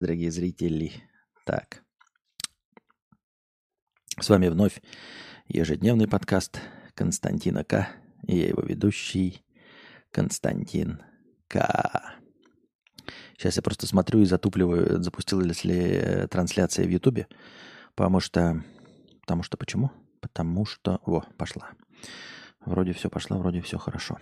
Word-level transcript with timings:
дорогие 0.00 0.30
зрители. 0.30 0.92
Так. 1.44 1.82
С 4.20 4.28
вами 4.28 4.48
вновь 4.48 4.82
ежедневный 5.46 6.08
подкаст 6.08 6.60
Константина 6.94 7.64
К. 7.64 7.88
И 8.26 8.36
я 8.36 8.48
его 8.48 8.62
ведущий 8.62 9.44
Константин 10.10 11.02
К. 11.48 12.18
Сейчас 13.38 13.56
я 13.56 13.62
просто 13.62 13.86
смотрю 13.86 14.20
и 14.20 14.26
затупливаю, 14.26 15.02
запустилась 15.02 15.64
ли 15.64 16.26
трансляция 16.30 16.86
в 16.86 16.90
Ютубе. 16.90 17.28
Потому 17.94 18.20
что... 18.20 18.62
Потому 19.22 19.42
что 19.42 19.56
почему? 19.56 19.90
Потому 20.20 20.64
что... 20.64 21.00
Во, 21.06 21.22
пошла. 21.36 21.70
Вроде 22.60 22.92
все 22.92 23.08
пошло, 23.08 23.38
вроде 23.38 23.60
все 23.60 23.78
хорошо. 23.78 24.18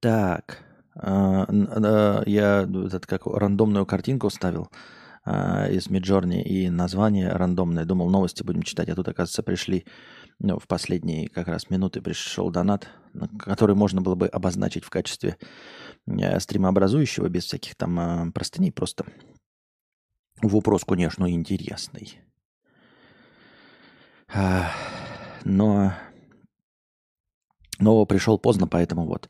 Так. 0.00 0.64
А, 0.94 1.46
а, 1.48 2.22
я 2.26 2.62
этот, 2.62 3.06
как 3.06 3.26
рандомную 3.26 3.86
картинку 3.86 4.28
вставил 4.28 4.70
а, 5.24 5.68
из 5.68 5.88
Миджорни 5.88 6.42
и 6.42 6.68
название 6.68 7.30
рандомное. 7.30 7.84
Думал, 7.84 8.10
новости 8.10 8.42
будем 8.42 8.62
читать, 8.62 8.88
а 8.88 8.94
тут, 8.94 9.08
оказывается, 9.08 9.42
пришли 9.42 9.86
ну, 10.38 10.58
в 10.58 10.66
последние 10.66 11.28
как 11.28 11.48
раз 11.48 11.70
минуты 11.70 12.00
пришел 12.00 12.50
донат, 12.50 12.88
который 13.38 13.76
можно 13.76 14.00
было 14.02 14.14
бы 14.14 14.26
обозначить 14.26 14.84
в 14.84 14.90
качестве 14.90 15.36
э, 16.06 16.40
стримообразующего, 16.40 17.28
без 17.28 17.44
всяких 17.44 17.76
там 17.76 18.32
простыней, 18.32 18.72
просто 18.72 19.04
вопрос, 20.42 20.84
конечно, 20.84 21.30
интересный. 21.30 22.20
Но 25.44 25.92
но 27.78 28.04
пришел 28.06 28.38
поздно, 28.38 28.66
поэтому 28.66 29.06
вот. 29.06 29.28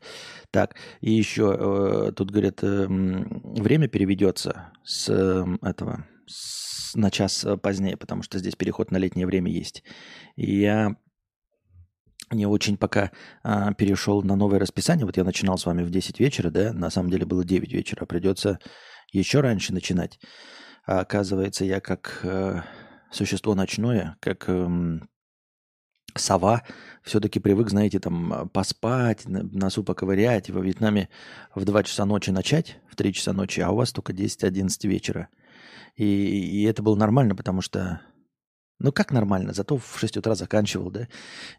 Так, 0.51 0.75
и 1.01 1.11
еще 1.11 1.55
э, 1.57 2.11
тут 2.13 2.31
говорят, 2.31 2.63
э, 2.63 2.85
время 2.87 3.87
переведется 3.87 4.71
с 4.83 5.09
э, 5.09 5.45
этого 5.61 6.05
с, 6.27 6.95
на 6.95 7.09
час 7.09 7.43
э, 7.45 7.57
позднее, 7.57 7.97
потому 7.97 8.23
что 8.23 8.39
здесь 8.39 8.55
переход 8.55 8.91
на 8.91 8.97
летнее 8.97 9.25
время 9.25 9.51
есть. 9.51 9.83
И 10.35 10.59
я 10.59 10.95
не 12.31 12.45
очень 12.45 12.77
пока 12.77 13.11
а, 13.43 13.73
перешел 13.73 14.23
на 14.23 14.35
новое 14.35 14.59
расписание. 14.59 15.05
Вот 15.05 15.17
я 15.17 15.23
начинал 15.23 15.57
с 15.57 15.65
вами 15.65 15.83
в 15.83 15.91
10 15.91 16.19
вечера, 16.19 16.49
да, 16.49 16.73
на 16.73 16.89
самом 16.89 17.09
деле 17.09 17.25
было 17.25 17.45
9 17.45 17.71
вечера. 17.71 18.05
Придется 18.05 18.59
еще 19.11 19.41
раньше 19.41 19.73
начинать. 19.73 20.19
А 20.85 20.99
оказывается, 21.01 21.63
я 21.63 21.79
как 21.79 22.19
э, 22.23 22.61
существо 23.11 23.55
ночное, 23.55 24.17
как 24.19 24.45
э, 24.47 24.99
сова 26.15 26.63
все-таки 27.03 27.39
привык, 27.39 27.69
знаете, 27.69 27.99
там 27.99 28.33
а, 28.33 28.45
поспать, 28.47 29.25
носу 29.25 29.83
поковырять, 29.83 30.49
во 30.49 30.61
Вьетнаме 30.61 31.09
в 31.53 31.65
2 31.65 31.83
часа 31.83 32.05
ночи 32.05 32.29
начать, 32.29 32.77
в 32.89 32.95
3 32.95 33.13
часа 33.13 33.33
ночи, 33.33 33.59
а 33.59 33.71
у 33.71 33.75
вас 33.75 33.91
только 33.91 34.13
10-11 34.13 34.87
вечера. 34.87 35.27
И, 35.95 36.05
и 36.05 36.63
это 36.63 36.81
было 36.81 36.95
нормально, 36.95 37.35
потому 37.35 37.61
что... 37.61 38.01
Ну 38.79 38.91
как 38.91 39.11
нормально, 39.11 39.53
зато 39.53 39.77
в 39.77 39.97
6 39.99 40.17
утра 40.17 40.35
заканчивал, 40.35 40.91
да, 40.91 41.07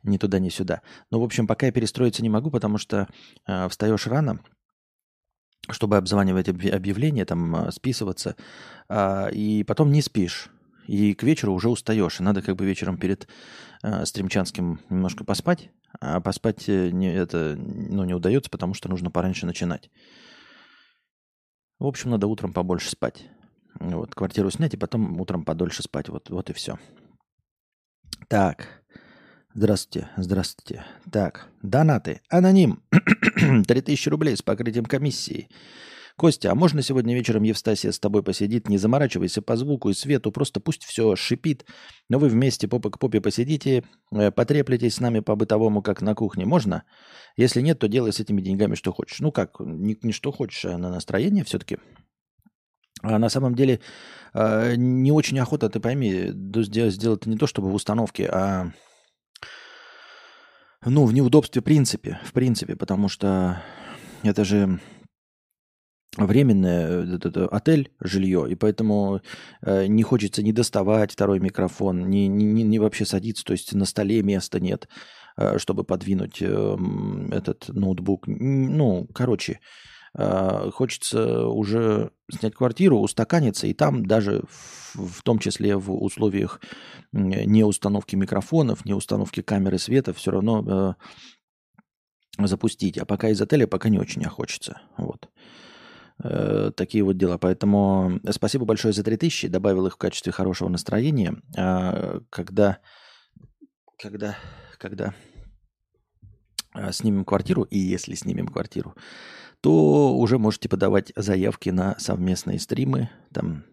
ни 0.03 0.19
туда, 0.19 0.39
ни 0.39 0.49
сюда. 0.49 0.83
Но, 1.11 1.21
в 1.21 1.25
общем, 1.25 1.47
пока 1.47 1.67
я 1.67 1.73
перестроиться 1.73 2.23
не 2.23 2.29
могу, 2.29 2.51
потому 2.51 2.77
что 2.77 3.09
э, 3.47 3.69
встаешь 3.69 4.07
рано, 4.07 4.41
чтобы 5.71 5.97
обзванивать 5.97 6.49
объявления, 6.49 7.25
там, 7.25 7.55
э, 7.57 7.71
списываться, 7.71 8.37
э, 8.89 9.31
и 9.33 9.65
потом 9.65 9.93
не 9.93 10.03
спишь. 10.03 10.51
И 10.87 11.15
к 11.15 11.23
вечеру 11.23 11.53
уже 11.53 11.69
устаешь. 11.69 12.21
Надо 12.21 12.43
как 12.43 12.57
бы 12.57 12.65
вечером 12.65 12.99
перед 12.99 13.29
э, 13.83 14.05
стримчанским 14.05 14.81
немножко 14.91 15.25
поспать. 15.25 15.71
А 16.01 16.21
поспать 16.21 16.69
э, 16.69 16.91
не, 16.91 17.13
это 17.13 17.57
ну, 17.57 18.05
не 18.05 18.15
удается, 18.15 18.51
потому 18.51 18.75
что 18.75 18.89
нужно 18.89 19.11
пораньше 19.11 19.47
начинать. 19.47 19.91
В 21.79 21.87
общем, 21.87 22.11
надо 22.11 22.27
утром 22.27 22.53
побольше 22.53 22.91
спать. 22.91 23.25
Вот, 23.81 24.15
квартиру 24.15 24.51
снять 24.51 24.75
и 24.75 24.79
потом 24.79 25.21
утром 25.21 25.45
подольше 25.45 25.83
спать. 25.83 26.09
Вот, 26.09 26.31
вот 26.31 26.51
и 26.51 26.53
все. 26.53 26.79
Так. 28.29 28.85
Здравствуйте, 29.57 30.09
здравствуйте. 30.17 30.85
Так, 31.13 31.49
донаты. 31.63 32.21
Аноним. 32.29 32.83
3000 33.67 34.09
рублей 34.09 34.37
с 34.37 34.43
покрытием 34.43 34.85
комиссии. 34.85 35.49
Костя, 36.17 36.53
а 36.53 36.55
можно 36.55 36.81
сегодня 36.81 37.13
вечером 37.13 37.43
Евстасия 37.43 37.91
с 37.91 37.99
тобой 37.99 38.23
посидит? 38.23 38.69
Не 38.69 38.79
заморачивайся 38.79 39.43
по 39.43 39.57
звуку 39.57 39.91
и 39.91 39.95
свету, 39.95 40.31
просто 40.31 40.61
пусть 40.61 40.85
все 40.85 41.17
шипит. 41.17 41.67
Но 42.09 42.21
вы 42.21 42.29
вместе 42.29 42.69
попа 42.69 42.91
к 42.91 43.01
попе 43.01 43.21
посидите, 43.21 43.83
э, 44.13 44.31
потреплетесь 44.31 44.95
с 44.95 45.01
нами 45.01 45.19
по-бытовому, 45.21 45.83
как 45.83 46.03
на 46.03 46.15
кухне. 46.15 46.47
Можно? 46.47 46.85
Если 47.37 47.61
нет, 47.63 47.81
то 47.81 47.89
делай 47.89 48.13
с 48.13 48.21
этими 48.21 48.41
деньгами 48.41 48.77
что 48.77 48.93
хочешь. 48.93 49.19
Ну 49.19 49.33
как, 49.33 49.59
не, 49.59 49.99
не 50.03 50.13
что 50.13 50.31
хочешь, 50.31 50.65
а 50.67 50.79
на 50.79 50.89
настроение 50.89 51.43
все-таки. 51.43 51.79
А 53.03 53.19
на 53.19 53.29
самом 53.29 53.57
деле 53.57 53.81
э, 54.35 54.75
не 54.77 55.11
очень 55.11 55.41
охота, 55.41 55.69
ты 55.69 55.81
пойми, 55.81 56.31
сделать, 56.33 57.27
не 57.27 57.37
то, 57.37 57.49
чтобы 57.49 57.71
в 57.71 57.75
установке, 57.75 58.29
а 58.29 58.71
ну, 60.87 61.07
в 61.07 61.13
неудобстве 61.13 61.61
в 61.61 61.65
принципе, 61.65 62.21
в 62.25 62.33
принципе, 62.33 62.77
потому 62.77 63.09
что 63.09 63.63
это 64.23 64.45
же 64.45 64.81
временное 66.17 67.05
э, 67.05 67.17
это, 67.17 67.47
отель, 67.49 67.91
жилье, 68.01 68.47
и 68.51 68.55
поэтому 68.55 69.21
э, 69.63 69.87
не 69.87 70.03
хочется 70.03 70.43
не 70.43 70.53
доставать 70.53 71.13
второй 71.13 71.41
микрофон, 71.41 72.09
не, 72.09 72.29
не, 72.29 72.63
не 72.63 72.79
вообще 72.79 73.05
садиться, 73.05 73.45
то 73.45 73.53
есть 73.53 73.75
на 73.75 73.85
столе 73.85 74.23
места 74.23 74.61
нет, 74.61 74.89
э, 75.37 75.59
чтобы 75.59 75.85
подвинуть 75.85 76.39
э, 76.41 76.77
этот 77.33 77.69
ноутбук. 77.69 78.27
Ну, 78.27 79.09
короче, 79.15 79.61
э, 80.17 80.71
хочется 80.73 81.47
уже 81.47 82.11
снять 82.31 82.55
квартиру, 82.55 82.99
устаканиться, 82.99 83.67
и 83.67 83.75
там 83.75 84.07
даже 84.07 84.43
в, 84.49 85.19
в 85.19 85.23
том 85.23 85.39
числе 85.39 85.77
в 85.77 85.93
условиях 85.93 86.61
не 87.13 87.65
установки 87.65 88.17
микрофонов, 88.17 88.85
не 88.85 88.95
установки 88.95 89.43
камеры 89.43 89.79
света, 89.79 90.13
все 90.13 90.31
равно 90.31 90.97
э, 92.39 92.47
запустить. 92.47 92.99
А 92.99 93.05
пока 93.05 93.29
из 93.29 93.41
отеля 93.41 93.67
пока 93.67 93.89
не 93.89 93.99
очень 93.99 94.25
хочется. 94.25 94.81
Вот. 94.97 95.29
Э, 96.23 96.71
такие 96.77 97.03
вот 97.03 97.17
дела. 97.17 97.39
Поэтому 97.39 98.21
спасибо 98.31 98.65
большое 98.65 98.95
за 98.95 99.03
3000. 99.03 99.49
Добавил 99.49 99.87
их 99.87 99.95
в 99.95 99.99
качестве 99.99 100.33
хорошего 100.33 100.69
настроения. 100.69 101.37
А, 101.57 102.21
когда, 102.31 102.79
когда, 103.99 104.37
когда 104.79 105.15
а, 106.73 106.93
снимем 106.93 107.25
квартиру, 107.25 107.63
и 107.63 107.79
если 107.79 108.15
снимем 108.15 108.47
квартиру, 108.47 108.95
то 109.61 110.17
уже 110.17 110.39
можете 110.39 110.69
подавать 110.69 111.13
заявки 111.17 111.71
на 111.71 111.99
совместные 111.99 112.59
стримы, 112.59 113.11
там, 113.33 113.65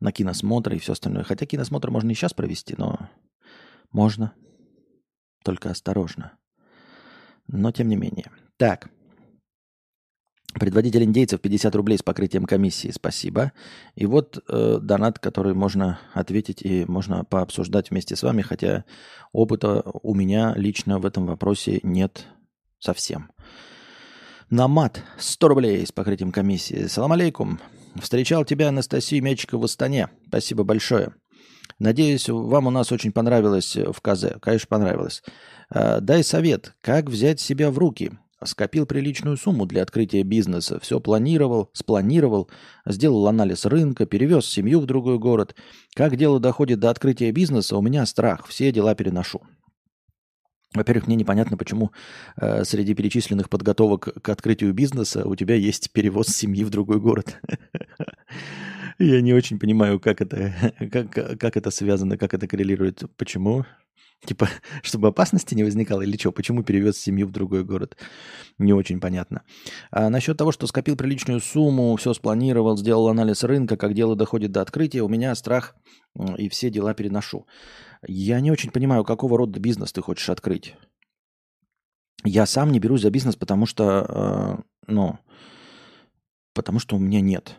на 0.00 0.12
киносмотры 0.12 0.76
и 0.76 0.78
все 0.78 0.92
остальное. 0.92 1.24
Хотя 1.24 1.46
киносмотр 1.46 1.90
можно 1.90 2.10
и 2.10 2.14
сейчас 2.14 2.34
провести, 2.34 2.74
но 2.76 3.08
можно. 3.90 4.34
Только 5.44 5.70
осторожно. 5.70 6.36
Но 7.46 7.72
тем 7.72 7.88
не 7.88 7.96
менее. 7.96 8.30
Так. 8.56 8.90
Предводитель 10.58 11.02
индейцев 11.02 11.40
50 11.40 11.74
рублей 11.74 11.98
с 11.98 12.02
покрытием 12.02 12.44
комиссии. 12.44 12.92
Спасибо. 12.92 13.52
И 13.96 14.06
вот 14.06 14.42
э, 14.48 14.78
донат, 14.80 15.18
который 15.18 15.52
можно 15.52 15.98
ответить 16.12 16.62
и 16.62 16.84
можно 16.86 17.24
пообсуждать 17.24 17.90
вместе 17.90 18.14
с 18.14 18.22
вами, 18.22 18.42
хотя 18.42 18.84
опыта 19.32 19.82
у 20.02 20.14
меня 20.14 20.54
лично 20.56 21.00
в 21.00 21.06
этом 21.06 21.26
вопросе 21.26 21.80
нет 21.82 22.26
совсем. 22.78 23.32
Намат 24.48 25.02
100 25.18 25.48
рублей 25.48 25.86
с 25.86 25.90
покрытием 25.90 26.30
комиссии. 26.30 26.86
Салам 26.86 27.12
алейкум. 27.12 27.58
Встречал 28.00 28.44
тебя, 28.44 28.68
Анастасию 28.68 29.24
Мячикова 29.24 29.62
в 29.62 29.64
Астане. 29.64 30.08
Спасибо 30.28 30.62
большое. 30.62 31.14
Надеюсь, 31.80 32.28
вам 32.28 32.68
у 32.68 32.70
нас 32.70 32.92
очень 32.92 33.10
понравилось 33.10 33.76
в 33.76 34.00
КЗ. 34.00 34.38
Конечно, 34.40 34.68
понравилось. 34.68 35.24
Э, 35.74 35.98
дай 36.00 36.22
совет, 36.22 36.74
как 36.80 37.10
взять 37.10 37.40
себя 37.40 37.72
в 37.72 37.78
руки– 37.78 38.12
Скопил 38.44 38.86
приличную 38.86 39.36
сумму 39.36 39.66
для 39.66 39.82
открытия 39.82 40.22
бизнеса, 40.22 40.78
все 40.80 41.00
планировал, 41.00 41.70
спланировал, 41.72 42.50
сделал 42.86 43.26
анализ 43.26 43.64
рынка, 43.64 44.06
перевез 44.06 44.46
семью 44.46 44.80
в 44.80 44.86
другой 44.86 45.18
город. 45.18 45.54
Как 45.94 46.16
дело 46.16 46.38
доходит 46.40 46.80
до 46.80 46.90
открытия 46.90 47.30
бизнеса, 47.30 47.76
у 47.76 47.82
меня 47.82 48.04
страх, 48.06 48.46
все 48.46 48.70
дела 48.70 48.94
переношу. 48.94 49.42
Во-первых, 50.74 51.06
мне 51.06 51.16
непонятно, 51.16 51.56
почему 51.56 51.92
э, 52.36 52.64
среди 52.64 52.94
перечисленных 52.94 53.48
подготовок 53.48 54.08
к 54.20 54.28
открытию 54.28 54.74
бизнеса 54.74 55.24
у 55.24 55.36
тебя 55.36 55.54
есть 55.54 55.92
перевоз 55.92 56.26
семьи 56.28 56.64
в 56.64 56.70
другой 56.70 57.00
город. 57.00 57.40
Я 58.98 59.20
не 59.20 59.32
очень 59.32 59.58
понимаю, 59.58 60.00
как 60.00 60.20
это, 60.20 60.52
как, 60.92 61.12
как 61.12 61.56
это 61.56 61.70
связано, 61.70 62.18
как 62.18 62.34
это 62.34 62.48
коррелирует. 62.48 63.04
Почему? 63.16 63.64
Типа, 64.24 64.48
чтобы 64.82 65.08
опасности 65.08 65.54
не 65.54 65.64
возникало 65.64 66.02
или 66.02 66.16
что? 66.16 66.32
Почему 66.32 66.62
перевез 66.62 66.98
семью 66.98 67.26
в 67.26 67.32
другой 67.32 67.64
город? 67.64 67.96
Не 68.58 68.72
очень 68.72 69.00
понятно. 69.00 69.42
А 69.90 70.10
насчет 70.10 70.36
того, 70.36 70.52
что 70.52 70.66
скопил 70.66 70.96
приличную 70.96 71.40
сумму, 71.40 71.96
все 71.96 72.14
спланировал, 72.14 72.76
сделал 72.76 73.08
анализ 73.08 73.44
рынка, 73.44 73.76
как 73.76 73.94
дело 73.94 74.16
доходит 74.16 74.52
до 74.52 74.62
открытия, 74.62 75.02
у 75.02 75.08
меня 75.08 75.34
страх 75.34 75.76
и 76.38 76.48
все 76.48 76.70
дела 76.70 76.94
переношу. 76.94 77.46
Я 78.06 78.40
не 78.40 78.50
очень 78.50 78.70
понимаю, 78.70 79.04
какого 79.04 79.38
рода 79.38 79.58
бизнес 79.60 79.92
ты 79.92 80.02
хочешь 80.02 80.28
открыть. 80.28 80.74
Я 82.24 82.46
сам 82.46 82.72
не 82.72 82.80
берусь 82.80 83.02
за 83.02 83.10
бизнес, 83.10 83.36
потому 83.36 83.66
что, 83.66 83.84
э, 84.08 84.62
ну, 84.86 85.18
потому 86.54 86.78
что 86.78 86.96
у 86.96 86.98
меня 86.98 87.20
нет. 87.20 87.56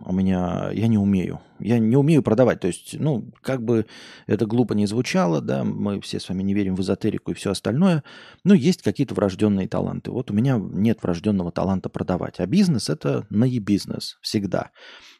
У 0.00 0.12
меня, 0.12 0.70
я 0.72 0.86
не 0.86 0.98
умею. 0.98 1.40
Я 1.58 1.78
не 1.78 1.96
умею 1.96 2.22
продавать. 2.22 2.60
То 2.60 2.68
есть, 2.68 2.98
ну, 2.98 3.32
как 3.42 3.62
бы 3.62 3.86
это 4.26 4.46
глупо 4.46 4.74
не 4.74 4.86
звучало, 4.86 5.40
да, 5.40 5.64
мы 5.64 6.00
все 6.00 6.20
с 6.20 6.28
вами 6.28 6.42
не 6.42 6.54
верим 6.54 6.76
в 6.76 6.80
эзотерику 6.80 7.32
и 7.32 7.34
все 7.34 7.50
остальное, 7.50 8.04
но 8.44 8.54
есть 8.54 8.82
какие-то 8.82 9.14
врожденные 9.14 9.68
таланты. 9.68 10.10
Вот 10.10 10.30
у 10.30 10.34
меня 10.34 10.58
нет 10.58 11.02
врожденного 11.02 11.50
таланта 11.50 11.88
продавать. 11.88 12.38
А 12.38 12.46
бизнес– 12.46 12.88
это 12.90 13.26
наебизнес 13.30 14.18
всегда. 14.22 14.70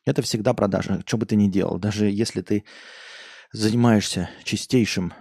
Это 0.06 0.22
всегда 0.22 0.54
продажа, 0.54 1.02
что 1.04 1.16
бы 1.18 1.26
ты 1.26 1.36
ни 1.36 1.48
делал. 1.48 1.78
Даже 1.78 2.08
если 2.08 2.42
ты 2.42 2.64
занимаешься 3.52 4.30
чистейшим 4.44 5.12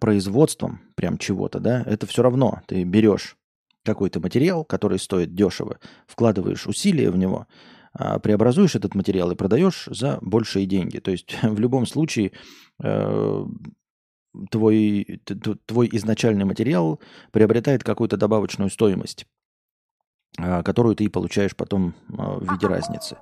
производством 0.00 0.80
прям 0.96 1.18
чего-то, 1.18 1.60
да, 1.60 1.82
это 1.86 2.06
все 2.06 2.22
равно 2.22 2.62
ты 2.66 2.82
берешь 2.82 3.36
какой-то 3.84 4.20
материал, 4.20 4.64
который 4.64 4.98
стоит 4.98 5.34
дешево, 5.34 5.78
вкладываешь 6.06 6.66
усилия 6.66 7.10
в 7.10 7.16
него, 7.16 7.46
преобразуешь 8.22 8.74
этот 8.74 8.94
материал 8.94 9.30
и 9.30 9.36
продаешь 9.36 9.86
за 9.90 10.18
большие 10.22 10.66
деньги. 10.66 10.98
То 10.98 11.10
есть 11.10 11.36
в 11.42 11.58
любом 11.58 11.86
случае 11.86 12.32
э, 12.82 13.44
твой, 14.50 15.20
твой 15.66 15.88
изначальный 15.92 16.44
материал 16.44 17.00
приобретает 17.30 17.84
какую-то 17.84 18.16
добавочную 18.16 18.70
стоимость, 18.70 19.26
а, 20.38 20.62
которую 20.62 20.96
ты 20.96 21.08
получаешь 21.08 21.54
потом 21.54 21.94
а, 22.16 22.38
в 22.38 22.52
виде 22.52 22.66
разницы. 22.66 23.18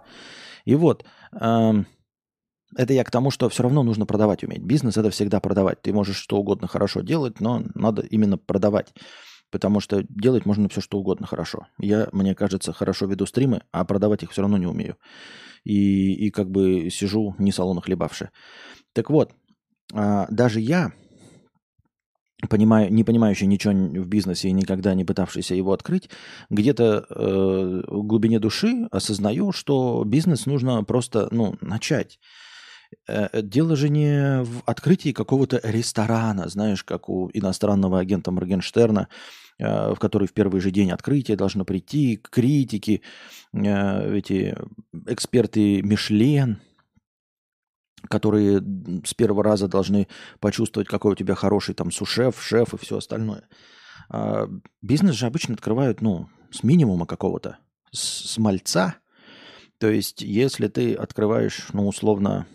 И 0.65 0.75
вот, 0.75 1.05
это 1.33 2.93
я 2.93 3.03
к 3.03 3.11
тому, 3.11 3.31
что 3.31 3.49
все 3.49 3.63
равно 3.63 3.83
нужно 3.83 4.07
продавать 4.07 4.45
уметь. 4.45 4.63
Бизнес 4.63 4.97
это 4.97 5.11
всегда 5.11 5.41
продавать. 5.41 5.83
Ты 5.83 5.93
можешь 5.93 6.17
что 6.17 6.37
угодно 6.37 6.69
хорошо 6.69 7.01
делать, 7.01 7.41
но 7.41 7.65
надо 7.75 8.03
именно 8.03 8.39
продавать. 8.39 8.93
Потому 9.51 9.81
что 9.81 10.05
делать 10.09 10.47
можно 10.47 10.69
все 10.69 10.81
что 10.81 10.99
угодно 10.99 11.27
хорошо. 11.27 11.67
Я, 11.79 12.09
мне 12.13 12.35
кажется, 12.35 12.73
хорошо 12.73 13.07
веду 13.07 13.27
стримы, 13.27 13.63
а 13.73 13.85
продавать 13.85 14.23
их 14.23 14.31
все 14.31 14.43
равно 14.43 14.59
не 14.59 14.67
умею. 14.67 14.97
И, 15.65 16.15
и 16.15 16.31
как 16.31 16.51
бы 16.51 16.89
сижу 16.91 17.35
не 17.39 17.53
салона 17.53 17.81
хлебавши. 17.81 18.31
Так 18.93 19.11
вот, 19.11 19.33
а, 19.93 20.27
даже 20.31 20.61
я, 20.61 20.93
понимаю, 22.49 22.93
не 22.93 23.05
понимающий 23.05 23.47
ничего 23.47 23.75
в 23.75 24.07
бизнесе 24.07 24.49
и 24.49 24.53
никогда 24.53 24.95
не 24.95 25.05
пытавшийся 25.05 25.55
его 25.55 25.73
открыть, 25.73 26.09
где-то 26.49 27.07
э, 27.09 27.83
в 27.87 28.03
глубине 28.05 28.39
души 28.39 28.89
осознаю, 28.91 29.53
что 29.53 30.05
бизнес 30.07 30.47
нужно 30.47 30.83
просто 30.85 31.29
ну, 31.31 31.57
начать. 31.61 32.19
Э, 33.07 33.29
э, 33.33 33.43
дело 33.43 33.77
же 33.77 33.89
не 33.89 34.43
в 34.43 34.63
открытии 34.67 35.13
какого-то 35.13 35.61
ресторана, 35.63 36.49
знаешь, 36.49 36.85
как 36.85 37.09
у 37.09 37.31
иностранного 37.33 37.99
агента 37.99 38.31
Моргенштерна, 38.31 39.09
э, 39.59 39.95
в 39.95 39.99
который 39.99 40.29
в 40.29 40.33
первый 40.33 40.61
же 40.61 40.71
день 40.71 40.91
открытия 40.91 41.37
должно 41.37 41.65
прийти 41.65 42.17
критики, 42.17 43.03
эти 43.53 44.57
эксперты 45.09 45.83
Мишлен, 45.83 46.61
которые 48.09 48.63
с 49.05 49.13
первого 49.15 49.43
раза 49.43 49.67
должны 49.67 50.07
почувствовать, 50.39 50.89
какой 50.89 51.13
у 51.13 51.17
тебя 51.17 51.35
хороший 51.35 51.75
там 51.75 51.91
сушеф, 51.91 52.41
шеф 52.41 52.75
и 52.75 52.79
все 52.79 52.99
остальное. 52.99 53.49
А 54.09 54.49
бизнес 54.83 55.17
же 55.17 55.27
обычно 55.27 55.55
открывают, 55.55 56.01
ну, 56.01 56.29
с 56.53 56.63
минимума 56.63 57.07
какого-то, 57.07 57.59
с, 57.91 58.33
с 58.33 58.39
мальца. 58.39 58.97
То 59.79 59.89
есть, 59.89 60.23
если 60.23 60.69
ты 60.69 60.95
открываешь, 60.95 61.67
ну, 61.73 61.89
условно, 61.89 62.47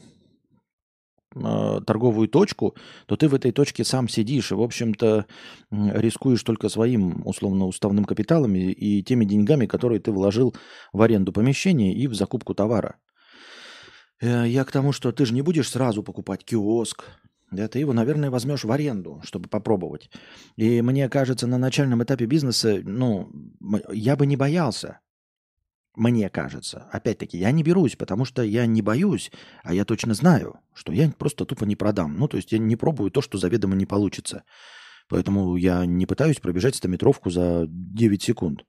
э, 1.36 1.82
торговую 1.86 2.28
точку, 2.28 2.76
то 3.06 3.16
ты 3.16 3.28
в 3.28 3.36
этой 3.36 3.52
точке 3.52 3.84
сам 3.84 4.08
сидишь 4.08 4.52
и, 4.52 4.56
в 4.56 4.62
общем-то, 4.62 5.26
рискуешь 5.72 6.44
только 6.44 6.70
своим 6.70 7.26
условно-уставным 7.26 8.06
капиталом 8.06 8.56
и, 8.56 8.72
и 8.72 9.04
теми 9.04 9.26
деньгами, 9.26 9.66
которые 9.66 10.00
ты 10.00 10.12
вложил 10.12 10.56
в 10.94 11.02
аренду 11.02 11.32
помещения 11.32 11.94
и 11.94 12.08
в 12.08 12.16
закупку 12.16 12.54
товара. 12.54 12.96
Э, 14.22 14.46
я 14.48 14.64
к 14.64 14.72
тому, 14.72 14.92
что 14.92 15.12
ты 15.12 15.26
же 15.26 15.34
не 15.34 15.42
будешь 15.42 15.70
сразу 15.70 16.04
покупать 16.04 16.44
киоск, 16.44 17.04
да, 17.52 17.68
ты 17.68 17.80
его, 17.80 17.94
наверное, 17.94 18.32
возьмешь 18.32 18.64
в 18.64 18.72
аренду, 18.72 19.22
чтобы 19.24 19.50
попробовать. 19.50 20.10
И 20.56 20.82
мне 20.82 21.08
кажется, 21.10 21.48
на 21.48 21.58
начальном 21.58 22.04
этапе 22.04 22.26
бизнеса, 22.26 22.80
ну, 22.84 23.30
я 23.92 24.16
бы 24.16 24.26
не 24.26 24.36
боялся 24.36 25.00
мне 25.95 26.30
кажется. 26.30 26.88
Опять-таки, 26.92 27.38
я 27.38 27.51
не 27.51 27.63
берусь, 27.63 27.95
потому 27.95 28.25
что 28.25 28.42
я 28.42 28.65
не 28.65 28.81
боюсь, 28.81 29.31
а 29.63 29.74
я 29.74 29.86
точно 29.86 30.13
знаю, 30.13 30.59
что 30.74 30.92
я 30.92 31.09
просто 31.09 31.45
тупо 31.45 31.63
не 31.65 31.75
продам. 31.75 32.18
Ну, 32.18 32.27
то 32.27 32.38
есть 32.38 32.51
я 32.51 32.57
не 32.57 32.75
пробую 32.75 33.12
то, 33.12 33.21
что 33.21 33.38
заведомо 33.38 33.75
не 33.75 33.86
получится. 33.86 34.44
Поэтому 35.07 35.56
я 35.56 35.86
не 35.86 36.06
пытаюсь 36.06 36.39
пробежать 36.39 36.75
стометровку 36.75 37.30
за 37.30 37.65
9 37.68 38.21
секунд. 38.21 38.65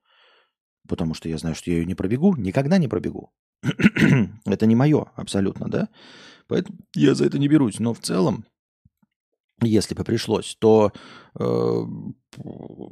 Потому 0.89 1.15
что 1.15 1.29
я 1.29 1.39
знаю, 1.39 1.55
что 1.55 1.71
я 1.71 1.79
ее 1.79 1.87
не 1.87 1.95
пробегу, 1.95 2.37
никогда 2.37 2.79
не 2.79 2.89
пробегу. 2.89 3.33
это 4.45 4.67
не 4.67 4.77
мое 4.77 5.07
абсолютно, 5.17 5.69
да? 5.69 5.89
Поэтому 6.47 6.79
я 6.95 7.15
за 7.15 7.25
это 7.25 7.39
не 7.39 7.49
берусь. 7.49 7.81
Но 7.81 7.93
в 7.93 8.01
целом, 8.01 8.45
если 9.63 9.95
бы 9.95 10.05
пришлось, 10.05 10.57
то 10.59 10.93
э, 11.39 11.81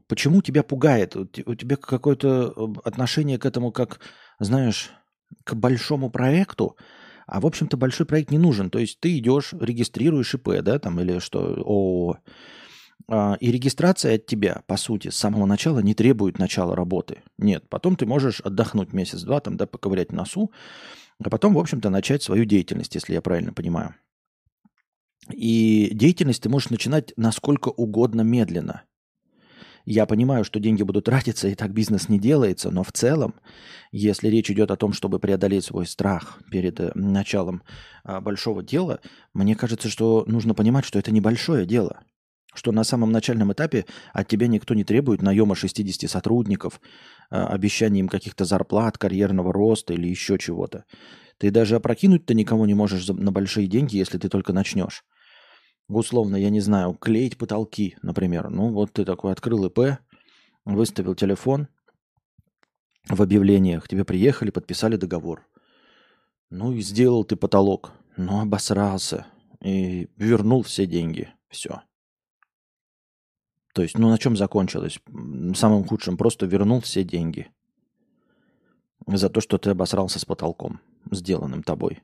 почему 0.06 0.42
тебя 0.42 0.62
пугает? 0.62 1.16
У 1.16 1.26
тебя 1.26 1.76
какое-то 1.76 2.72
отношение 2.84 3.38
к 3.38 3.46
этому 3.46 3.72
как 3.72 4.00
знаешь, 4.38 4.90
к 5.44 5.54
большому 5.54 6.10
проекту, 6.10 6.76
а, 7.26 7.40
в 7.40 7.46
общем-то, 7.46 7.76
большой 7.76 8.06
проект 8.06 8.30
не 8.30 8.38
нужен. 8.38 8.70
То 8.70 8.78
есть 8.78 9.00
ты 9.00 9.16
идешь, 9.18 9.52
регистрируешь 9.58 10.34
ИП, 10.34 10.62
да, 10.62 10.78
там, 10.78 11.00
или 11.00 11.18
что, 11.18 11.40
ООО, 11.40 12.18
а, 13.08 13.36
и 13.40 13.50
регистрация 13.50 14.16
от 14.16 14.26
тебя, 14.26 14.62
по 14.66 14.76
сути, 14.76 15.08
с 15.08 15.16
самого 15.16 15.46
начала 15.46 15.80
не 15.80 15.94
требует 15.94 16.38
начала 16.38 16.76
работы. 16.76 17.22
Нет, 17.38 17.68
потом 17.68 17.96
ты 17.96 18.06
можешь 18.06 18.40
отдохнуть 18.40 18.92
месяц-два, 18.92 19.40
там, 19.40 19.56
да, 19.56 19.66
поковырять 19.66 20.12
носу, 20.12 20.52
а 21.22 21.30
потом, 21.30 21.54
в 21.54 21.58
общем-то, 21.58 21.90
начать 21.90 22.22
свою 22.22 22.44
деятельность, 22.44 22.94
если 22.94 23.14
я 23.14 23.22
правильно 23.22 23.52
понимаю. 23.52 23.94
И 25.30 25.90
деятельность 25.92 26.42
ты 26.42 26.48
можешь 26.48 26.70
начинать 26.70 27.12
насколько 27.16 27.68
угодно 27.68 28.22
медленно– 28.22 28.82
я 29.86 30.06
понимаю, 30.06 30.44
что 30.44 30.60
деньги 30.60 30.82
будут 30.82 31.04
тратиться, 31.04 31.48
и 31.48 31.54
так 31.54 31.72
бизнес 31.72 32.08
не 32.08 32.18
делается, 32.18 32.70
но 32.70 32.82
в 32.82 32.92
целом, 32.92 33.34
если 33.92 34.28
речь 34.28 34.50
идет 34.50 34.70
о 34.70 34.76
том, 34.76 34.94
чтобы 34.94 35.18
преодолеть 35.18 35.64
свой 35.64 35.86
страх 35.86 36.40
перед 36.50 36.80
э, 36.80 36.92
началом 36.94 37.62
а, 38.02 38.22
большого 38.22 38.62
дела, 38.62 39.00
мне 39.34 39.54
кажется, 39.54 39.90
что 39.90 40.24
нужно 40.26 40.54
понимать, 40.54 40.86
что 40.86 40.98
это 40.98 41.12
небольшое 41.12 41.66
дело. 41.66 42.00
Что 42.54 42.72
на 42.72 42.84
самом 42.84 43.12
начальном 43.12 43.52
этапе 43.52 43.84
от 44.14 44.28
тебя 44.28 44.46
никто 44.46 44.74
не 44.74 44.84
требует 44.84 45.20
наема 45.20 45.54
60 45.54 46.08
сотрудников, 46.08 46.80
а, 47.28 47.48
обещания 47.48 48.00
им 48.00 48.08
каких-то 48.08 48.46
зарплат, 48.46 48.96
карьерного 48.96 49.52
роста 49.52 49.92
или 49.92 50.08
еще 50.08 50.38
чего-то. 50.38 50.84
Ты 51.36 51.50
даже 51.50 51.76
опрокинуть-то 51.76 52.32
никого 52.32 52.64
не 52.64 52.74
можешь 52.74 53.06
на 53.08 53.32
большие 53.32 53.66
деньги, 53.66 53.98
если 53.98 54.16
ты 54.16 54.30
только 54.30 54.54
начнешь 54.54 55.04
условно, 55.88 56.36
я 56.36 56.50
не 56.50 56.60
знаю, 56.60 56.94
клеить 56.94 57.36
потолки, 57.36 57.96
например. 58.02 58.50
Ну, 58.50 58.70
вот 58.70 58.92
ты 58.92 59.04
такой 59.04 59.32
открыл 59.32 59.66
ИП, 59.66 59.98
выставил 60.64 61.14
телефон 61.14 61.68
в 63.08 63.20
объявлениях, 63.20 63.86
тебе 63.88 64.04
приехали, 64.04 64.50
подписали 64.50 64.96
договор. 64.96 65.46
Ну 66.50 66.72
и 66.72 66.80
сделал 66.80 67.24
ты 67.24 67.36
потолок, 67.36 67.92
но 68.16 68.40
обосрался 68.40 69.26
и 69.60 70.08
вернул 70.16 70.62
все 70.62 70.86
деньги. 70.86 71.32
Все. 71.48 71.82
То 73.74 73.82
есть, 73.82 73.98
ну 73.98 74.08
на 74.08 74.18
чем 74.18 74.36
закончилось? 74.36 75.00
Самым 75.54 75.84
худшим 75.84 76.16
просто 76.16 76.46
вернул 76.46 76.80
все 76.80 77.02
деньги 77.02 77.50
за 79.06 79.28
то, 79.28 79.40
что 79.40 79.58
ты 79.58 79.70
обосрался 79.70 80.18
с 80.18 80.24
потолком, 80.24 80.80
сделанным 81.10 81.62
тобой. 81.62 82.02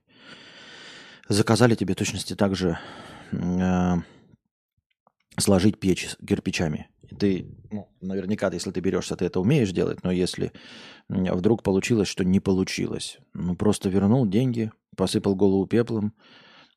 Заказали 1.28 1.76
тебе 1.76 1.94
точности 1.94 2.34
так 2.34 2.56
же 2.56 2.78
э, 3.32 3.96
сложить 5.38 5.78
печь 5.78 6.16
кирпичами. 6.26 6.88
Ты, 7.18 7.46
ну, 7.70 7.88
наверняка, 8.00 8.50
если 8.52 8.70
ты 8.70 8.80
берешься, 8.80 9.16
ты 9.16 9.24
это 9.24 9.40
умеешь 9.40 9.72
делать, 9.72 10.04
но 10.04 10.12
если 10.12 10.52
вдруг 11.08 11.62
получилось, 11.62 12.08
что 12.08 12.24
не 12.24 12.38
получилось, 12.38 13.18
ну, 13.34 13.56
просто 13.56 13.88
вернул 13.88 14.26
деньги, 14.26 14.70
посыпал 14.96 15.34
голову 15.34 15.66
пеплом, 15.66 16.14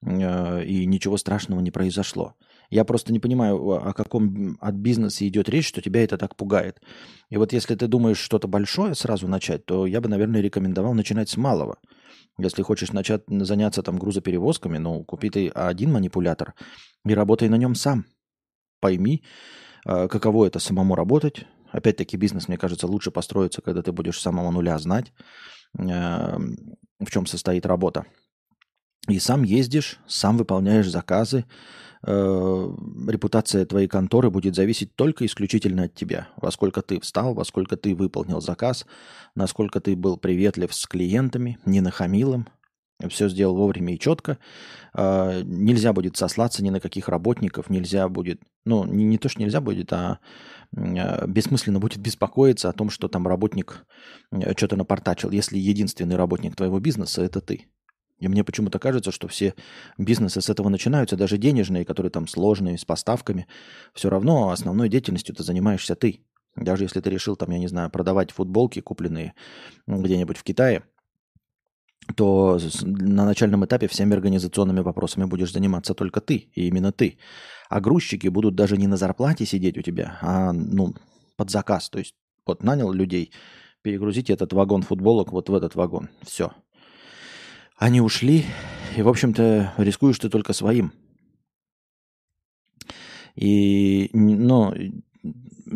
э, 0.01 0.65
и 0.65 0.85
ничего 0.85 1.17
страшного 1.17 1.59
не 1.59 1.71
произошло. 1.71 2.35
Я 2.69 2.85
просто 2.85 3.13
не 3.13 3.19
понимаю, 3.19 3.57
о 3.87 3.93
каком 3.93 4.57
от 4.59 4.73
бизнеса 4.73 5.27
идет 5.27 5.49
речь, 5.49 5.67
что 5.67 5.81
тебя 5.81 6.03
это 6.03 6.17
так 6.17 6.35
пугает. 6.35 6.81
И 7.29 7.37
вот 7.37 7.53
если 7.53 7.75
ты 7.75 7.87
думаешь 7.87 8.17
что-то 8.17 8.47
большое 8.47 8.95
сразу 8.95 9.27
начать, 9.27 9.65
то 9.65 9.85
я 9.85 10.01
бы, 10.01 10.09
наверное, 10.09 10.41
рекомендовал 10.41 10.93
начинать 10.95 11.29
с 11.29 11.37
малого– 11.37 11.77
если 12.37 12.61
хочешь 12.61 12.91
начать 12.91 13.23
заняться 13.27 13.83
там 13.83 13.97
грузоперевозками, 13.97 14.77
ну, 14.77 15.03
купи 15.03 15.29
ты 15.29 15.49
один 15.49 15.91
манипулятор 15.91 16.53
и 17.05 17.13
работай 17.13 17.49
на 17.49 17.55
нем 17.55 17.75
сам. 17.75 18.05
Пойми, 18.79 19.23
а, 19.85 20.07
каково 20.07 20.47
это 20.47 20.59
самому 20.59 20.95
работать. 20.95 21.45
Опять-таки 21.71 22.17
бизнес, 22.17 22.47
мне 22.47 22.57
кажется, 22.57 22.87
лучше 22.87 23.11
построиться, 23.11 23.61
когда 23.61 23.81
ты 23.81 23.91
будешь 23.91 24.17
с 24.17 24.21
самого 24.21 24.51
нуля 24.51 24.77
знать, 24.77 25.11
а, 25.77 26.37
в 26.99 27.09
чем 27.09 27.25
состоит 27.25 27.65
работа. 27.65 28.05
И 29.07 29.19
сам 29.19 29.43
ездишь, 29.43 29.99
сам 30.07 30.37
выполняешь 30.37 30.89
заказы. 30.89 31.45
А, 32.05 32.75
репутация 33.07 33.65
твоей 33.65 33.87
конторы 33.87 34.29
будет 34.29 34.55
зависеть 34.55 34.95
только 34.95 35.25
исключительно 35.25 35.83
от 35.83 35.95
тебя. 35.95 36.27
Во 36.37 36.51
сколько 36.51 36.81
ты 36.81 36.99
встал, 36.99 37.33
во 37.33 37.45
сколько 37.45 37.77
ты 37.77 37.95
выполнил 37.95 38.41
заказ, 38.41 38.85
насколько 39.35 39.79
ты 39.79 39.95
был 39.95 40.17
приветлив 40.17 40.73
с 40.73 40.85
клиентами, 40.85 41.57
не 41.65 41.81
нахамил 41.81 42.33
им, 42.33 42.47
все 43.09 43.29
сделал 43.29 43.55
вовремя 43.55 43.95
и 43.95 43.99
четко. 43.99 44.37
А, 44.93 45.41
нельзя 45.43 45.93
будет 45.93 46.17
сослаться 46.17 46.63
ни 46.63 46.69
на 46.69 46.79
каких 46.79 47.07
работников, 47.07 47.69
нельзя 47.69 48.09
будет, 48.09 48.41
ну, 48.65 48.83
не, 48.85 49.05
не 49.05 49.17
то, 49.17 49.29
что 49.29 49.41
нельзя 49.41 49.61
будет, 49.61 49.93
а, 49.93 50.19
а 50.75 51.25
бессмысленно 51.25 51.79
будет 51.79 51.99
беспокоиться 51.99 52.67
о 52.69 52.73
том, 52.73 52.89
что 52.89 53.07
там 53.07 53.27
работник 53.27 53.85
что-то 54.57 54.75
напортачил, 54.75 55.31
если 55.31 55.57
единственный 55.57 56.17
работник 56.17 56.55
твоего 56.55 56.79
бизнеса– 56.79 57.21
это 57.23 57.39
ты. 57.39 57.67
И 58.23 58.27
мне 58.29 58.43
почему-то 58.43 58.79
кажется, 58.79 59.11
что 59.11 59.27
все 59.27 59.53
бизнесы 59.97 60.41
с 60.41 60.49
этого 60.49 60.69
начинаются, 60.69 61.17
даже 61.17 61.37
денежные, 61.37 61.83
которые 61.83 62.09
там 62.09 62.27
сложные, 62.27 62.77
с 62.77 62.85
поставками. 62.85 63.47
Все 63.93 64.09
равно 64.09 64.51
основной 64.51 64.87
деятельностью 64.87 65.35
ты 65.35 65.43
занимаешься 65.43 65.95
ты. 65.95 66.21
Даже 66.55 66.85
если 66.85 67.01
ты 67.01 67.09
решил, 67.09 67.35
там, 67.35 67.51
я 67.51 67.59
не 67.59 67.67
знаю, 67.67 67.89
продавать 67.89 68.31
футболки, 68.31 68.79
купленные 68.79 69.33
где-нибудь 69.87 70.37
в 70.37 70.43
Китае, 70.43 70.83
то 72.15 72.59
на 72.81 73.25
начальном 73.25 73.65
этапе 73.65 73.87
всеми 73.87 74.13
организационными 74.13 74.79
вопросами 74.79 75.25
будешь 75.25 75.51
заниматься 75.51 75.93
только 75.93 76.21
ты, 76.21 76.49
и 76.53 76.67
именно 76.67 76.91
ты. 76.91 77.17
А 77.69 77.81
грузчики 77.81 78.27
будут 78.27 78.55
даже 78.55 78.77
не 78.77 78.87
на 78.87 78.97
зарплате 78.97 79.45
сидеть 79.45 79.77
у 79.77 79.81
тебя, 79.81 80.17
а 80.21 80.53
ну, 80.53 80.93
под 81.35 81.49
заказ. 81.49 81.89
То 81.89 81.99
есть 81.99 82.15
вот 82.45 82.63
нанял 82.63 82.91
людей, 82.93 83.31
перегрузите 83.81 84.33
этот 84.33 84.53
вагон 84.53 84.81
футболок 84.81 85.31
вот 85.31 85.49
в 85.49 85.55
этот 85.55 85.75
вагон. 85.75 86.09
Все. 86.21 86.51
Они 87.83 87.99
ушли, 87.99 88.45
и, 88.95 89.01
в 89.01 89.09
общем-то, 89.09 89.73
рискуешь 89.75 90.17
ты 90.17 90.29
только 90.29 90.53
своим. 90.53 90.93
И, 93.35 94.09
ну, 94.13 94.73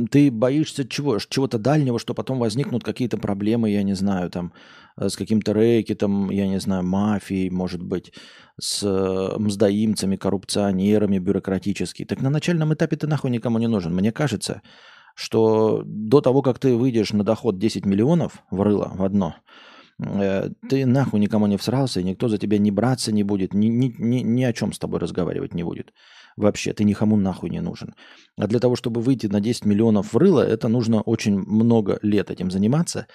ты 0.10 0.32
боишься 0.32 0.88
чего? 0.88 1.20
Чего-то 1.20 1.60
дальнего, 1.60 2.00
что 2.00 2.14
потом 2.14 2.40
возникнут 2.40 2.86
какие-то 2.86 3.18
проблемы, 3.18 3.72
я 3.72 3.84
не 3.84 3.94
знаю, 3.94 4.30
там, 4.30 4.54
э, 4.96 5.10
с 5.10 5.18
каким-то 5.18 5.52
рэкетом, 5.52 6.30
я 6.30 6.48
не 6.48 6.62
знаю, 6.62 6.86
мафией, 6.86 7.50
может 7.50 7.84
быть, 7.84 8.14
с 8.58 8.84
э, 8.84 9.38
мздоимцами, 9.38 10.16
коррупционерами 10.16 11.20
бюрократически. 11.20 12.06
Так 12.06 12.22
на 12.22 12.30
начальном 12.30 12.74
этапе 12.74 12.96
ты 12.96 13.08
нахуй 13.08 13.32
никому 13.32 13.60
не 13.60 13.68
нужен. 13.68 13.94
Мне 13.94 14.14
кажется, 14.14 14.62
что 15.14 15.84
до 15.86 16.22
того, 16.22 16.42
как 16.42 16.58
ты 16.58 16.74
выйдешь 16.74 17.12
на 17.12 17.26
доход 17.26 17.60
10 17.60 17.86
миллионов 17.86 18.44
в 18.50 18.62
рыло, 18.62 18.94
в 18.96 19.04
одно, 19.04 19.36
ты 20.00 20.86
нахуй 20.86 21.20
никому 21.20 21.48
не 21.48 21.58
всрался, 21.58 22.00
и 22.00 22.04
никто 22.04 22.28
за 22.28 22.38
тебя 22.38 22.60
не 22.60 22.72
браться 22.72 23.12
не 23.12 23.24
будет, 23.24 23.54
ни, 23.54 23.68
ни, 23.68 23.94
ни, 23.98 24.18
ни 24.18 24.44
о 24.44 24.54
чем 24.54 24.72
с 24.72 24.80
тобой 24.80 25.00
разговаривать 25.00 25.56
не 25.56 25.64
будет. 25.64 25.92
Вообще, 26.36 26.74
ты 26.74 26.84
никому 26.84 27.18
нахуй 27.18 27.50
не 27.50 27.62
нужен. 27.62 27.96
А 28.38 28.48
для 28.48 28.60
того, 28.60 28.76
чтобы 28.76 29.02
выйти 29.02 29.26
на 29.26 29.42
10 29.42 29.66
миллионов 29.66 30.14
в 30.14 30.18
рыло, 30.18 30.42
это 30.42 30.68
нужно 30.68 31.02
очень 31.02 31.40
много 31.40 31.98
лет 32.04 32.30
этим 32.30 32.52
заниматься 32.52 33.08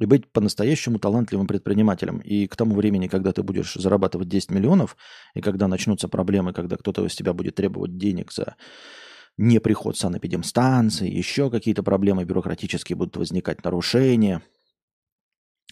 и 0.00 0.06
быть 0.06 0.32
по-настоящему 0.32 0.98
талантливым 0.98 1.46
предпринимателем. 1.46 2.18
И 2.20 2.46
к 2.46 2.56
тому 2.56 2.74
времени, 2.74 3.06
когда 3.06 3.32
ты 3.32 3.42
будешь 3.42 3.74
зарабатывать 3.74 4.28
10 4.28 4.50
миллионов, 4.50 4.96
и 5.34 5.42
когда 5.42 5.68
начнутся 5.68 6.08
проблемы, 6.08 6.54
когда 6.54 6.76
кто-то 6.76 7.04
из 7.04 7.14
тебя 7.14 7.34
будет 7.34 7.56
требовать 7.56 7.98
денег 7.98 8.32
за 8.32 8.56
неприход 9.36 9.98
санэпидемстанции, 9.98 11.10
еще 11.10 11.50
какие-то 11.50 11.82
проблемы 11.82 12.24
бюрократические 12.24 12.96
будут 12.96 13.18
возникать, 13.18 13.62
нарушения, 13.62 14.42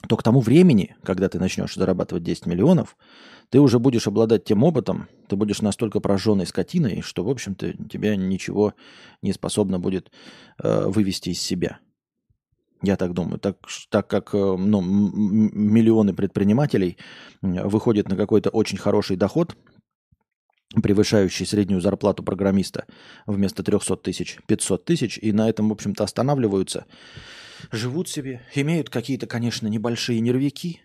то 0.06 0.16
к 0.16 0.22
тому 0.22 0.40
времени, 0.40 0.96
когда 1.02 1.28
ты 1.28 1.38
начнешь 1.38 1.74
зарабатывать 1.74 2.22
10 2.22 2.46
миллионов, 2.46 2.96
ты 3.50 3.60
уже 3.60 3.78
будешь 3.78 4.06
обладать 4.06 4.44
тем 4.44 4.62
опытом, 4.62 5.08
ты 5.28 5.36
будешь 5.36 5.62
настолько 5.62 6.00
прожженной 6.00 6.46
скотиной, 6.46 7.00
что, 7.00 7.24
в 7.24 7.30
общем-то, 7.30 7.72
тебя 7.88 8.14
ничего 8.14 8.74
не 9.22 9.32
способно 9.32 9.80
будет 9.80 10.10
э, 10.62 10.86
вывести 10.86 11.30
из 11.30 11.40
себя. 11.40 11.80
Я 12.82 12.96
так 12.96 13.12
думаю. 13.12 13.40
Так, 13.40 13.56
так 13.90 14.06
как 14.06 14.34
э, 14.34 14.38
ну, 14.38 14.80
миллионы 14.80 16.14
предпринимателей 16.14 16.96
выходят 17.40 18.08
на 18.08 18.16
какой-то 18.16 18.50
очень 18.50 18.78
хороший 18.78 19.16
доход, 19.16 19.56
превышающий 20.82 21.46
среднюю 21.46 21.80
зарплату 21.80 22.22
программиста 22.22 22.86
вместо 23.26 23.62
300 23.62 23.96
тысяч, 23.96 24.38
500 24.46 24.84
тысяч, 24.84 25.18
и 25.18 25.32
на 25.32 25.48
этом, 25.48 25.70
в 25.70 25.72
общем-то, 25.72 26.04
останавливаются, 26.04 26.84
живут 27.72 28.08
себе, 28.08 28.42
имеют 28.54 28.90
какие-то, 28.90 29.26
конечно, 29.26 29.66
небольшие 29.66 30.20
нервики, 30.20 30.80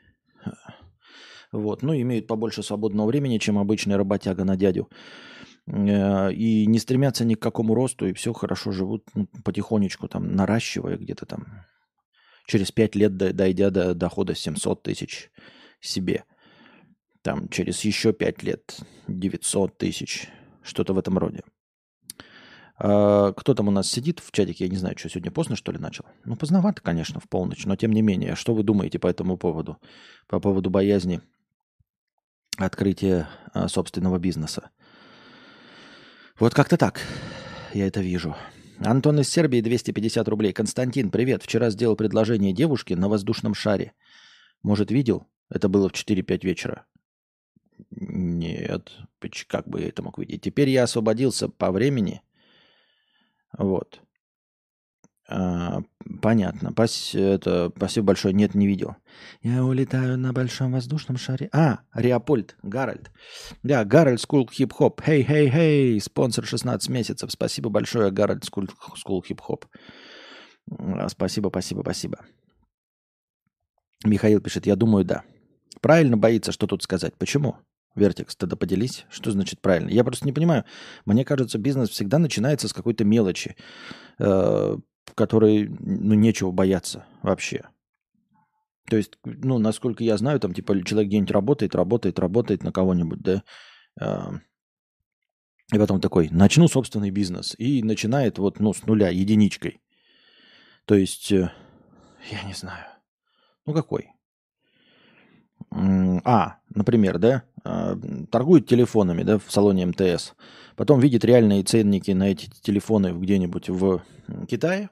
вот. 1.53 1.83
Ну, 1.83 1.93
имеют 1.95 2.27
побольше 2.27 2.63
свободного 2.63 3.07
времени, 3.07 3.37
чем 3.37 3.59
обычный 3.59 3.95
работяга 3.95 4.43
на 4.43 4.57
дядю. 4.57 4.89
Э, 5.67 6.33
и 6.33 6.65
не 6.65 6.79
стремятся 6.79 7.25
ни 7.25 7.35
к 7.35 7.41
какому 7.41 7.75
росту, 7.75 8.07
и 8.07 8.13
все 8.13 8.33
хорошо 8.33 8.71
живут 8.71 9.07
ну, 9.13 9.27
потихонечку, 9.45 10.07
там, 10.07 10.35
наращивая 10.35 10.97
где-то 10.97 11.27
там. 11.27 11.45
Через 12.47 12.71
пять 12.71 12.95
лет 12.95 13.15
дойдя 13.15 13.69
до 13.69 13.93
дохода 13.93 14.35
700 14.35 14.83
тысяч 14.83 15.29
себе. 15.79 16.25
Там 17.21 17.47
через 17.49 17.79
еще 17.85 18.11
пять 18.11 18.43
лет 18.43 18.79
900 19.07 19.77
тысяч. 19.77 20.27
Что-то 20.63 20.93
в 20.93 20.97
этом 20.97 21.17
роде. 21.17 21.43
А, 22.77 23.33
кто 23.33 23.53
там 23.53 23.67
у 23.67 23.71
нас 23.71 23.89
сидит 23.89 24.19
в 24.19 24.31
чатике? 24.31 24.65
Я 24.65 24.71
не 24.71 24.77
знаю, 24.77 24.97
что 24.97 25.09
сегодня 25.09 25.31
поздно, 25.31 25.55
что 25.55 25.71
ли, 25.71 25.79
начал. 25.79 26.05
Ну, 26.25 26.35
поздновато, 26.35 26.81
конечно, 26.81 27.19
в 27.19 27.29
полночь, 27.29 27.65
но 27.65 27.75
тем 27.75 27.91
не 27.91 28.01
менее. 28.01 28.35
Что 28.35 28.53
вы 28.53 28.63
думаете 28.63 28.99
по 28.99 29.07
этому 29.07 29.37
поводу? 29.37 29.77
По 30.27 30.39
поводу 30.39 30.69
боязни 30.69 31.21
открытие 32.57 33.27
а, 33.53 33.67
собственного 33.67 34.19
бизнеса. 34.19 34.69
Вот 36.39 36.53
как-то 36.53 36.77
так 36.77 37.01
я 37.73 37.87
это 37.87 38.01
вижу. 38.01 38.35
Антон 38.79 39.19
из 39.19 39.29
Сербии, 39.29 39.61
250 39.61 40.27
рублей. 40.27 40.53
Константин, 40.53 41.09
привет. 41.11 41.43
Вчера 41.43 41.69
сделал 41.69 41.95
предложение 41.95 42.53
девушке 42.53 42.95
на 42.95 43.07
воздушном 43.07 43.53
шаре. 43.53 43.93
Может, 44.61 44.91
видел? 44.91 45.27
Это 45.49 45.69
было 45.69 45.89
в 45.89 45.93
4-5 45.93 46.45
вечера. 46.45 46.85
Нет, 47.91 48.91
как 49.47 49.67
бы 49.67 49.81
я 49.81 49.87
это 49.87 50.01
мог 50.03 50.17
видеть? 50.17 50.41
Теперь 50.41 50.69
я 50.69 50.83
освободился 50.83 51.49
по 51.49 51.71
времени. 51.71 52.21
Вот. 53.57 54.01
А, 55.29 55.81
понятно. 56.21 56.73
Пас, 56.73 57.15
это, 57.15 57.71
спасибо 57.75 58.07
большое. 58.07 58.33
Нет, 58.33 58.55
не 58.55 58.67
видел. 58.67 58.95
Я 59.41 59.63
улетаю 59.63 60.17
на 60.17 60.33
большом 60.33 60.73
воздушном 60.73 61.17
шаре. 61.17 61.49
А, 61.53 61.79
Риапольд, 61.93 62.55
Гарольд. 62.61 63.11
Да, 63.63 63.85
Гарольд 63.85 64.19
Скул 64.19 64.49
Хип 64.49 64.73
Хоп. 64.73 65.01
Хей, 65.01 65.23
хей, 65.23 65.49
хей. 65.49 66.01
Спонсор 66.01 66.45
16 66.45 66.89
месяцев. 66.89 67.31
Спасибо 67.31 67.69
большое, 67.69 68.11
Гарольд 68.11 68.43
Скул, 68.43 68.67
Скул 68.95 69.23
Хип 69.23 69.41
Хоп. 69.41 69.65
Спасибо, 71.07 71.49
спасибо, 71.49 71.81
спасибо. 71.81 72.19
Михаил 74.05 74.41
пишет, 74.41 74.65
я 74.65 74.75
думаю, 74.75 75.05
да. 75.05 75.23
Правильно 75.81 76.17
боится, 76.17 76.51
что 76.51 76.67
тут 76.67 76.83
сказать. 76.83 77.15
Почему? 77.17 77.57
Вертекс, 77.95 78.35
тогда 78.35 78.55
поделись. 78.55 79.05
Что 79.09 79.31
значит 79.31 79.61
правильно? 79.61 79.89
Я 79.89 80.03
просто 80.03 80.25
не 80.25 80.33
понимаю. 80.33 80.65
Мне 81.05 81.23
кажется, 81.23 81.57
бизнес 81.57 81.89
всегда 81.89 82.17
начинается 82.19 82.67
с 82.67 82.73
какой-то 82.73 83.03
мелочи. 83.03 83.55
Э, 84.19 84.77
которой 85.15 85.67
ну, 85.67 86.13
нечего 86.15 86.51
бояться 86.51 87.05
вообще. 87.21 87.69
То 88.89 88.97
есть, 88.97 89.17
ну, 89.23 89.59
насколько 89.59 90.03
я 90.03 90.17
знаю, 90.17 90.39
там, 90.39 90.53
типа, 90.53 90.83
человек 90.83 91.09
где-нибудь 91.09 91.31
работает, 91.31 91.75
работает, 91.75 92.19
работает 92.19 92.63
на 92.63 92.71
кого-нибудь, 92.71 93.21
да, 93.21 93.43
а, 93.99 94.33
и 95.73 95.77
потом 95.77 96.01
такой, 96.01 96.29
начну 96.29 96.67
собственный 96.67 97.09
бизнес. 97.09 97.55
И 97.57 97.81
начинает 97.81 98.37
вот, 98.37 98.59
ну, 98.59 98.73
с 98.73 98.85
нуля, 98.85 99.09
единичкой. 99.09 99.81
То 100.85 100.95
есть, 100.95 101.31
э, 101.31 101.51
я 102.29 102.43
не 102.43 102.53
знаю. 102.53 102.85
Ну, 103.65 103.73
какой? 103.73 104.09
А, 105.71 106.57
например, 106.69 107.17
да, 107.17 107.43
торгует 107.63 108.67
телефонами, 108.67 109.23
да, 109.23 109.39
в 109.39 109.51
салоне 109.51 109.85
МТС. 109.85 110.33
Потом 110.75 110.99
видит 110.99 111.23
реальные 111.23 111.63
ценники 111.63 112.11
на 112.11 112.29
эти 112.29 112.49
телефоны 112.61 113.13
где-нибудь 113.13 113.69
в 113.69 114.01
Китае. 114.47 114.89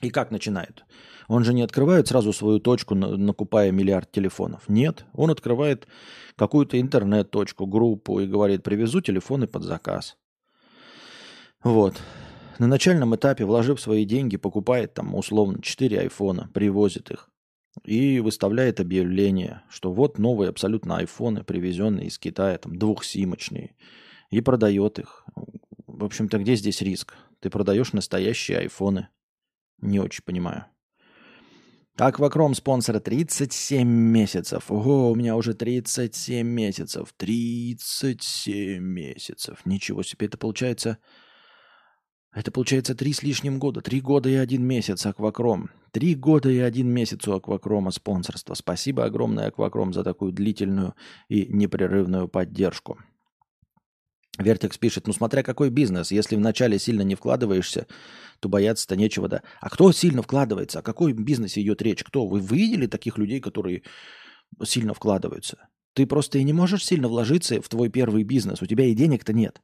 И 0.00 0.10
как 0.10 0.30
начинает? 0.30 0.84
Он 1.28 1.44
же 1.44 1.54
не 1.54 1.62
открывает 1.62 2.08
сразу 2.08 2.32
свою 2.32 2.58
точку, 2.58 2.94
накупая 2.94 3.70
миллиард 3.70 4.10
телефонов. 4.10 4.68
Нет, 4.68 5.04
он 5.14 5.30
открывает 5.30 5.86
какую-то 6.36 6.80
интернет-точку, 6.80 7.66
группу 7.66 8.20
и 8.20 8.26
говорит, 8.26 8.62
привезу 8.62 9.00
телефоны 9.00 9.46
под 9.46 9.62
заказ. 9.62 10.16
Вот. 11.62 12.00
На 12.58 12.66
начальном 12.66 13.14
этапе, 13.14 13.44
вложив 13.44 13.80
свои 13.80 14.04
деньги, 14.04 14.36
покупает 14.36 14.94
там 14.94 15.14
условно 15.14 15.62
4 15.62 16.00
айфона, 16.00 16.50
привозит 16.52 17.10
их 17.10 17.29
и 17.84 18.20
выставляет 18.20 18.80
объявление, 18.80 19.62
что 19.68 19.92
вот 19.92 20.18
новые 20.18 20.50
абсолютно 20.50 20.98
айфоны, 20.98 21.44
привезенные 21.44 22.08
из 22.08 22.18
Китая, 22.18 22.58
там 22.58 22.76
двухсимочные, 22.76 23.76
и 24.30 24.40
продает 24.40 24.98
их. 24.98 25.24
В 25.86 26.04
общем-то, 26.04 26.38
где 26.38 26.54
здесь 26.54 26.82
риск? 26.82 27.14
Ты 27.40 27.50
продаешь 27.50 27.92
настоящие 27.92 28.58
айфоны. 28.58 29.08
Не 29.80 29.98
очень 30.00 30.24
понимаю. 30.24 30.66
Аквакром 31.96 32.54
спонсор 32.54 32.98
37 32.98 33.86
месяцев. 33.86 34.70
Ого, 34.70 35.10
у 35.10 35.14
меня 35.14 35.36
уже 35.36 35.52
37 35.52 36.46
месяцев. 36.46 37.12
37 37.16 38.82
месяцев. 38.82 39.58
Ничего 39.66 40.02
себе, 40.02 40.26
это 40.26 40.38
получается 40.38 40.98
Это 42.32 42.52
получается 42.52 42.94
три 42.94 43.12
с 43.12 43.22
лишним 43.22 43.58
года. 43.58 43.80
Три 43.80 44.00
года 44.00 44.28
и 44.28 44.34
один 44.34 44.64
месяц 44.64 45.04
Аквакром. 45.04 45.70
Три 45.90 46.14
года 46.14 46.48
и 46.48 46.58
один 46.58 46.88
месяц 46.88 47.26
у 47.26 47.32
Аквакрома 47.32 47.90
спонсорства. 47.90 48.54
Спасибо 48.54 49.04
огромное 49.04 49.48
Аквакром 49.48 49.92
за 49.92 50.04
такую 50.04 50.32
длительную 50.32 50.94
и 51.28 51.46
непрерывную 51.46 52.28
поддержку. 52.28 52.98
Вертекс 54.38 54.78
пишет, 54.78 55.08
ну 55.08 55.12
смотря 55.12 55.42
какой 55.42 55.70
бизнес, 55.70 56.12
если 56.12 56.36
вначале 56.36 56.78
сильно 56.78 57.02
не 57.02 57.16
вкладываешься, 57.16 57.88
то 58.38 58.48
бояться-то 58.48 58.94
нечего, 58.94 59.28
да. 59.28 59.42
А 59.60 59.68
кто 59.68 59.90
сильно 59.90 60.22
вкладывается? 60.22 60.78
О 60.78 60.82
какой 60.82 61.12
бизнесе 61.12 61.60
идет 61.60 61.82
речь? 61.82 62.04
Кто? 62.04 62.26
Вы 62.26 62.40
видели 62.40 62.86
таких 62.86 63.18
людей, 63.18 63.40
которые 63.40 63.82
сильно 64.62 64.94
вкладываются? 64.94 65.68
Ты 65.94 66.06
просто 66.06 66.38
и 66.38 66.44
не 66.44 66.52
можешь 66.52 66.86
сильно 66.86 67.08
вложиться 67.08 67.60
в 67.60 67.68
твой 67.68 67.90
первый 67.90 68.22
бизнес. 68.22 68.62
У 68.62 68.66
тебя 68.66 68.84
и 68.84 68.94
денег-то 68.94 69.32
нет. 69.32 69.60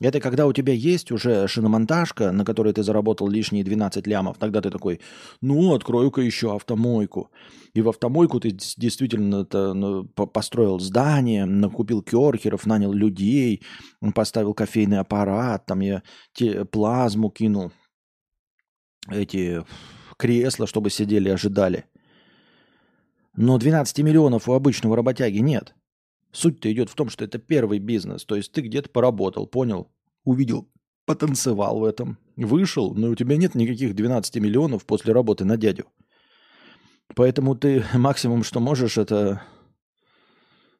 Это 0.00 0.18
когда 0.18 0.46
у 0.46 0.52
тебя 0.52 0.72
есть 0.72 1.12
уже 1.12 1.46
шиномонтажка, 1.46 2.32
на 2.32 2.44
которой 2.44 2.72
ты 2.72 2.82
заработал 2.82 3.28
лишние 3.28 3.62
12 3.62 4.06
лямов, 4.06 4.38
тогда 4.38 4.62
ты 4.62 4.70
такой, 4.70 5.00
ну, 5.42 5.74
открою-ка 5.74 6.22
еще 6.22 6.54
автомойку. 6.54 7.30
И 7.74 7.82
в 7.82 7.88
автомойку 7.88 8.40
ты 8.40 8.50
действительно 8.50 9.44
-то, 9.44 9.74
ну, 9.74 10.04
построил 10.04 10.80
здание, 10.80 11.44
накупил 11.44 12.02
керхеров, 12.02 12.66
нанял 12.66 12.94
людей, 12.94 13.62
поставил 14.14 14.54
кофейный 14.54 15.00
аппарат, 15.00 15.66
там 15.66 15.80
я 15.80 16.02
плазму 16.70 17.30
кинул, 17.30 17.70
эти 19.08 19.62
кресла, 20.16 20.66
чтобы 20.66 20.90
сидели 20.90 21.28
и 21.28 21.32
ожидали. 21.32 21.84
Но 23.36 23.58
12 23.58 23.98
миллионов 23.98 24.48
у 24.48 24.54
обычного 24.54 24.96
работяги 24.96 25.38
нет. 25.38 25.74
Суть-то 26.32 26.70
идет 26.72 26.90
в 26.90 26.94
том, 26.94 27.08
что 27.08 27.24
это 27.24 27.38
первый 27.38 27.78
бизнес. 27.78 28.24
То 28.24 28.36
есть 28.36 28.52
ты 28.52 28.60
где-то 28.60 28.90
поработал, 28.90 29.46
понял, 29.46 29.90
увидел, 30.24 30.68
потанцевал 31.06 31.80
в 31.80 31.84
этом, 31.84 32.18
вышел, 32.36 32.94
но 32.94 33.08
у 33.08 33.14
тебя 33.14 33.36
нет 33.36 33.54
никаких 33.54 33.94
12 33.94 34.36
миллионов 34.36 34.86
после 34.86 35.12
работы 35.12 35.44
на 35.44 35.56
дядю. 35.56 35.86
Поэтому 37.16 37.56
ты 37.56 37.84
максимум, 37.94 38.44
что 38.44 38.60
можешь, 38.60 38.98
это 38.98 39.42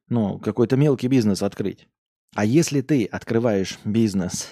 ну, 0.08 0.38
какой-то 0.38 0.76
мелкий 0.76 1.08
бизнес 1.08 1.42
открыть. 1.42 1.88
А 2.34 2.44
если 2.44 2.80
ты 2.80 3.06
открываешь 3.06 3.78
бизнес, 3.84 4.50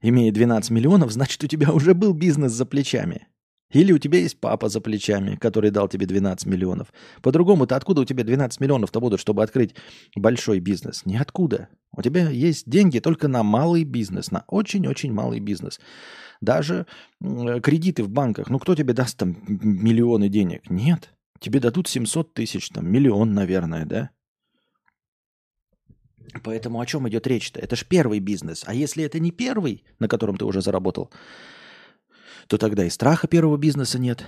имея 0.00 0.32
12 0.32 0.70
миллионов, 0.70 1.10
значит, 1.12 1.42
у 1.44 1.46
тебя 1.46 1.72
уже 1.72 1.94
был 1.94 2.12
бизнес 2.12 2.52
за 2.52 2.66
плечами. 2.66 3.28
Или 3.72 3.92
у 3.92 3.98
тебя 3.98 4.20
есть 4.20 4.38
папа 4.38 4.68
за 4.68 4.80
плечами, 4.80 5.34
который 5.36 5.70
дал 5.70 5.88
тебе 5.88 6.06
12 6.06 6.46
миллионов. 6.46 6.92
По-другому-то 7.20 7.74
откуда 7.74 8.02
у 8.02 8.04
тебя 8.04 8.22
12 8.22 8.60
миллионов-то 8.60 9.00
будут, 9.00 9.20
чтобы 9.20 9.42
открыть 9.42 9.74
большой 10.14 10.60
бизнес? 10.60 11.04
Ниоткуда. 11.04 11.68
У 11.96 12.00
тебя 12.00 12.28
есть 12.30 12.68
деньги 12.70 13.00
только 13.00 13.26
на 13.26 13.42
малый 13.42 13.84
бизнес, 13.84 14.30
на 14.30 14.44
очень-очень 14.46 15.12
малый 15.12 15.40
бизнес. 15.40 15.80
Даже 16.40 16.86
кредиты 17.20 18.04
в 18.04 18.08
банках. 18.08 18.50
Ну, 18.50 18.58
кто 18.58 18.74
тебе 18.74 18.92
даст 18.94 19.18
там 19.18 19.36
миллионы 19.48 20.28
денег? 20.28 20.70
Нет. 20.70 21.12
Тебе 21.40 21.58
дадут 21.58 21.88
700 21.88 22.34
тысяч, 22.34 22.68
там, 22.70 22.90
миллион, 22.90 23.34
наверное, 23.34 23.84
да? 23.84 24.10
Поэтому 26.44 26.80
о 26.80 26.86
чем 26.86 27.08
идет 27.08 27.26
речь-то? 27.26 27.60
Это 27.60 27.76
же 27.76 27.84
первый 27.84 28.20
бизнес. 28.20 28.64
А 28.66 28.74
если 28.74 29.04
это 29.04 29.18
не 29.18 29.32
первый, 29.32 29.84
на 29.98 30.08
котором 30.08 30.36
ты 30.36 30.44
уже 30.44 30.60
заработал, 30.60 31.10
то 32.48 32.58
тогда 32.58 32.84
и 32.84 32.90
страха 32.90 33.26
первого 33.26 33.56
бизнеса 33.56 33.98
нет. 33.98 34.24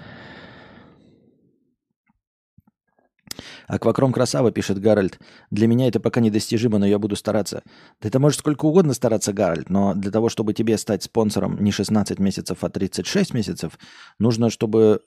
Аквакром 3.68 4.12
красава, 4.12 4.50
пишет 4.50 4.80
Гарольд. 4.80 5.20
Для 5.50 5.66
меня 5.66 5.88
это 5.88 6.00
пока 6.00 6.20
недостижимо, 6.20 6.78
но 6.78 6.86
я 6.86 6.98
буду 6.98 7.16
стараться. 7.16 7.62
Да 8.00 8.08
это 8.08 8.18
может 8.18 8.40
сколько 8.40 8.64
угодно 8.64 8.94
стараться, 8.94 9.34
Гарольд, 9.34 9.68
но 9.68 9.94
для 9.94 10.10
того, 10.10 10.30
чтобы 10.30 10.54
тебе 10.54 10.78
стать 10.78 11.02
спонсором 11.02 11.62
не 11.62 11.70
16 11.70 12.18
месяцев, 12.18 12.64
а 12.64 12.70
36 12.70 13.34
месяцев, 13.34 13.78
нужно, 14.18 14.48
чтобы 14.48 15.02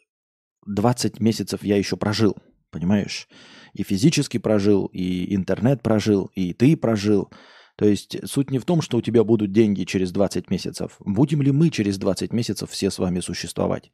20 0.68 1.20
месяцев 1.20 1.64
я 1.64 1.76
еще 1.76 1.98
прожил, 1.98 2.38
понимаешь? 2.70 3.28
И 3.74 3.82
физически 3.82 4.38
прожил, 4.38 4.86
и 4.94 5.34
интернет 5.34 5.82
прожил, 5.82 6.30
и 6.36 6.54
ты 6.54 6.78
прожил. 6.78 7.32
То 7.82 7.88
есть 7.88 8.16
суть 8.26 8.52
не 8.52 8.60
в 8.60 8.66
том, 8.66 8.82
что 8.82 8.98
у 8.98 9.02
тебя 9.02 9.24
будут 9.24 9.52
деньги 9.52 9.86
через 9.86 10.12
20 10.12 10.52
месяцев. 10.52 10.98
Будем 11.00 11.42
ли 11.42 11.52
мы 11.52 11.72
через 11.72 11.98
20 11.98 12.32
месяцев 12.32 12.70
все 12.70 12.92
с 12.92 13.00
вами 13.00 13.22
существовать, 13.22 13.92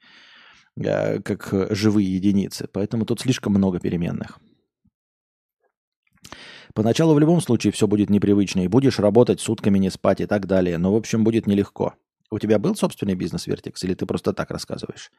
э, 0.75 1.21
как 1.21 1.53
живые 1.71 2.17
единицы? 2.17 2.67
Поэтому 2.73 3.05
тут 3.05 3.21
слишком 3.21 3.53
много 3.53 3.79
переменных. 3.79 4.39
Поначалу 6.73 7.13
в 7.13 7.19
любом 7.19 7.39
случае 7.39 7.71
все 7.71 7.87
будет 7.87 8.09
непривычно, 8.09 8.65
и 8.65 8.67
будешь 8.67 8.99
работать 8.99 9.39
сутками, 9.39 9.79
не 9.79 9.89
спать 9.89 10.19
и 10.19 10.25
так 10.25 10.47
далее. 10.47 10.77
Но, 10.77 10.91
в 10.91 10.95
общем, 10.97 11.23
будет 11.23 11.47
нелегко. 11.47 11.93
У 12.29 12.39
тебя 12.39 12.59
был 12.59 12.75
собственный 12.75 13.15
бизнес, 13.15 13.47
Вертекс, 13.47 13.85
или 13.85 13.93
ты 13.93 14.05
просто 14.05 14.33
так 14.33 14.51
рассказываешь? 14.51 15.11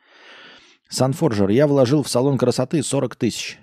Санфоржер, 0.90 1.48
я 1.48 1.66
вложил 1.66 2.02
в 2.02 2.08
салон 2.08 2.36
красоты 2.36 2.82
40 2.82 3.16
тысяч. 3.16 3.58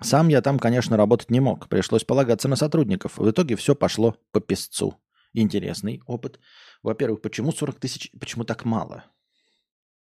Сам 0.00 0.28
я 0.28 0.42
там, 0.42 0.58
конечно, 0.58 0.96
работать 0.96 1.30
не 1.30 1.40
мог. 1.40 1.68
Пришлось 1.68 2.04
полагаться 2.04 2.48
на 2.48 2.56
сотрудников. 2.56 3.18
В 3.18 3.30
итоге 3.30 3.56
все 3.56 3.74
пошло 3.74 4.16
по 4.32 4.40
песцу. 4.40 4.94
Интересный 5.34 6.00
опыт. 6.06 6.38
Во-первых, 6.82 7.20
почему 7.20 7.52
40 7.52 7.80
тысяч? 7.80 8.10
Почему 8.20 8.44
так 8.44 8.64
мало? 8.64 9.04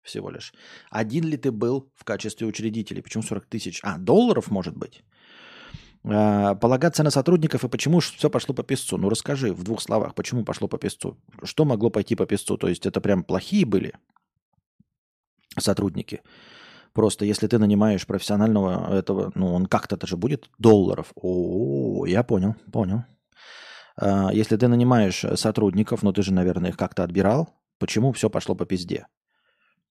Всего 0.02 0.30
лишь. 0.30 0.52
Один 0.90 1.24
ли 1.24 1.36
ты 1.36 1.50
был 1.50 1.90
в 1.94 2.04
качестве 2.04 2.46
учредителя? 2.46 3.02
Почему 3.02 3.22
40 3.22 3.46
тысяч? 3.46 3.80
А, 3.82 3.98
долларов, 3.98 4.50
может 4.50 4.76
быть? 4.76 5.02
А, 6.04 6.54
полагаться 6.54 7.02
на 7.02 7.10
сотрудников 7.10 7.64
и 7.64 7.68
почему 7.68 8.00
все 8.00 8.30
пошло 8.30 8.54
по 8.54 8.62
песцу? 8.62 8.98
Ну, 8.98 9.08
расскажи 9.08 9.52
в 9.52 9.64
двух 9.64 9.80
словах, 9.82 10.14
почему 10.14 10.44
пошло 10.44 10.68
по 10.68 10.78
песцу? 10.78 11.18
Что 11.42 11.64
могло 11.64 11.90
пойти 11.90 12.14
по 12.14 12.26
песцу? 12.26 12.56
То 12.56 12.68
есть 12.68 12.86
это 12.86 13.00
прям 13.00 13.24
плохие 13.24 13.64
были 13.64 13.94
сотрудники? 15.58 16.20
Просто 16.96 17.26
если 17.26 17.46
ты 17.46 17.58
нанимаешь 17.58 18.06
профессионального 18.06 18.90
этого, 18.90 19.30
ну, 19.34 19.52
он 19.52 19.66
как-то 19.66 19.98
же 20.06 20.16
будет 20.16 20.48
долларов. 20.58 21.12
О, 21.14 22.06
я 22.06 22.22
понял, 22.22 22.54
понял. 22.72 23.04
А, 23.98 24.30
если 24.32 24.56
ты 24.56 24.66
нанимаешь 24.66 25.22
сотрудников, 25.34 26.02
ну, 26.02 26.14
ты 26.14 26.22
же, 26.22 26.32
наверное, 26.32 26.70
их 26.70 26.78
как-то 26.78 27.04
отбирал, 27.04 27.50
почему 27.78 28.12
все 28.12 28.30
пошло 28.30 28.54
по 28.54 28.64
пизде? 28.64 29.08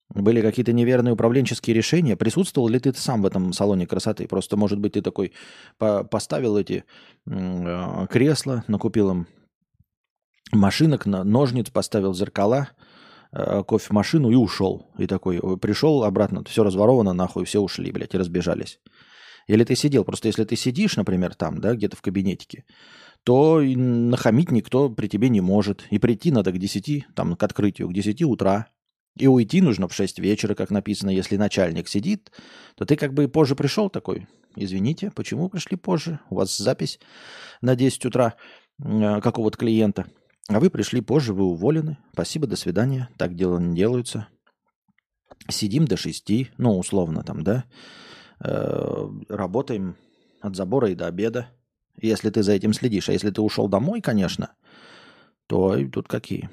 Были 0.09 0.41
какие-то 0.41 0.73
неверные 0.73 1.13
управленческие 1.13 1.75
решения? 1.75 2.15
Присутствовал 2.15 2.69
ли 2.69 2.79
ты 2.79 2.91
сам 2.93 3.21
в 3.21 3.27
этом 3.27 3.53
салоне 3.53 3.85
красоты? 3.85 4.27
Просто, 4.27 4.57
может 4.57 4.79
быть, 4.79 4.93
ты 4.93 5.03
такой 5.03 5.31
поставил 5.77 6.57
эти 6.57 6.85
э, 7.27 8.07
кресла, 8.09 8.63
накупил 8.67 9.11
им 9.11 9.27
машинок, 10.51 11.05
ножниц, 11.05 11.69
поставил 11.69 12.15
зеркала– 12.15 12.69
кофемашину 13.67 14.31
и 14.31 14.35
ушел. 14.35 14.87
И 14.97 15.07
такой 15.07 15.39
пришел 15.57 16.03
обратно, 16.03 16.43
все 16.45 16.63
разворовано 16.63 17.13
нахуй, 17.13 17.45
все 17.45 17.59
ушли, 17.59 17.91
блядь, 17.91 18.15
и 18.15 18.17
разбежались. 18.17 18.79
Или 19.47 19.63
ты 19.63 19.75
сидел, 19.75 20.03
просто 20.03 20.27
если 20.27 20.43
ты 20.43 20.55
сидишь, 20.55 20.97
например, 20.97 21.35
там, 21.35 21.59
да, 21.59 21.75
где-то 21.75 21.95
в 21.95 22.01
кабинетике, 22.01 22.65
то 23.23 23.61
нахамить 23.61 24.51
никто 24.51 24.89
при 24.89 25.07
тебе 25.07 25.29
не 25.29 25.41
может. 25.41 25.85
И 25.89 25.99
прийти 25.99 26.31
надо 26.31 26.51
к 26.51 26.57
10, 26.57 27.07
там, 27.15 27.35
к 27.35 27.43
открытию, 27.43 27.89
к 27.89 27.93
10 27.93 28.23
утра. 28.23 28.67
И 29.17 29.27
уйти 29.27 29.61
нужно 29.61 29.87
в 29.87 29.93
6 29.93 30.19
вечера, 30.19 30.55
как 30.55 30.71
написано. 30.71 31.09
Если 31.09 31.37
начальник 31.37 31.87
сидит, 31.87 32.31
то 32.75 32.85
ты 32.85 32.95
как 32.95 33.13
бы 33.13 33.27
позже 33.27 33.55
пришел 33.55 33.89
такой. 33.89 34.27
Извините, 34.55 35.11
почему 35.15 35.49
пришли 35.49 35.77
позже? 35.77 36.19
У 36.29 36.35
вас 36.35 36.55
запись 36.57 36.99
на 37.61 37.75
10 37.75 38.05
утра 38.05 38.35
э, 38.83 39.21
какого-то 39.21 39.57
клиента. 39.57 40.05
А 40.47 40.59
вы 40.59 40.69
пришли 40.69 41.01
позже, 41.01 41.33
вы 41.33 41.45
уволены. 41.45 41.97
Спасибо, 42.13 42.47
до 42.47 42.55
свидания. 42.55 43.09
Так 43.17 43.35
дела 43.35 43.57
не 43.57 43.75
делаются. 43.75 44.27
Сидим 45.49 45.85
до 45.85 45.97
шести, 45.97 46.49
ну, 46.57 46.77
условно 46.77 47.23
там, 47.23 47.43
да. 47.43 47.65
Э, 48.43 49.07
работаем 49.29 49.95
от 50.41 50.55
забора 50.55 50.89
и 50.89 50.95
до 50.95 51.07
обеда. 51.07 51.49
Если 51.99 52.29
ты 52.29 52.43
за 52.43 52.51
этим 52.51 52.73
следишь. 52.73 53.09
А 53.09 53.13
если 53.13 53.31
ты 53.31 53.41
ушел 53.41 53.67
домой, 53.67 54.01
конечно, 54.01 54.53
то 55.47 55.75
и 55.75 55.87
тут 55.87 56.07
какие. 56.07 56.49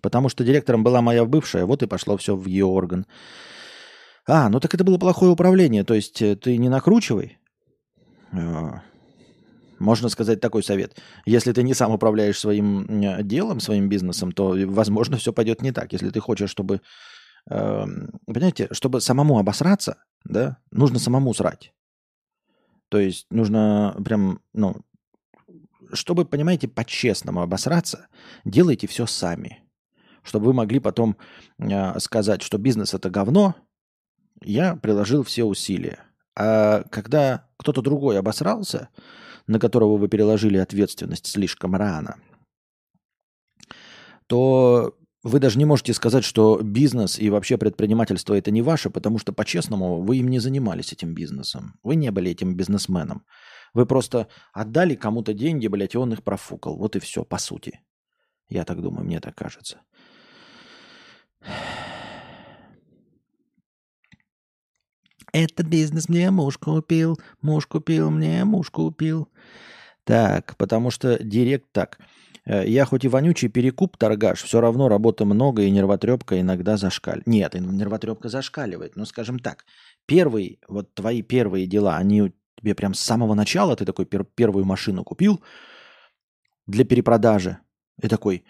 Потому 0.00 0.28
что 0.28 0.44
директором 0.44 0.82
была 0.84 1.02
моя 1.02 1.24
бывшая, 1.24 1.66
вот 1.66 1.82
и 1.82 1.86
пошло 1.86 2.16
все 2.16 2.36
в 2.36 2.46
ее 2.46 2.66
орган. 2.66 3.06
А, 4.26 4.48
ну 4.48 4.60
так 4.60 4.74
это 4.74 4.84
было 4.84 4.98
плохое 4.98 5.32
управление. 5.32 5.84
То 5.84 5.94
есть 5.94 6.22
э, 6.22 6.36
ты 6.36 6.56
не 6.56 6.68
накручивай. 6.68 7.38
Э, 8.32 8.80
можно 9.84 10.08
сказать 10.08 10.40
такой 10.40 10.62
совет. 10.62 10.96
Если 11.26 11.52
ты 11.52 11.62
не 11.62 11.74
сам 11.74 11.92
управляешь 11.92 12.38
своим 12.38 12.86
делом, 13.26 13.60
своим 13.60 13.88
бизнесом, 13.88 14.32
то, 14.32 14.56
возможно, 14.66 15.16
все 15.18 15.32
пойдет 15.32 15.62
не 15.62 15.72
так. 15.72 15.92
Если 15.92 16.10
ты 16.10 16.20
хочешь, 16.20 16.50
чтобы, 16.50 16.80
э, 17.50 17.84
понимаете, 18.26 18.68
чтобы 18.72 19.00
самому 19.00 19.38
обосраться, 19.38 19.98
да, 20.24 20.58
нужно 20.70 20.98
самому 20.98 21.32
срать. 21.34 21.72
То 22.88 22.98
есть 22.98 23.26
нужно 23.30 23.96
прям, 24.04 24.40
ну, 24.52 24.76
чтобы, 25.92 26.24
понимаете, 26.24 26.68
по-честному 26.68 27.42
обосраться, 27.42 28.08
делайте 28.44 28.86
все 28.86 29.06
сами. 29.06 29.62
Чтобы 30.22 30.46
вы 30.46 30.52
могли 30.54 30.80
потом 30.80 31.16
э, 31.58 31.98
сказать, 32.00 32.42
что 32.42 32.56
бизнес 32.56 32.94
это 32.94 33.10
говно, 33.10 33.54
я 34.42 34.76
приложил 34.76 35.22
все 35.22 35.44
усилия. 35.44 35.98
А 36.36 36.84
когда 36.90 37.46
кто-то 37.58 37.82
другой 37.82 38.18
обосрался, 38.18 38.88
на 39.46 39.58
которого 39.58 39.96
вы 39.96 40.08
переложили 40.08 40.58
ответственность 40.58 41.26
слишком 41.26 41.74
рано, 41.74 42.16
то 44.26 44.96
вы 45.22 45.40
даже 45.40 45.58
не 45.58 45.64
можете 45.64 45.94
сказать, 45.94 46.22
что 46.22 46.60
бизнес 46.62 47.18
и 47.18 47.30
вообще 47.30 47.56
предпринимательство 47.56 48.34
это 48.34 48.50
не 48.50 48.60
ваше, 48.60 48.90
потому 48.90 49.18
что 49.18 49.32
по-честному 49.32 50.02
вы 50.02 50.18
им 50.18 50.28
не 50.28 50.38
занимались 50.38 50.92
этим 50.92 51.14
бизнесом. 51.14 51.78
Вы 51.82 51.96
не 51.96 52.10
были 52.10 52.30
этим 52.30 52.56
бизнесменом. 52.56 53.24
Вы 53.72 53.86
просто 53.86 54.28
отдали 54.52 54.94
кому-то 54.94 55.32
деньги, 55.32 55.66
блядь, 55.66 55.94
и 55.94 55.98
он 55.98 56.12
их 56.12 56.22
профукал. 56.22 56.76
Вот 56.76 56.94
и 56.96 57.00
все, 57.00 57.24
по 57.24 57.38
сути. 57.38 57.80
Я 58.48 58.64
так 58.64 58.82
думаю, 58.82 59.06
мне 59.06 59.18
так 59.20 59.34
кажется. 59.34 59.80
Это 65.34 65.64
бизнес 65.64 66.08
мне 66.08 66.30
муж 66.30 66.58
купил, 66.58 67.18
муж 67.42 67.66
купил 67.66 68.08
мне, 68.08 68.44
муж 68.44 68.70
купил. 68.70 69.28
Так, 70.04 70.56
потому 70.56 70.92
что 70.92 71.20
директ 71.20 71.66
так. 71.72 71.98
Э, 72.46 72.64
я 72.64 72.84
хоть 72.84 73.04
и 73.04 73.08
вонючий 73.08 73.48
перекуп 73.48 73.96
торгаш, 73.96 74.44
все 74.44 74.60
равно 74.60 74.88
работы 74.88 75.24
много 75.24 75.62
и 75.62 75.70
нервотрепка 75.72 76.40
иногда 76.40 76.76
зашкаливает. 76.76 77.26
Нет, 77.26 77.54
нервотрепка 77.54 78.28
зашкаливает, 78.28 78.94
но 78.94 79.06
скажем 79.06 79.40
так, 79.40 79.64
первые, 80.06 80.58
вот 80.68 80.94
твои 80.94 81.22
первые 81.22 81.66
дела, 81.66 81.96
они 81.96 82.32
тебе 82.56 82.76
прям 82.76 82.94
с 82.94 83.00
самого 83.00 83.34
начала, 83.34 83.74
ты 83.74 83.84
такой 83.84 84.04
пер- 84.04 84.28
первую 84.36 84.64
машину 84.64 85.02
купил 85.02 85.42
для 86.68 86.84
перепродажи, 86.84 87.58
и 88.00 88.06
такой, 88.06 88.44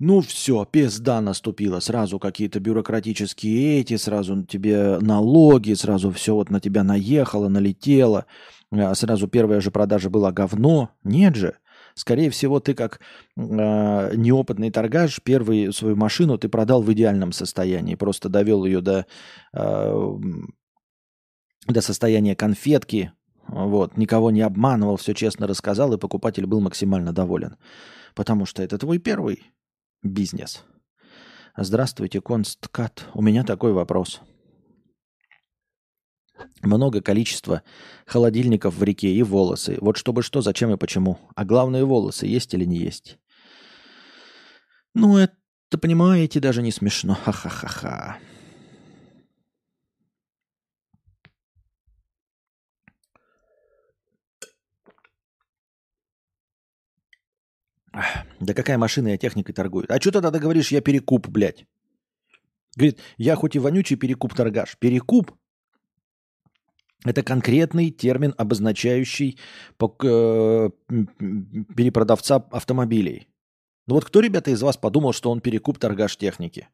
ну 0.00 0.22
все, 0.22 0.64
пизда 0.64 1.20
наступила, 1.20 1.78
сразу 1.80 2.18
какие-то 2.18 2.58
бюрократические 2.58 3.80
эти, 3.80 3.96
сразу 3.96 4.42
тебе 4.44 4.98
налоги, 4.98 5.74
сразу 5.74 6.10
все 6.10 6.34
вот 6.34 6.48
на 6.48 6.58
тебя 6.58 6.82
наехало, 6.82 7.48
налетело, 7.48 8.24
а 8.72 8.94
сразу 8.94 9.28
первая 9.28 9.60
же 9.60 9.70
продажа 9.70 10.08
была 10.08 10.32
говно. 10.32 10.90
Нет 11.04 11.36
же, 11.36 11.58
Скорее 11.94 12.30
всего, 12.30 12.60
ты 12.60 12.72
как 12.72 13.00
э, 13.36 13.40
неопытный 14.16 14.70
торгаш 14.70 15.20
первую 15.22 15.72
свою 15.72 15.96
машину 15.96 16.38
ты 16.38 16.48
продал 16.48 16.82
в 16.82 16.90
идеальном 16.92 17.32
состоянии, 17.32 17.94
просто 17.94 18.30
довел 18.30 18.64
ее 18.64 18.80
до, 18.80 19.06
э, 19.52 20.12
до 21.66 21.80
состояния 21.82 22.34
конфетки, 22.34 23.12
вот, 23.48 23.96
никого 23.98 24.30
не 24.30 24.40
обманывал, 24.40 24.96
все 24.96 25.12
честно 25.12 25.46
рассказал, 25.46 25.92
и 25.92 25.98
покупатель 25.98 26.46
был 26.46 26.60
максимально 26.60 27.12
доволен. 27.12 27.56
Потому 28.14 28.46
что 28.46 28.62
это 28.62 28.78
твой 28.78 28.98
первый 28.98 29.52
бизнес. 30.02 30.64
Здравствуйте, 31.56 32.20
Консткат. 32.20 33.06
У 33.14 33.22
меня 33.22 33.44
такой 33.44 33.72
вопрос 33.72 34.20
много 36.62 37.00
количества 37.00 37.62
холодильников 38.06 38.74
в 38.74 38.82
реке 38.82 39.12
и 39.12 39.22
волосы. 39.22 39.78
Вот 39.80 39.96
чтобы 39.96 40.22
что, 40.22 40.40
зачем 40.40 40.72
и 40.72 40.76
почему. 40.76 41.18
А 41.34 41.44
главное, 41.44 41.84
волосы 41.84 42.26
есть 42.26 42.54
или 42.54 42.64
не 42.64 42.76
есть. 42.76 43.18
Ну, 44.94 45.16
это, 45.16 45.36
понимаете, 45.80 46.40
даже 46.40 46.62
не 46.62 46.72
смешно. 46.72 47.14
Ха-ха-ха-ха. 47.14 48.18
Да 58.40 58.54
какая 58.54 58.78
машина 58.78 59.08
я 59.08 59.18
техникой 59.18 59.54
торгую? 59.54 59.86
А 59.88 60.00
что 60.00 60.12
тогда 60.12 60.38
говоришь, 60.38 60.72
я 60.72 60.80
перекуп, 60.80 61.28
блядь? 61.28 61.66
Говорит, 62.76 63.00
я 63.18 63.34
хоть 63.36 63.56
и 63.56 63.58
вонючий 63.58 63.96
перекуп 63.96 64.34
торгаш. 64.34 64.76
Перекуп 64.78 65.32
это 67.04 67.22
конкретный 67.22 67.90
термин, 67.90 68.34
обозначающий 68.36 69.38
э, 69.80 70.70
перепродавца 71.76 72.36
автомобилей. 72.36 73.28
Ну 73.86 73.94
вот 73.94 74.04
кто, 74.04 74.20
ребята, 74.20 74.50
из 74.50 74.62
вас 74.62 74.76
подумал, 74.76 75.12
что 75.12 75.30
он 75.30 75.40
перекуп 75.40 75.78
торгаш 75.78 76.16
техники? 76.16 76.68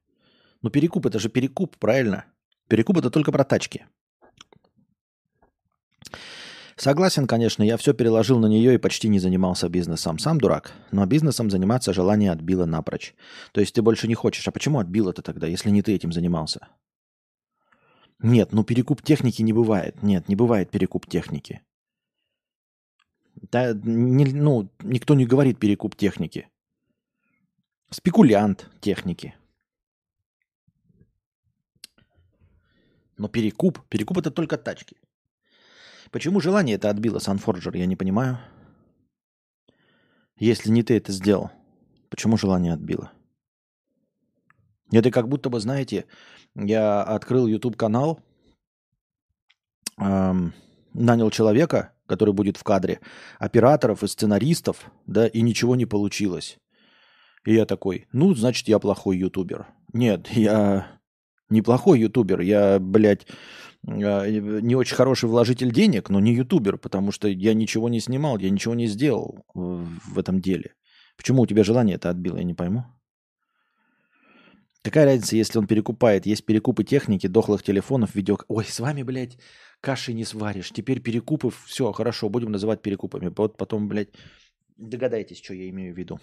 Ну 0.63 0.71
перекуп 0.71 1.07
это 1.07 1.21
же 1.21 1.29
перекуп, 1.29 1.77
правильно? 1.77 2.25
Перекуп 2.69 2.99
это 2.99 3.11
только 3.11 3.31
про 3.31 3.45
тачки. 3.45 3.87
Согласен, 6.77 7.27
конечно, 7.27 7.63
я 7.63 7.79
все 7.79 7.95
переложил 7.95 8.39
на 8.39 8.47
нее 8.47 8.75
и 8.75 8.79
почти 8.79 9.09
не 9.09 9.19
занимался 9.19 9.71
бизнесом. 9.71 10.19
Сам 10.19 10.39
дурак, 10.39 10.73
но 10.93 11.07
бизнесом 11.07 11.51
заниматься 11.51 11.95
желание 11.95 12.31
отбило 12.31 12.67
напрочь. 12.67 13.15
То 13.53 13.63
есть 13.63 13.75
ты 13.75 13.81
больше 13.81 14.07
не 14.07 14.15
хочешь. 14.15 14.47
А 14.47 14.53
почему 14.53 14.79
отбил 14.79 15.09
это 15.09 15.23
тогда, 15.23 15.47
если 15.47 15.71
не 15.71 15.81
ты 15.81 15.95
этим 15.95 16.13
занимался? 16.13 16.69
Нет, 18.19 18.53
ну 18.53 18.63
перекуп 18.63 19.01
техники 19.01 19.41
не 19.41 19.55
бывает. 19.55 20.03
Нет, 20.03 20.29
не 20.29 20.37
бывает 20.37 20.71
перекуп 20.71 21.07
техники. 21.07 21.63
Да, 23.51 23.73
не, 23.73 24.27
ну, 24.27 24.69
никто 24.81 25.15
не 25.15 25.25
говорит 25.25 25.59
перекуп 25.59 25.97
техники. 25.97 26.49
Спекулянт 27.91 28.71
техники. 28.81 29.35
Но 33.17 33.29
перекуп, 33.29 33.81
перекуп 33.89 34.19
это 34.19 34.31
только 34.31 34.59
тачки. 34.59 34.97
Почему 36.11 36.41
желание 36.41 36.77
это 36.77 36.91
отбило 36.91 37.19
Санфорджер, 37.19 37.75
я 37.77 37.87
не 37.87 37.97
понимаю. 37.97 38.39
Если 40.39 40.71
не 40.71 40.83
ты 40.83 40.97
это 40.97 41.13
сделал, 41.13 41.51
почему 42.11 42.37
желание 42.37 42.75
отбило? 42.75 43.11
Это 44.93 45.11
как 45.11 45.29
будто 45.29 45.51
бы, 45.51 45.59
знаете, 45.61 46.05
я 46.55 47.03
открыл 47.03 47.47
YouTube 47.47 47.77
канал, 47.77 48.21
эм, 49.99 50.53
нанял 50.93 51.31
человека, 51.31 51.93
который 52.07 52.35
будет 52.35 52.57
в 52.57 52.65
кадре, 52.65 53.01
операторов 53.39 54.03
и 54.03 54.09
сценаристов, 54.09 54.91
да, 55.07 55.27
и 55.27 55.41
ничего 55.41 55.75
не 55.75 55.87
получилось. 55.87 56.59
И 57.45 57.55
я 57.55 57.65
такой, 57.65 58.07
ну, 58.13 58.35
значит, 58.35 58.69
я 58.69 58.79
плохой 58.79 59.19
ютубер. 59.19 59.67
Нет, 59.93 60.29
я 60.31 60.99
неплохой 61.49 62.01
ютубер, 62.01 62.41
я, 62.41 62.79
блядь, 62.79 63.27
не 63.87 64.75
очень 64.75 64.97
хороший 64.97 65.29
вложитель 65.29 65.73
денег, 65.73 66.11
но 66.11 66.21
не 66.21 66.35
ютубер, 66.35 66.77
потому 66.77 67.13
что 67.13 67.29
я 67.29 67.55
ничего 67.55 67.89
не 67.89 68.01
снимал, 68.01 68.39
я 68.39 68.51
ничего 68.51 68.75
не 68.75 68.89
сделал 68.89 69.45
в 69.55 70.19
этом 70.19 70.41
деле. 70.41 70.75
Почему 71.17 71.43
у 71.43 71.47
тебя 71.47 71.65
желание 71.65 71.97
это 71.97 72.11
отбило, 72.11 72.37
я 72.37 72.45
не 72.45 72.55
пойму. 72.55 72.85
Какая 74.83 75.05
разница, 75.05 75.37
если 75.37 75.59
он 75.59 75.67
перекупает? 75.67 76.27
Есть 76.27 76.47
перекупы 76.47 76.85
техники, 76.85 77.27
дохлых 77.27 77.63
телефонов, 77.63 78.15
видео... 78.15 78.39
Ой, 78.49 78.65
с 78.65 78.79
вами, 78.79 79.03
блядь, 79.03 79.39
каши 79.81 80.13
не 80.13 80.25
сваришь. 80.25 80.71
Теперь 80.71 81.01
перекупы, 81.01 81.51
все, 81.67 81.91
хорошо, 81.93 82.29
будем 82.29 82.53
называть 82.53 82.83
перекупами. 82.83 83.33
Вот 83.37 83.57
потом, 83.57 83.89
блядь, 83.89 84.11
догадайтесь, 84.77 85.43
что 85.43 85.55
я 85.55 85.69
имею 85.71 85.93
в 85.93 85.99
виду. 85.99 86.21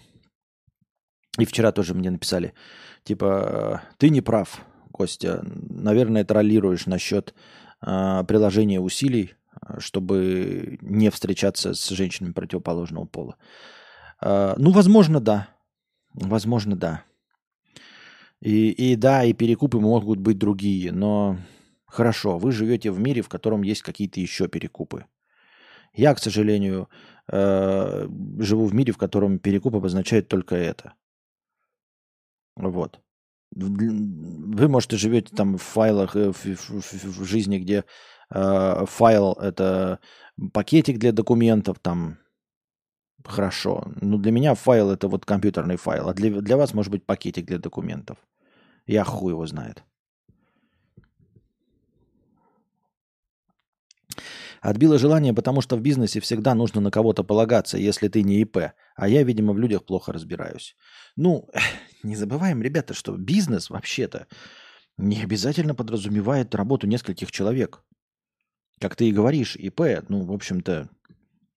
И 1.38 1.44
вчера 1.44 1.72
тоже 1.72 1.94
мне 1.94 2.10
написали, 2.10 2.54
типа, 3.02 3.82
ты 3.98 4.08
не 4.08 4.22
прав, 4.22 4.64
Костя. 4.94 5.44
Наверное, 5.44 6.24
троллируешь 6.24 6.86
насчет 6.86 7.34
э, 7.82 8.24
приложения 8.28 8.80
усилий, 8.80 9.34
чтобы 9.78 10.78
не 10.82 11.10
встречаться 11.10 11.74
с 11.74 11.88
женщинами 11.88 12.32
противоположного 12.32 13.04
пола. 13.04 13.34
Э, 14.20 14.54
ну, 14.56 14.70
возможно, 14.70 15.18
да. 15.18 15.48
Возможно, 16.12 16.76
да. 16.76 17.02
И, 18.40 18.70
и 18.70 18.94
да, 18.94 19.24
и 19.24 19.32
перекупы 19.32 19.80
могут 19.80 20.20
быть 20.20 20.38
другие, 20.38 20.92
но 20.92 21.38
хорошо, 21.86 22.38
вы 22.38 22.52
живете 22.52 22.92
в 22.92 23.00
мире, 23.00 23.22
в 23.22 23.28
котором 23.28 23.62
есть 23.62 23.82
какие-то 23.82 24.20
еще 24.20 24.46
перекупы. 24.46 25.06
Я, 25.92 26.14
к 26.14 26.20
сожалению, 26.20 26.88
э, 27.32 28.08
живу 28.38 28.66
в 28.66 28.74
мире, 28.74 28.92
в 28.92 28.98
котором 28.98 29.40
перекуп 29.40 29.74
обозначает 29.74 30.28
только 30.28 30.54
это. 30.54 30.94
Вот. 32.54 33.00
Вы, 33.54 34.68
может, 34.68 34.92
и 34.92 34.96
живете 34.96 35.34
там 35.34 35.56
в 35.56 35.62
файлах, 35.62 36.16
э, 36.16 36.32
в, 36.32 36.44
в, 36.44 36.80
в, 36.80 37.04
в 37.04 37.24
жизни, 37.24 37.58
где 37.58 37.84
э, 38.30 38.84
файл 38.86 39.32
это 39.32 40.00
пакетик 40.52 40.98
для 40.98 41.12
документов, 41.12 41.78
там 41.80 42.18
хорошо. 43.24 43.84
Но 44.00 44.18
для 44.18 44.32
меня 44.32 44.54
файл 44.54 44.90
это 44.90 45.08
вот 45.08 45.24
компьютерный 45.24 45.76
файл, 45.76 46.08
а 46.08 46.14
для, 46.14 46.30
для 46.40 46.56
вас 46.56 46.74
может 46.74 46.92
быть 46.92 47.06
пакетик 47.06 47.46
для 47.46 47.58
документов. 47.58 48.18
Я 48.86 49.04
хуй 49.04 49.32
его 49.32 49.46
знает. 49.46 49.84
Отбило 54.64 54.96
желание, 54.96 55.34
потому 55.34 55.60
что 55.60 55.76
в 55.76 55.82
бизнесе 55.82 56.20
всегда 56.20 56.54
нужно 56.54 56.80
на 56.80 56.90
кого-то 56.90 57.22
полагаться, 57.22 57.76
если 57.76 58.08
ты 58.08 58.22
не 58.22 58.40
ИП. 58.40 58.72
А 58.96 59.08
я, 59.08 59.22
видимо, 59.22 59.52
в 59.52 59.58
людях 59.58 59.84
плохо 59.84 60.10
разбираюсь. 60.10 60.74
Ну, 61.16 61.50
не 62.02 62.16
забываем, 62.16 62.62
ребята, 62.62 62.94
что 62.94 63.14
бизнес 63.14 63.68
вообще-то 63.68 64.26
не 64.96 65.22
обязательно 65.22 65.74
подразумевает 65.74 66.54
работу 66.54 66.86
нескольких 66.86 67.30
человек. 67.30 67.82
Как 68.80 68.96
ты 68.96 69.10
и 69.10 69.12
говоришь, 69.12 69.54
ИП, 69.54 70.08
ну, 70.08 70.24
в 70.24 70.32
общем-то, 70.32 70.88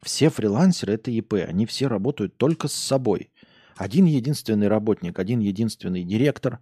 все 0.04 0.30
фрилансеры 0.30 0.96
это 0.96 1.10
ИП. 1.10 1.36
Они 1.48 1.65
все 1.65 1.88
работают 1.88 2.36
только 2.36 2.67
с 2.67 2.74
собой. 2.74 3.32
Один 3.78 4.04
единственный 4.04 4.67
работник, 4.67 5.17
один 5.17 5.39
единственный 5.39 6.04
директор, 6.04 6.60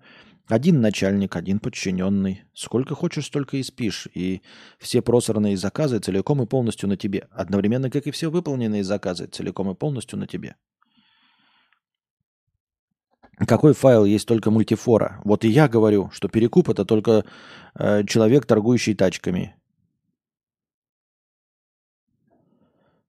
один 0.47 0.81
начальник, 0.81 1.36
один 1.36 1.60
подчиненный. 1.60 2.43
Сколько 2.53 2.95
хочешь, 2.95 3.25
столько 3.25 3.58
и 3.58 3.63
спишь. 3.63 4.08
И 4.13 4.41
все 4.77 5.01
просранные 5.01 5.58
заказы 5.58 5.99
целиком 5.99 6.41
и 6.41 6.45
полностью 6.45 6.88
на 6.88 6.97
тебе. 6.97 7.27
Одновременно, 7.31 7.89
как 7.89 8.08
и 8.08 8.12
все 8.12 8.29
выполненные 8.29 8.84
заказы 8.84 9.25
целиком 9.27 9.71
и 9.71 9.75
полностью 9.75 10.19
на 10.19 10.27
тебе. 10.27 10.55
Какой 13.47 13.73
файл 13.73 14.05
есть 14.05 14.27
только 14.27 14.49
мультифора? 14.49 15.19
Вот 15.25 15.43
и 15.43 15.49
я 15.49 15.67
говорю, 15.67 16.10
что 16.12 16.29
перекуп 16.29 16.69
это 16.69 16.86
только 16.86 17.25
э, 17.73 18.05
человек, 18.05 18.45
торгующий 18.45 18.95
тачками. 18.95 19.55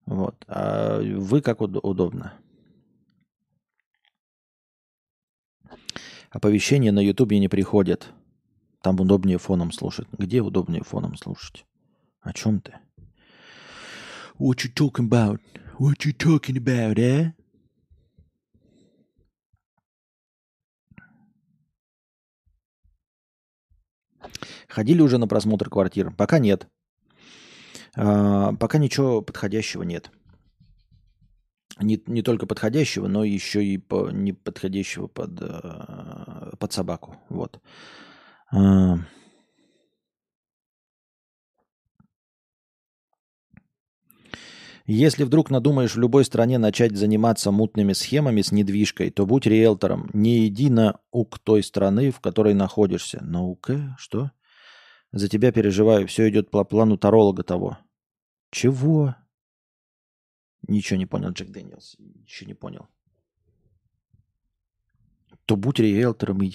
Вот. 0.07 0.45
А 0.49 1.01
вы 1.01 1.43
как 1.43 1.61
уд- 1.61 1.81
удобно. 1.83 2.35
Оповещения 6.37 6.93
на 6.93 7.01
Ютубе 7.01 7.39
не 7.39 7.49
приходят. 7.49 8.13
Там 8.83 9.01
удобнее 9.01 9.39
фоном 9.39 9.73
слушать. 9.73 10.07
Где 10.13 10.43
удобнее 10.43 10.83
фоном 10.83 11.17
слушать? 11.17 11.65
О 12.21 12.35
чем 12.35 12.61
ты? 12.61 12.75
What 14.39 14.59
you 14.59 14.71
talking 14.71 15.09
about? 15.09 15.41
What 15.79 16.05
you 16.05 16.13
talking 16.13 16.59
about, 16.59 16.99
eh? 16.99 17.33
Ходили 24.69 25.01
уже 25.01 25.17
на 25.17 25.27
просмотр 25.27 25.71
квартир? 25.71 26.13
Пока 26.15 26.39
нет. 26.39 26.69
А, 27.97 28.53
пока 28.57 28.77
ничего 28.77 29.23
подходящего 29.23 29.85
нет. 29.85 30.11
Не, 31.79 32.03
не 32.07 32.23
только 32.23 32.47
подходящего, 32.47 33.07
но 33.07 33.23
еще 33.25 33.65
и 33.65 33.77
по, 33.77 34.11
не 34.11 34.33
подходящего 34.33 35.09
под, 35.09 35.41
э, 35.41 36.57
под 36.59 36.73
собаку. 36.73 37.17
Вот. 37.29 37.61
А, 38.51 38.97
Если 44.89 45.25
вдруг 45.25 45.51
надумаешь 45.51 45.97
в 45.97 45.99
любой 45.99 46.25
стране 46.25 46.59
начать 46.59 46.97
заниматься 46.97 47.51
мутными 47.51 47.93
схемами 47.93 48.41
с 48.41 48.53
недвижкой, 48.53 49.11
то 49.11 49.27
будь 49.27 49.45
риэлтором. 49.45 50.09
Не 50.13 50.47
иди 50.47 50.71
на 50.71 51.01
УК 51.11 51.41
той 51.41 51.65
страны, 51.65 52.13
в 52.13 52.21
которой 52.21 52.55
находишься. 52.55 53.19
На 53.25 53.43
УК? 53.43 53.73
Что? 53.99 54.31
За 55.11 55.29
тебя 55.29 55.51
переживаю. 55.51 56.07
Все 56.07 56.29
идет 56.29 56.51
по 56.51 56.63
плану 56.63 56.97
таролога 56.99 57.43
того. 57.43 57.79
Чего? 58.53 59.17
Ничего 60.69 60.99
не 60.99 61.07
понял, 61.07 61.31
Джек 61.31 61.51
Дэниелс. 61.51 61.97
Ничего 61.99 62.49
не 62.49 62.55
понял. 62.55 62.89
То 65.47 65.57
будь 65.57 65.79
риэлтором 65.79 66.43
и 66.43 66.55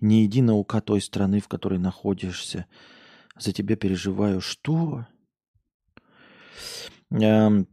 не 0.00 0.24
иди 0.24 0.40
на 0.40 0.54
УК 0.54 0.80
той 0.80 1.00
страны, 1.00 1.40
в 1.40 1.48
которой 1.48 1.78
находишься. 1.78 2.66
За 3.36 3.52
тебя 3.52 3.76
переживаю. 3.76 4.40
Что? 4.40 5.06
Эм, 7.10 7.66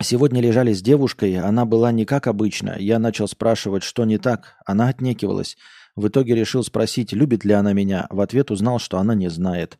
сегодня 0.00 0.40
лежали 0.40 0.72
с 0.72 0.82
девушкой, 0.82 1.36
она 1.36 1.64
была 1.64 1.92
не 1.92 2.04
как 2.04 2.26
обычно. 2.26 2.76
Я 2.78 2.98
начал 2.98 3.28
спрашивать, 3.28 3.84
что 3.84 4.04
не 4.04 4.18
так. 4.18 4.56
Она 4.66 4.88
отнекивалась. 4.88 5.56
В 5.94 6.08
итоге 6.08 6.34
решил 6.34 6.64
спросить, 6.64 7.12
любит 7.12 7.44
ли 7.44 7.52
она 7.52 7.74
меня. 7.74 8.06
В 8.10 8.20
ответ 8.20 8.50
узнал, 8.50 8.80
что 8.80 8.98
она 8.98 9.14
не 9.14 9.28
знает. 9.28 9.78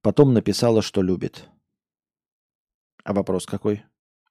Потом 0.00 0.32
написала, 0.32 0.80
что 0.80 1.02
любит. 1.02 1.48
А 3.04 3.12
вопрос 3.12 3.46
какой? 3.46 3.84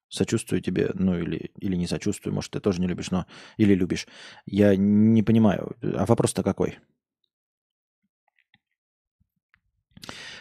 Сочувствую 0.09 0.61
тебе, 0.61 0.91
ну 0.93 1.17
или, 1.17 1.51
или 1.57 1.75
не 1.75 1.87
сочувствую, 1.87 2.33
может, 2.33 2.51
ты 2.51 2.59
тоже 2.59 2.81
не 2.81 2.87
любишь, 2.87 3.11
но 3.11 3.25
или 3.57 3.73
любишь. 3.73 4.07
Я 4.45 4.75
не 4.75 5.23
понимаю. 5.23 5.75
А 5.81 6.05
вопрос-то 6.05 6.43
какой? 6.43 6.79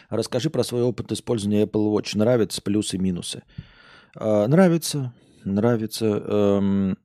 Расскажи 0.09 0.49
про 0.49 0.63
свой 0.63 0.83
опыт 0.83 1.11
использования 1.11 1.63
Apple 1.63 1.91
Watch. 1.91 2.17
Нравятся 2.17 2.61
плюсы 2.61 2.97
минусы? 2.97 3.43
А, 4.15 4.47
нравится, 4.47 5.13
нравится. 5.43 6.05
Эм, 6.05 6.97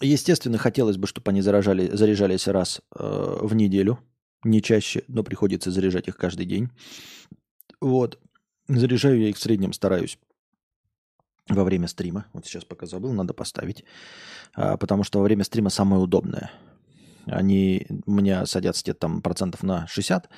естественно, 0.00 0.58
хотелось 0.58 0.98
бы, 0.98 1.06
чтобы 1.06 1.30
они 1.30 1.40
заражали, 1.40 1.88
заряжались 1.94 2.48
раз 2.48 2.82
э, 2.98 3.38
в 3.42 3.54
неделю, 3.54 3.98
не 4.44 4.62
чаще, 4.62 5.04
но 5.08 5.22
приходится 5.22 5.70
заряжать 5.70 6.08
их 6.08 6.16
каждый 6.16 6.46
день. 6.46 6.70
Вот. 7.80 8.18
Заряжаю 8.68 9.20
я 9.20 9.28
их 9.28 9.36
в 9.36 9.40
среднем, 9.40 9.72
стараюсь 9.72 10.18
во 11.48 11.64
время 11.64 11.86
стрима. 11.88 12.26
Вот 12.32 12.46
сейчас 12.46 12.64
пока 12.64 12.86
забыл, 12.86 13.12
надо 13.12 13.32
поставить. 13.32 13.84
А, 14.54 14.76
потому 14.76 15.04
что 15.04 15.18
во 15.20 15.24
время 15.24 15.44
стрима 15.44 15.70
самое 15.70 16.02
удобное. 16.02 16.50
Они 17.26 17.86
у 18.06 18.12
меня 18.12 18.46
садятся 18.46 18.82
где-то 18.82 19.00
там 19.00 19.22
процентов 19.22 19.62
на 19.62 19.86
60, 19.88 20.28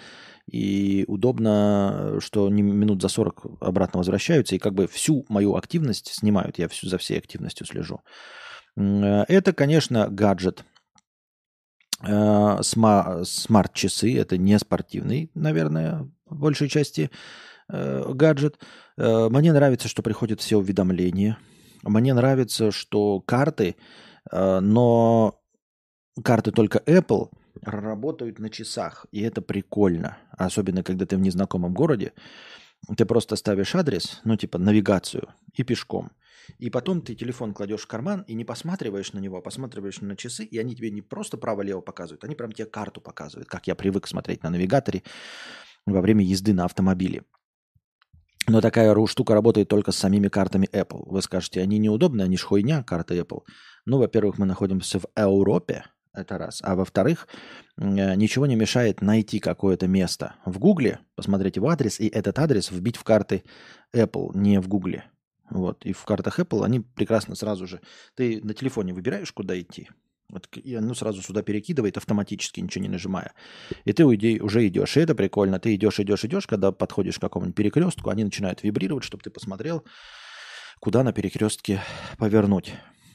и 0.50 1.04
удобно, 1.06 2.16
что 2.20 2.46
они 2.46 2.62
минут 2.62 3.02
за 3.02 3.08
40 3.08 3.44
обратно 3.60 3.98
возвращаются, 3.98 4.56
и 4.56 4.58
как 4.58 4.74
бы 4.74 4.86
всю 4.86 5.26
мою 5.28 5.54
активность 5.56 6.14
снимают. 6.14 6.58
Я 6.58 6.68
всю, 6.68 6.88
за 6.88 6.96
всей 6.96 7.18
активностью 7.18 7.66
слежу. 7.66 8.00
Это, 8.76 9.52
конечно, 9.52 10.08
гаджет. 10.08 10.64
Э, 12.06 12.58
смарт-часы, 12.62 14.16
это 14.16 14.38
не 14.38 14.56
спортивный, 14.58 15.30
наверное, 15.34 16.08
в 16.26 16.38
большей 16.38 16.68
части 16.68 17.10
э, 17.70 18.12
гаджет. 18.12 18.58
Э, 18.96 19.28
мне 19.30 19.52
нравится, 19.52 19.88
что 19.88 20.02
приходят 20.02 20.40
все 20.40 20.56
уведомления. 20.56 21.38
Мне 21.82 22.12
нравится, 22.14 22.72
что 22.72 23.20
карты, 23.20 23.76
но 24.32 25.40
карты 26.24 26.50
только 26.50 26.78
Apple– 26.86 27.28
работают 27.62 28.38
на 28.38 28.50
часах, 28.50 29.06
и 29.10 29.20
это 29.20 29.42
прикольно. 29.42 30.18
Особенно, 30.30 30.82
когда 30.82 31.06
ты 31.06 31.16
в 31.16 31.20
незнакомом 31.20 31.74
городе, 31.74 32.12
ты 32.96 33.04
просто 33.04 33.36
ставишь 33.36 33.74
адрес, 33.74 34.20
ну, 34.24 34.36
типа 34.36 34.58
навигацию, 34.58 35.28
и 35.54 35.64
пешком. 35.64 36.12
И 36.58 36.70
потом 36.70 37.02
ты 37.02 37.14
телефон 37.14 37.52
кладешь 37.52 37.82
в 37.82 37.86
карман 37.86 38.22
и 38.22 38.34
не 38.34 38.44
посматриваешь 38.44 39.12
на 39.12 39.18
него, 39.18 39.38
а 39.38 39.42
посматриваешь 39.42 40.00
на 40.00 40.16
часы, 40.16 40.44
и 40.44 40.58
они 40.58 40.74
тебе 40.74 40.90
не 40.90 41.02
просто 41.02 41.36
право-лево 41.36 41.80
показывают, 41.80 42.24
они 42.24 42.34
прям 42.34 42.52
тебе 42.52 42.66
карту 42.66 43.00
показывают, 43.00 43.48
как 43.48 43.66
я 43.66 43.74
привык 43.74 44.06
смотреть 44.06 44.42
на 44.42 44.50
навигаторе 44.50 45.02
во 45.84 46.00
время 46.00 46.24
езды 46.24 46.54
на 46.54 46.64
автомобиле. 46.64 47.24
Но 48.48 48.62
такая 48.62 48.94
штука 49.06 49.34
работает 49.34 49.68
только 49.68 49.92
с 49.92 49.96
самими 49.96 50.28
картами 50.28 50.68
Apple. 50.72 51.02
Вы 51.06 51.20
скажете, 51.20 51.60
они 51.60 51.78
неудобны, 51.78 52.22
они 52.22 52.38
ж 52.38 52.42
хуйня, 52.42 52.82
карты 52.82 53.18
Apple. 53.18 53.42
Ну, 53.84 53.98
во-первых, 53.98 54.38
мы 54.38 54.46
находимся 54.46 54.98
в 55.00 55.06
Европе, 55.16 55.84
это 56.14 56.38
раз. 56.38 56.60
А 56.64 56.74
во-вторых, 56.74 57.28
э, 57.76 58.14
ничего 58.14 58.46
не 58.46 58.56
мешает 58.56 59.02
найти 59.02 59.38
какое-то 59.38 59.86
место 59.86 60.34
в 60.46 60.58
Гугле, 60.58 61.00
посмотреть 61.14 61.56
его 61.56 61.68
адрес, 61.68 62.00
и 62.00 62.08
этот 62.08 62.38
адрес 62.38 62.70
вбить 62.70 62.96
в 62.96 63.04
карты 63.04 63.44
Apple, 63.94 64.30
не 64.34 64.60
в 64.60 64.68
Гугле. 64.68 65.04
Вот. 65.50 65.84
И 65.84 65.92
в 65.92 66.04
картах 66.04 66.40
Apple 66.40 66.64
они 66.64 66.80
прекрасно 66.80 67.34
сразу 67.34 67.66
же... 67.66 67.80
Ты 68.14 68.40
на 68.42 68.54
телефоне 68.54 68.94
выбираешь, 68.94 69.32
куда 69.32 69.58
идти, 69.58 69.88
вот, 70.30 70.46
и 70.56 70.74
оно 70.74 70.94
сразу 70.94 71.22
сюда 71.22 71.42
перекидывает 71.42 71.96
автоматически, 71.96 72.60
ничего 72.60 72.82
не 72.82 72.88
нажимая. 72.88 73.32
И 73.84 73.92
ты 73.92 74.04
уйди, 74.04 74.40
уже 74.40 74.66
идешь. 74.68 74.96
И 74.96 75.00
это 75.00 75.14
прикольно. 75.14 75.58
Ты 75.58 75.74
идешь, 75.74 76.00
идешь, 76.00 76.24
идешь, 76.24 76.46
когда 76.46 76.70
подходишь 76.70 77.18
к 77.18 77.20
какому-нибудь 77.20 77.56
перекрестку, 77.56 78.10
они 78.10 78.24
начинают 78.24 78.62
вибрировать, 78.62 79.04
чтобы 79.04 79.22
ты 79.22 79.30
посмотрел, 79.30 79.84
куда 80.80 81.02
на 81.02 81.12
перекрестке 81.12 81.82
повернуть. 82.18 82.74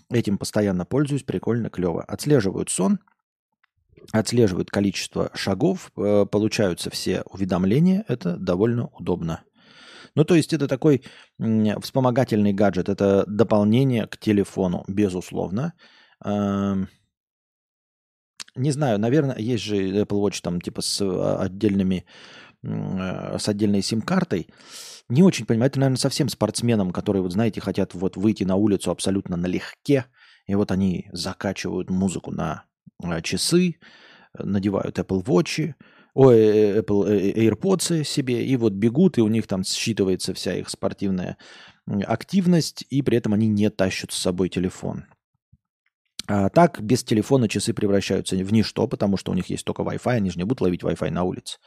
Этим 0.09 0.37
постоянно 0.37 0.85
пользуюсь, 0.85 1.23
прикольно, 1.23 1.69
клево. 1.69 2.03
Отслеживают 2.03 2.69
сон, 2.69 2.99
отслеживают 4.11 4.71
количество 4.71 5.29
шагов, 5.35 5.91
э, 5.95 6.25
получаются 6.25 6.89
все 6.89 7.21
уведомления, 7.23 8.05
это 8.07 8.37
довольно 8.37 8.87
удобно. 8.87 9.43
Ну, 10.15 10.25
то 10.25 10.35
есть 10.35 10.53
это 10.53 10.67
такой 10.67 11.03
вспомогательный 11.39 12.53
гаджет, 12.53 12.89
это 12.89 13.23
дополнение 13.27 14.07
к 14.07 14.17
телефону, 14.17 14.83
безусловно. 14.87 15.73
Не 18.55 18.71
знаю, 18.71 18.99
наверное, 18.99 19.37
есть 19.37 19.63
же 19.63 19.75
Apple 19.77 20.21
Watch 20.21 20.39
там 20.41 20.61
типа 20.61 20.81
с 20.81 21.01
а, 21.01 21.41
отдельными, 21.41 22.05
э, 22.63 23.37
с 23.39 23.49
отдельной 23.49 23.81
сим-картой. 23.81 24.47
Не 25.09 25.23
очень 25.23 25.45
понимаю. 25.45 25.69
Это, 25.69 25.79
наверное, 25.79 25.97
совсем 25.97 26.29
спортсменам, 26.29 26.91
которые, 26.91 27.23
вот 27.23 27.33
знаете, 27.33 27.61
хотят 27.61 27.93
вот 27.93 28.15
выйти 28.15 28.43
на 28.43 28.55
улицу 28.55 28.91
абсолютно 28.91 29.37
налегке. 29.37 30.05
И 30.45 30.55
вот 30.55 30.71
они 30.71 31.09
закачивают 31.11 31.89
музыку 31.89 32.31
на 32.31 32.65
э, 33.03 33.21
часы, 33.21 33.77
надевают 34.37 34.99
Apple 34.99 35.23
Watch, 35.23 35.73
ой, 36.13 36.37
э, 36.37 36.79
Apple 36.81 37.07
э, 37.09 37.47
AirPods 37.47 38.03
себе, 38.03 38.45
и 38.45 38.55
вот 38.55 38.73
бегут, 38.73 39.17
и 39.17 39.21
у 39.21 39.27
них 39.27 39.47
там 39.47 39.61
считывается 39.61 40.33
вся 40.33 40.55
их 40.55 40.69
спортивная 40.69 41.37
активность, 41.85 42.85
и 42.89 43.01
при 43.01 43.17
этом 43.17 43.33
они 43.33 43.47
не 43.47 43.69
тащат 43.69 44.11
с 44.11 44.17
собой 44.17 44.49
телефон. 44.49 45.05
А 46.27 46.49
так 46.49 46.81
без 46.81 47.03
телефона 47.03 47.49
часы 47.49 47.73
превращаются 47.73 48.35
в 48.35 48.53
ничто, 48.53 48.87
потому 48.87 49.17
что 49.17 49.31
у 49.31 49.35
них 49.35 49.47
есть 49.47 49.65
только 49.65 49.81
Wi-Fi, 49.81 50.15
они 50.15 50.29
же 50.29 50.37
не 50.37 50.45
будут 50.45 50.61
ловить 50.61 50.83
Wi-Fi 50.83 51.09
на 51.09 51.23
улице. 51.23 51.57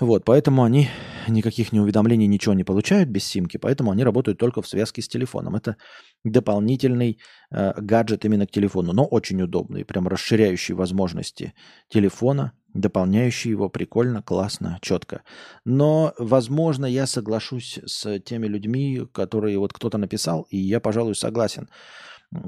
Вот, 0.00 0.24
поэтому 0.24 0.64
они 0.64 0.88
никаких 1.28 1.72
не 1.72 1.80
уведомлений, 1.80 2.26
ничего 2.26 2.54
не 2.54 2.64
получают 2.64 3.10
без 3.10 3.24
симки, 3.24 3.58
поэтому 3.58 3.90
они 3.90 4.02
работают 4.02 4.38
только 4.38 4.62
в 4.62 4.66
связке 4.66 5.02
с 5.02 5.08
телефоном. 5.08 5.56
Это 5.56 5.76
дополнительный 6.24 7.18
э, 7.50 7.74
гаджет 7.76 8.24
именно 8.24 8.46
к 8.46 8.50
телефону, 8.50 8.94
но 8.94 9.04
очень 9.04 9.42
удобный, 9.42 9.84
прям 9.84 10.08
расширяющий 10.08 10.74
возможности 10.74 11.52
телефона, 11.90 12.52
дополняющий 12.72 13.50
его 13.50 13.68
прикольно, 13.68 14.22
классно, 14.22 14.78
четко. 14.80 15.22
Но, 15.66 16.14
возможно, 16.16 16.86
я 16.86 17.06
соглашусь 17.06 17.78
с 17.84 18.20
теми 18.20 18.46
людьми, 18.46 19.02
которые 19.12 19.58
вот 19.58 19.74
кто-то 19.74 19.98
написал, 19.98 20.46
и 20.48 20.56
я, 20.56 20.80
пожалуй, 20.80 21.14
согласен. 21.14 21.68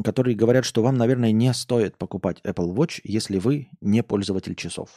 Которые 0.05 0.37
говорят, 0.37 0.64
что 0.64 0.83
вам, 0.83 0.97
наверное, 0.97 1.33
не 1.33 1.53
стоит 1.53 1.97
покупать 1.97 2.40
Apple 2.45 2.75
Watch, 2.75 3.01
если 3.05 3.38
вы 3.38 3.68
не 3.81 4.03
пользователь 4.03 4.55
часов. 4.55 4.97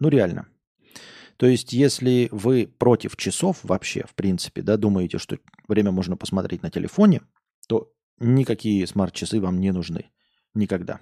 Ну, 0.00 0.08
реально. 0.08 0.48
То 1.36 1.46
есть, 1.46 1.72
если 1.72 2.28
вы 2.30 2.66
против 2.66 3.16
часов 3.16 3.58
вообще, 3.62 4.04
в 4.08 4.14
принципе, 4.14 4.62
да, 4.62 4.76
думаете, 4.76 5.18
что 5.18 5.38
время 5.68 5.90
можно 5.90 6.16
посмотреть 6.16 6.62
на 6.62 6.70
телефоне, 6.70 7.22
то 7.68 7.92
никакие 8.18 8.86
смарт-часы 8.86 9.40
вам 9.40 9.60
не 9.60 9.72
нужны. 9.72 10.10
Никогда. 10.54 11.00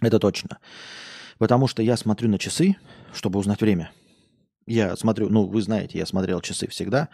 Это 0.00 0.18
точно. 0.18 0.58
Потому 1.38 1.66
что 1.66 1.82
я 1.82 1.96
смотрю 1.96 2.28
на 2.28 2.38
часы, 2.38 2.76
чтобы 3.12 3.38
узнать 3.38 3.60
время– 3.60 3.92
я 4.66 4.96
смотрю, 4.96 5.28
ну, 5.28 5.46
вы 5.46 5.62
знаете, 5.62 5.98
я 5.98 6.06
смотрел 6.06 6.40
часы 6.40 6.66
всегда, 6.66 7.08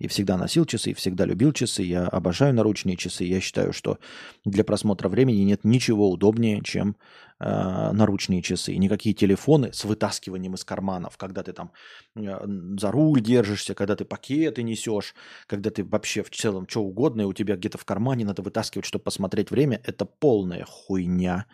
и 0.00 0.08
всегда 0.08 0.36
носил 0.36 0.64
часы, 0.64 0.90
и 0.90 0.94
всегда 0.94 1.24
любил 1.24 1.52
часы. 1.52 1.82
Я 1.82 2.06
обожаю 2.06 2.52
наручные 2.52 2.96
часы. 2.96 3.24
Я 3.24 3.40
считаю, 3.40 3.72
что 3.72 3.98
для 4.44 4.64
просмотра 4.64 5.08
времени 5.08 5.42
нет 5.42 5.64
ничего 5.64 6.10
удобнее, 6.10 6.60
чем 6.64 6.96
э, 7.38 7.92
наручные 7.92 8.42
часы. 8.42 8.72
И 8.72 8.78
никакие 8.78 9.14
телефоны 9.14 9.72
с 9.72 9.84
вытаскиванием 9.84 10.54
из 10.54 10.64
карманов, 10.64 11.16
когда 11.16 11.44
ты 11.44 11.52
там 11.52 11.70
э, 12.16 12.44
за 12.78 12.90
руль 12.90 13.20
держишься, 13.20 13.74
когда 13.74 13.94
ты 13.94 14.04
пакеты 14.04 14.64
несешь, 14.64 15.14
когда 15.46 15.70
ты 15.70 15.84
вообще 15.84 16.24
в 16.24 16.30
целом 16.30 16.66
что 16.68 16.82
угодно, 16.82 17.22
и 17.22 17.24
у 17.24 17.32
тебя 17.32 17.56
где-то 17.56 17.78
в 17.78 17.84
кармане 17.84 18.24
надо 18.24 18.42
вытаскивать, 18.42 18.84
чтобы 18.84 19.04
посмотреть 19.04 19.52
время, 19.52 19.80
это 19.84 20.06
полная 20.06 20.64
хуйня. 20.64 21.46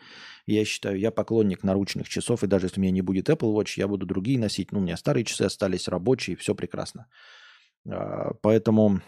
Я 0.47 0.65
считаю, 0.65 0.99
я 0.99 1.11
поклонник 1.11 1.63
наручных 1.63 2.09
часов, 2.09 2.43
и 2.43 2.47
даже 2.47 2.67
если 2.67 2.81
у 2.81 2.83
меня 2.83 2.93
не 2.93 3.03
будет 3.03 3.31
Apple 3.31 3.55
Watch, 3.55 3.75
я 3.77 3.87
буду 3.87 4.07
другие 4.07 4.39
носить. 4.39 4.73
Ну, 4.73 4.79
у 4.79 4.83
меня 4.83 4.97
старые 4.97 5.25
часы 5.25 5.43
остались, 5.43 5.89
рабочие, 5.89 6.37
все 6.37 6.55
прекрасно. 6.55 7.07
А, 7.89 8.33
поэтому 8.43 9.01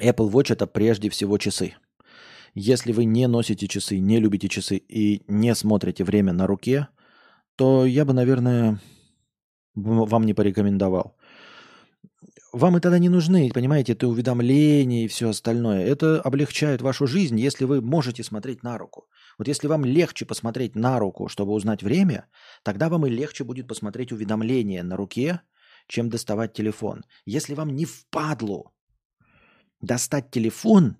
Apple 0.00 0.30
Watch 0.30 0.52
это 0.52 0.66
прежде 0.66 1.10
всего 1.10 1.38
часы. 1.38 1.74
Если 2.54 2.92
вы 2.92 3.04
не 3.04 3.26
носите 3.26 3.66
часы, 3.66 3.98
не 3.98 4.20
любите 4.20 4.48
часы 4.48 4.76
и 4.76 5.22
не 5.26 5.54
смотрите 5.54 6.04
время 6.04 6.32
на 6.32 6.46
руке, 6.46 6.88
то 7.56 7.84
я 7.84 8.04
бы, 8.04 8.12
наверное, 8.12 8.80
вам 9.74 10.24
не 10.24 10.34
порекомендовал. 10.34 11.15
Вам 12.56 12.78
и 12.78 12.80
тогда 12.80 12.98
не 12.98 13.10
нужны, 13.10 13.50
понимаете, 13.52 13.92
это 13.92 14.08
уведомления 14.08 15.04
и 15.04 15.08
все 15.08 15.28
остальное. 15.28 15.84
Это 15.84 16.22
облегчает 16.22 16.80
вашу 16.80 17.06
жизнь, 17.06 17.38
если 17.38 17.66
вы 17.66 17.82
можете 17.82 18.24
смотреть 18.24 18.62
на 18.62 18.78
руку. 18.78 19.10
Вот 19.36 19.46
если 19.46 19.66
вам 19.66 19.84
легче 19.84 20.24
посмотреть 20.24 20.74
на 20.74 20.98
руку, 20.98 21.28
чтобы 21.28 21.52
узнать 21.52 21.82
время, 21.82 22.30
тогда 22.62 22.88
вам 22.88 23.04
и 23.04 23.10
легче 23.10 23.44
будет 23.44 23.68
посмотреть 23.68 24.10
уведомления 24.10 24.82
на 24.82 24.96
руке, 24.96 25.42
чем 25.86 26.08
доставать 26.08 26.54
телефон. 26.54 27.04
Если 27.26 27.52
вам 27.52 27.76
не 27.76 27.84
впадло 27.84 28.72
достать 29.82 30.30
телефон, 30.30 30.96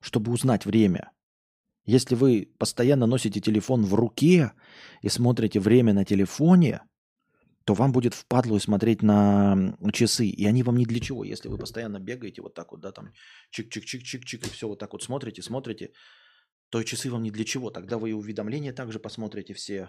чтобы 0.00 0.32
узнать 0.32 0.64
время, 0.64 1.10
если 1.84 2.14
вы 2.14 2.48
постоянно 2.56 3.04
носите 3.04 3.42
телефон 3.42 3.84
в 3.84 3.92
руке 3.92 4.52
и 5.02 5.10
смотрите 5.10 5.60
время 5.60 5.92
на 5.92 6.06
телефоне, 6.06 6.80
то 7.64 7.74
вам 7.74 7.92
будет 7.92 8.14
впадло 8.14 8.58
смотреть 8.58 9.02
на 9.02 9.76
часы, 9.92 10.26
и 10.26 10.46
они 10.46 10.62
вам 10.62 10.76
не 10.76 10.84
для 10.84 11.00
чего. 11.00 11.24
Если 11.24 11.48
вы 11.48 11.58
постоянно 11.58 11.98
бегаете 11.98 12.42
вот 12.42 12.54
так 12.54 12.72
вот, 12.72 12.80
да, 12.80 12.92
там 12.92 13.12
чик-чик-чик-чик-чик, 13.50 14.46
и 14.46 14.50
все 14.50 14.68
вот 14.68 14.78
так 14.78 14.92
вот 14.92 15.02
смотрите, 15.02 15.42
смотрите, 15.42 15.92
то 16.70 16.82
часы 16.82 17.10
вам 17.10 17.22
не 17.22 17.30
для 17.30 17.44
чего. 17.44 17.70
Тогда 17.70 17.98
вы 17.98 18.10
и 18.10 18.12
уведомления 18.12 18.72
также 18.72 18.98
посмотрите 18.98 19.54
все. 19.54 19.88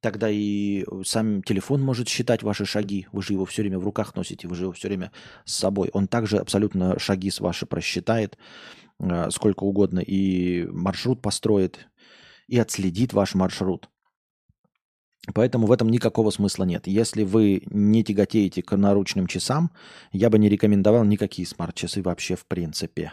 Тогда 0.00 0.28
и 0.30 0.84
сам 1.04 1.42
телефон 1.42 1.80
может 1.80 2.08
считать 2.08 2.42
ваши 2.42 2.66
шаги. 2.66 3.06
Вы 3.12 3.22
же 3.22 3.32
его 3.32 3.44
все 3.46 3.62
время 3.62 3.78
в 3.78 3.84
руках 3.84 4.14
носите, 4.14 4.46
вы 4.46 4.54
же 4.54 4.64
его 4.64 4.72
все 4.72 4.88
время 4.88 5.10
с 5.44 5.54
собой. 5.54 5.90
Он 5.94 6.06
также 6.06 6.36
абсолютно 6.36 6.98
шаги 6.98 7.30
с 7.30 7.40
ваши 7.40 7.66
просчитает 7.66 8.36
э, 9.00 9.30
сколько 9.30 9.64
угодно 9.64 10.00
и 10.00 10.66
маршрут 10.66 11.22
построит, 11.22 11.88
и 12.48 12.58
отследит 12.58 13.14
ваш 13.14 13.34
маршрут. 13.34 13.88
Поэтому 15.32 15.66
в 15.66 15.72
этом 15.72 15.88
никакого 15.88 16.30
смысла 16.30 16.64
нет. 16.64 16.86
Если 16.86 17.22
вы 17.22 17.62
не 17.70 18.04
тяготеете 18.04 18.62
к 18.62 18.76
наручным 18.76 19.26
часам, 19.26 19.70
я 20.12 20.28
бы 20.28 20.38
не 20.38 20.48
рекомендовал 20.48 21.04
никакие 21.04 21.48
смарт-часы 21.48 22.02
вообще 22.02 22.36
в 22.36 22.44
принципе 22.46 23.12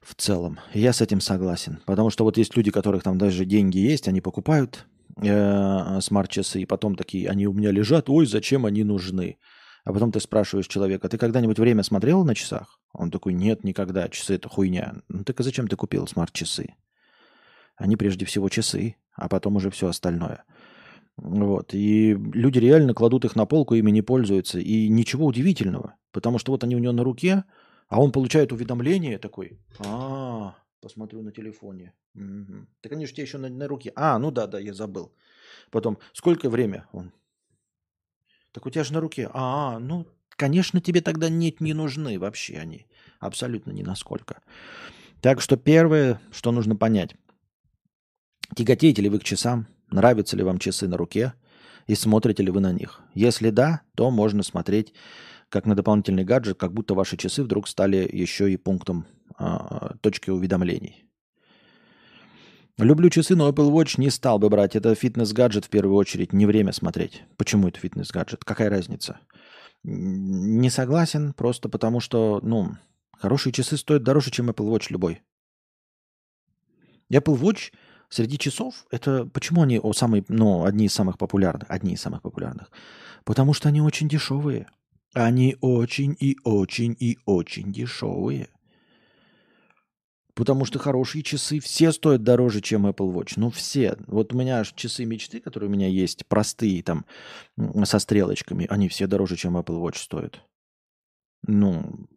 в 0.00 0.14
целом. 0.14 0.58
Я 0.72 0.92
с 0.92 1.02
этим 1.02 1.20
согласен. 1.20 1.80
Потому 1.84 2.08
что 2.08 2.24
вот 2.24 2.38
есть 2.38 2.56
люди, 2.56 2.70
которых 2.70 3.02
там 3.02 3.18
даже 3.18 3.44
деньги 3.44 3.78
есть, 3.78 4.08
они 4.08 4.22
покупают 4.22 4.86
э, 5.22 6.00
смарт-часы, 6.00 6.62
и 6.62 6.66
потом 6.66 6.96
такие, 6.96 7.28
они 7.28 7.46
у 7.46 7.52
меня 7.52 7.70
лежат, 7.70 8.08
ой, 8.08 8.26
зачем 8.26 8.64
они 8.64 8.84
нужны? 8.84 9.36
А 9.84 9.92
потом 9.92 10.10
ты 10.10 10.20
спрашиваешь 10.20 10.66
человека, 10.66 11.08
ты 11.08 11.18
когда-нибудь 11.18 11.58
время 11.58 11.82
смотрел 11.82 12.24
на 12.24 12.34
часах? 12.34 12.78
Он 12.92 13.10
такой, 13.10 13.34
нет, 13.34 13.64
никогда, 13.64 14.08
часы 14.08 14.34
это 14.34 14.48
хуйня. 14.48 14.94
Ну 15.08 15.24
так 15.24 15.38
а 15.40 15.42
зачем 15.42 15.68
ты 15.68 15.76
купил 15.76 16.06
смарт-часы? 16.06 16.74
Они 17.78 17.96
прежде 17.96 18.24
всего 18.24 18.48
часы, 18.48 18.96
а 19.14 19.28
потом 19.28 19.56
уже 19.56 19.70
все 19.70 19.88
остальное. 19.88 20.44
Вот. 21.16 21.74
И 21.74 22.14
люди 22.14 22.58
реально 22.58 22.94
кладут 22.94 23.24
их 23.24 23.36
на 23.36 23.46
полку, 23.46 23.74
ими 23.74 23.90
не 23.90 24.02
пользуются. 24.02 24.58
И 24.58 24.88
ничего 24.88 25.26
удивительного, 25.26 25.94
потому 26.12 26.38
что 26.38 26.52
вот 26.52 26.64
они 26.64 26.76
у 26.76 26.80
него 26.80 26.92
на 26.92 27.04
руке, 27.04 27.44
а 27.88 28.00
он 28.00 28.12
получает 28.12 28.52
уведомление 28.52 29.18
такой. 29.18 29.58
А, 29.78 30.54
посмотрю 30.80 31.22
на 31.22 31.32
телефоне. 31.32 31.94
Угу. 32.14 32.66
Так 32.80 32.92
они 32.92 33.06
же 33.06 33.12
тебе 33.12 33.24
еще 33.24 33.38
на, 33.38 33.48
на 33.48 33.68
руке. 33.68 33.92
А, 33.94 34.18
ну 34.18 34.30
да, 34.30 34.46
да, 34.46 34.58
я 34.58 34.74
забыл. 34.74 35.12
Потом, 35.70 35.98
сколько 36.12 36.50
время 36.50 36.86
он? 36.92 37.12
Так 38.52 38.66
у 38.66 38.70
тебя 38.70 38.84
же 38.84 38.92
на 38.92 39.00
руке. 39.00 39.30
А, 39.32 39.78
ну, 39.78 40.06
конечно, 40.30 40.80
тебе 40.80 41.00
тогда 41.00 41.28
нет, 41.28 41.60
не 41.60 41.74
нужны 41.74 42.18
вообще 42.18 42.58
они. 42.58 42.86
Абсолютно 43.20 43.72
ни 43.72 43.82
насколько. 43.82 44.40
Так 45.20 45.40
что 45.40 45.56
первое, 45.56 46.20
что 46.30 46.52
нужно 46.52 46.76
понять. 46.76 47.16
Тяготеете 48.54 49.02
ли 49.02 49.08
вы 49.08 49.18
к 49.18 49.24
часам? 49.24 49.66
Нравятся 49.90 50.36
ли 50.36 50.42
вам 50.42 50.58
часы 50.58 50.88
на 50.88 50.96
руке? 50.96 51.34
И 51.86 51.94
смотрите 51.94 52.42
ли 52.42 52.50
вы 52.50 52.60
на 52.60 52.72
них? 52.72 53.00
Если 53.14 53.50
да, 53.50 53.82
то 53.94 54.10
можно 54.10 54.42
смотреть 54.42 54.92
как 55.48 55.64
на 55.64 55.74
дополнительный 55.74 56.24
гаджет, 56.24 56.58
как 56.58 56.72
будто 56.72 56.94
ваши 56.94 57.16
часы 57.16 57.42
вдруг 57.42 57.68
стали 57.68 58.08
еще 58.10 58.52
и 58.52 58.56
пунктом 58.56 59.06
э, 59.38 59.94
точки 60.00 60.30
уведомлений. 60.30 61.04
Люблю 62.76 63.10
часы, 63.10 63.34
но 63.34 63.48
Apple 63.48 63.72
Watch 63.72 63.94
не 63.98 64.08
стал 64.08 64.38
бы 64.38 64.48
брать. 64.50 64.76
Это 64.76 64.94
фитнес-гаджет 64.94 65.64
в 65.64 65.68
первую 65.68 65.96
очередь, 65.96 66.32
не 66.32 66.46
время 66.46 66.72
смотреть. 66.72 67.24
Почему 67.36 67.68
это 67.68 67.80
фитнес-гаджет? 67.80 68.44
Какая 68.44 68.70
разница? 68.70 69.18
Не 69.82 70.70
согласен, 70.70 71.32
просто 71.32 71.68
потому 71.68 71.98
что, 71.98 72.40
ну, 72.42 72.76
хорошие 73.16 73.52
часы 73.52 73.76
стоят 73.76 74.04
дороже, 74.04 74.30
чем 74.30 74.50
Apple 74.50 74.70
Watch 74.70 74.86
любой. 74.90 75.22
Apple 77.12 77.36
Watch 77.40 77.72
среди 78.08 78.38
часов, 78.38 78.86
это 78.90 79.26
почему 79.26 79.62
они 79.62 79.78
о, 79.78 79.92
самые, 79.92 80.24
ну, 80.28 80.64
одни 80.64 80.86
из 80.86 80.94
самых 80.94 81.18
популярных? 81.18 81.70
Одни 81.70 81.94
из 81.94 82.00
самых 82.00 82.22
популярных. 82.22 82.70
Потому 83.24 83.52
что 83.52 83.68
они 83.68 83.80
очень 83.80 84.08
дешевые. 84.08 84.68
Они 85.14 85.56
очень 85.60 86.16
и 86.18 86.36
очень 86.44 86.96
и 86.98 87.18
очень 87.24 87.72
дешевые. 87.72 88.48
Потому 90.34 90.64
что 90.64 90.78
хорошие 90.78 91.24
часы 91.24 91.58
все 91.58 91.90
стоят 91.90 92.22
дороже, 92.22 92.60
чем 92.60 92.86
Apple 92.86 93.12
Watch. 93.12 93.32
Ну, 93.36 93.50
все. 93.50 93.96
Вот 94.06 94.32
у 94.32 94.38
меня 94.38 94.62
часы 94.62 95.04
мечты, 95.04 95.40
которые 95.40 95.68
у 95.68 95.72
меня 95.72 95.88
есть, 95.88 96.26
простые 96.26 96.82
там, 96.84 97.06
со 97.84 97.98
стрелочками, 97.98 98.66
они 98.70 98.88
все 98.88 99.08
дороже, 99.08 99.36
чем 99.36 99.56
Apple 99.56 99.82
Watch 99.82 99.98
стоят. 99.98 100.40
Ну, 101.42 102.08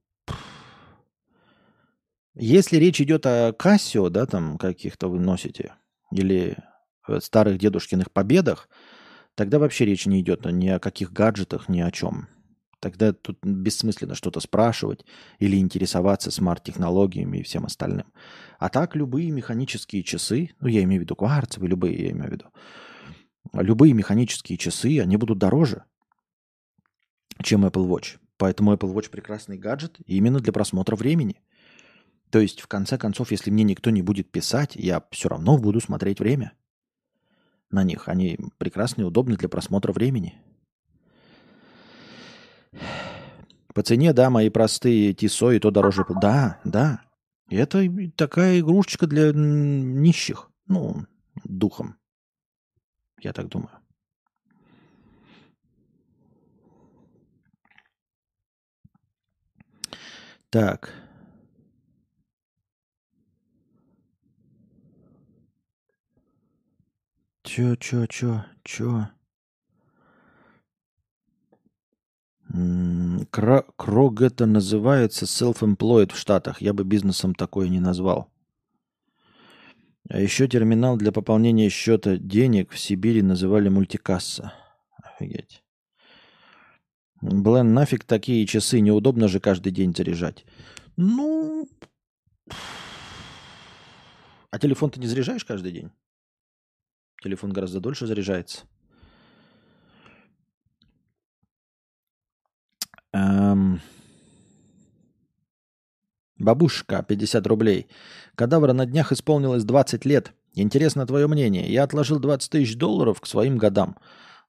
если 2.36 2.78
речь 2.78 3.02
идет 3.02 3.26
о 3.26 3.52
Casio, 3.52 4.10
да, 4.10 4.26
там 4.26 4.58
каких-то 4.58 5.08
вы 5.10 5.20
носите, 5.20 5.74
или 6.12 6.58
старых 7.20 7.58
дедушкиных 7.58 8.12
победах, 8.12 8.70
тогда 9.36 9.60
вообще 9.60 9.86
речь 9.86 10.06
не 10.06 10.22
идет 10.22 10.46
ни 10.46 10.68
о 10.68 10.80
каких 10.80 11.12
гаджетах, 11.12 11.70
ни 11.70 11.82
о 11.82 11.92
чем. 11.92 12.28
Тогда 12.80 13.14
тут 13.14 13.38
бессмысленно 13.44 14.16
что-то 14.16 14.40
спрашивать 14.40 15.06
или 15.38 15.58
интересоваться 15.58 16.32
смарт-технологиями 16.32 17.38
и 17.38 17.44
всем 17.44 17.66
остальным. 17.66 18.12
А 18.58 18.70
так 18.70 18.96
любые 18.96 19.30
механические 19.30 20.04
часы, 20.04 20.50
ну 20.60 20.68
я 20.68 20.82
имею 20.84 21.02
в 21.02 21.04
виду 21.04 21.16
кварцевые, 21.16 21.70
любые 21.70 22.04
я 22.04 22.12
имею 22.12 22.30
в 22.30 22.32
виду, 22.32 22.46
любые 23.54 23.94
механические 23.94 24.58
часы, 24.58 25.00
они 25.00 25.18
будут 25.18 25.38
дороже, 25.38 25.84
чем 27.44 27.66
Apple 27.66 27.88
Watch. 27.88 28.18
Поэтому 28.38 28.74
Apple 28.74 28.92
Watch 28.94 29.12
прекрасный 29.12 29.60
гаджет 29.60 29.98
именно 30.08 30.40
для 30.40 30.52
просмотра 30.52 30.96
времени. 30.96 31.42
То 32.32 32.40
есть, 32.40 32.62
в 32.62 32.68
конце 32.68 32.98
концов, 32.98 33.32
если 33.32 33.52
мне 33.52 33.64
никто 33.64 33.90
не 33.90 34.02
будет 34.02 34.32
писать, 34.32 34.76
я 34.76 35.04
все 35.12 35.28
равно 35.28 35.58
буду 35.58 35.82
смотреть 35.82 36.22
время 36.22 36.54
на 37.70 37.84
них. 37.84 38.08
Они 38.08 38.40
прекрасны 38.58 39.02
и 39.02 39.06
удобны 39.06 39.36
для 39.36 39.50
просмотра 39.50 39.92
времени. 39.92 40.42
По 43.74 43.84
цене, 43.84 44.14
да, 44.14 44.30
мои 44.30 44.50
простые 44.50 45.14
тисо 45.14 45.52
и 45.52 45.60
то 45.60 45.72
дороже. 45.72 46.06
Да, 46.22 46.60
да. 46.64 47.02
Это 47.50 47.86
такая 48.16 48.62
игрушечка 48.62 49.08
для 49.08 49.34
нищих. 49.34 50.50
Ну, 50.68 51.06
духом. 51.44 51.98
Я 53.20 53.34
так 53.34 53.50
думаю. 53.50 53.78
Так. 60.50 61.01
Чё, 67.54 67.76
чё, 67.76 68.06
чё, 68.06 68.46
чё? 68.64 69.10
Крог 73.30 74.22
это 74.22 74.46
называется 74.46 75.26
self-employed 75.26 76.14
в 76.14 76.18
Штатах. 76.18 76.62
Я 76.62 76.72
бы 76.72 76.86
бизнесом 76.86 77.36
такое 77.36 77.68
не 77.68 77.82
назвал. 77.82 78.32
А 80.10 80.22
еще 80.22 80.48
терминал 80.48 80.96
для 80.96 81.12
пополнения 81.12 81.68
счета 81.68 82.16
денег 82.16 82.72
в 82.72 82.80
Сибири 82.80 83.22
называли 83.22 83.68
мультикасса. 83.68 84.54
Офигеть. 85.04 85.62
Блин, 87.22 87.74
нафиг 87.74 88.06
такие 88.06 88.48
часы, 88.48 88.80
неудобно 88.80 89.28
же 89.28 89.42
каждый 89.42 89.74
день 89.74 89.94
заряжать. 89.94 90.46
Ну, 90.96 91.68
а 94.52 94.58
телефон 94.58 94.90
ты 94.90 95.02
не 95.02 95.08
заряжаешь 95.08 95.44
каждый 95.44 95.74
день? 95.74 95.92
Телефон 97.22 97.52
гораздо 97.54 97.80
дольше 97.80 98.08
заряжается. 98.08 98.62
Эм... 103.14 103.80
Бабушка, 106.38 107.04
50 107.08 107.46
рублей. 107.46 107.88
Кадавра 108.34 108.74
на 108.74 108.88
днях 108.88 109.12
исполнилось 109.12 109.64
20 109.64 110.06
лет. 110.06 110.34
Интересно 110.56 111.06
твое 111.06 111.28
мнение. 111.28 111.72
Я 111.72 111.84
отложил 111.84 112.20
20 112.20 112.50
тысяч 112.50 112.76
долларов 112.76 113.22
к 113.22 113.28
своим 113.28 113.58
годам. 113.58 113.98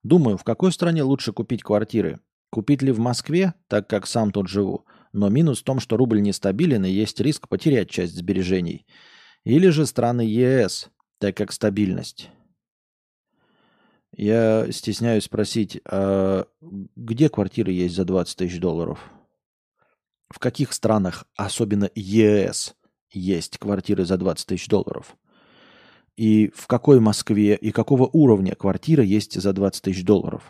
Думаю, 0.01 0.37
в 0.37 0.43
какой 0.43 0.71
стране 0.71 1.03
лучше 1.03 1.31
купить 1.31 1.61
квартиры? 1.61 2.19
Купить 2.49 2.81
ли 2.81 2.91
в 2.91 2.99
Москве, 2.99 3.53
так 3.67 3.87
как 3.87 4.07
сам 4.07 4.31
тут 4.31 4.47
живу? 4.47 4.85
Но 5.11 5.29
минус 5.29 5.61
в 5.61 5.63
том, 5.63 5.79
что 5.79 5.95
рубль 5.95 6.21
нестабилен 6.21 6.83
и 6.85 6.89
есть 6.89 7.19
риск 7.19 7.47
потерять 7.47 7.91
часть 7.91 8.15
сбережений. 8.15 8.87
Или 9.43 9.69
же 9.69 9.85
страны 9.85 10.21
ЕС, 10.21 10.89
так 11.19 11.37
как 11.37 11.51
стабильность. 11.51 12.31
Я 14.15 14.71
стесняюсь 14.71 15.23
спросить, 15.23 15.81
а 15.85 16.45
где 16.61 17.29
квартиры 17.29 17.71
есть 17.71 17.95
за 17.95 18.05
20 18.05 18.37
тысяч 18.37 18.59
долларов? 18.59 18.99
В 20.29 20.39
каких 20.39 20.73
странах, 20.73 21.25
особенно 21.35 21.89
ЕС, 21.95 22.75
есть 23.11 23.57
квартиры 23.57 24.05
за 24.05 24.17
20 24.17 24.47
тысяч 24.47 24.67
долларов? 24.67 25.15
И 26.15 26.51
в 26.55 26.67
какой 26.67 26.99
Москве 26.99 27.55
и 27.55 27.71
какого 27.71 28.07
уровня 28.13 28.55
квартира 28.55 29.03
есть 29.03 29.33
за 29.33 29.51
20 29.51 29.81
тысяч 29.81 30.03
долларов? 30.03 30.43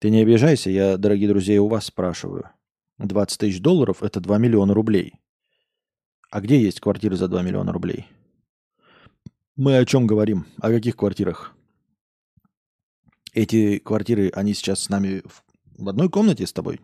Ты 0.00 0.10
не 0.10 0.20
обижайся, 0.22 0.70
я, 0.70 0.96
дорогие 0.96 1.28
друзья, 1.28 1.62
у 1.62 1.68
вас 1.68 1.86
спрашиваю. 1.86 2.50
20 2.98 3.38
тысяч 3.38 3.60
долларов– 3.60 3.98
это 4.02 4.20
2 4.20 4.38
миллиона 4.38 4.74
рублей. 4.74 5.14
А 6.30 6.40
где 6.40 6.60
есть 6.60 6.80
квартиры 6.80 7.16
за 7.16 7.28
2 7.28 7.42
миллиона 7.42 7.72
рублей? 7.72 8.06
Мы 9.54 9.78
о 9.78 9.86
чем 9.86 10.06
говорим? 10.06 10.46
О 10.58 10.68
каких 10.68 10.96
квартирах? 10.96 11.56
Эти 13.36 13.78
квартиры, 13.80 14.30
они 14.34 14.54
сейчас 14.54 14.84
с 14.84 14.88
нами 14.88 15.22
в 15.76 15.90
одной 15.90 16.08
комнате 16.08 16.46
с 16.46 16.54
тобой? 16.54 16.80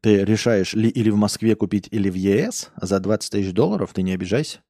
Ты 0.00 0.24
решаешь 0.24 0.72
ли 0.72 0.88
или 0.88 1.10
в 1.10 1.16
Москве 1.16 1.54
купить, 1.54 1.86
или 1.90 2.08
в 2.08 2.14
ЕС 2.14 2.70
за 2.80 2.98
20 2.98 3.30
тысяч 3.30 3.52
долларов, 3.52 3.92
ты 3.92 4.00
не 4.00 4.14
обижайся. 4.14 4.60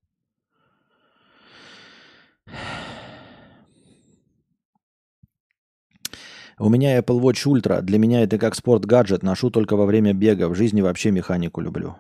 У 6.59 6.69
меня 6.69 6.99
Apple 6.99 7.21
Watch 7.21 7.47
Ultra. 7.47 7.83
Для 7.83 7.99
меня 8.01 8.25
это 8.25 8.37
как 8.37 8.57
спорт-гаджет. 8.57 9.23
Ношу 9.23 9.51
только 9.51 9.77
во 9.77 9.87
время 9.87 10.13
бега. 10.13 10.49
В 10.49 10.57
жизни 10.57 10.81
вообще 10.81 11.13
механику 11.13 11.61
люблю. 11.61 11.97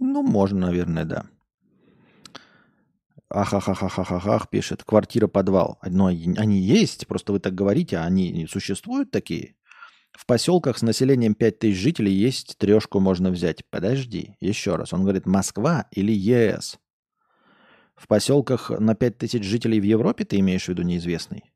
Ну, 0.00 0.24
можно, 0.24 0.66
наверное, 0.66 1.04
да. 1.04 1.26
Ахахахахахах 3.36 4.48
пишет. 4.48 4.82
Квартира-подвал. 4.84 5.78
Но 5.84 6.06
они 6.06 6.58
есть, 6.58 7.06
просто 7.06 7.32
вы 7.32 7.40
так 7.40 7.54
говорите, 7.54 7.98
а 7.98 8.04
они 8.04 8.46
существуют 8.50 9.10
такие? 9.10 9.56
В 10.12 10.24
поселках 10.24 10.78
с 10.78 10.82
населением 10.82 11.34
5000 11.34 11.76
жителей 11.76 12.12
есть 12.12 12.56
трешку 12.56 13.00
можно 13.00 13.30
взять. 13.30 13.68
Подожди, 13.68 14.36
еще 14.40 14.76
раз. 14.76 14.92
Он 14.94 15.02
говорит, 15.02 15.26
Москва 15.26 15.86
или 15.90 16.12
ЕС? 16.12 16.78
В 17.94 18.08
поселках 18.08 18.70
на 18.70 18.94
5000 18.94 19.42
жителей 19.44 19.80
в 19.80 19.84
Европе 19.84 20.24
ты 20.24 20.38
имеешь 20.38 20.64
в 20.64 20.68
виду 20.68 20.82
неизвестный? 20.82 21.52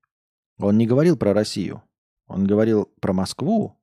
Он 0.59 0.77
не 0.77 0.87
говорил 0.87 1.17
про 1.17 1.33
Россию. 1.33 1.83
Он 2.27 2.47
говорил 2.47 2.93
про 3.01 3.15
Москву. 3.15 3.81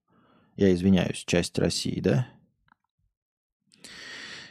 Я 0.55 0.73
извиняюсь, 0.73 1.23
часть 1.25 1.57
России, 1.57 1.99
да? 1.99 2.27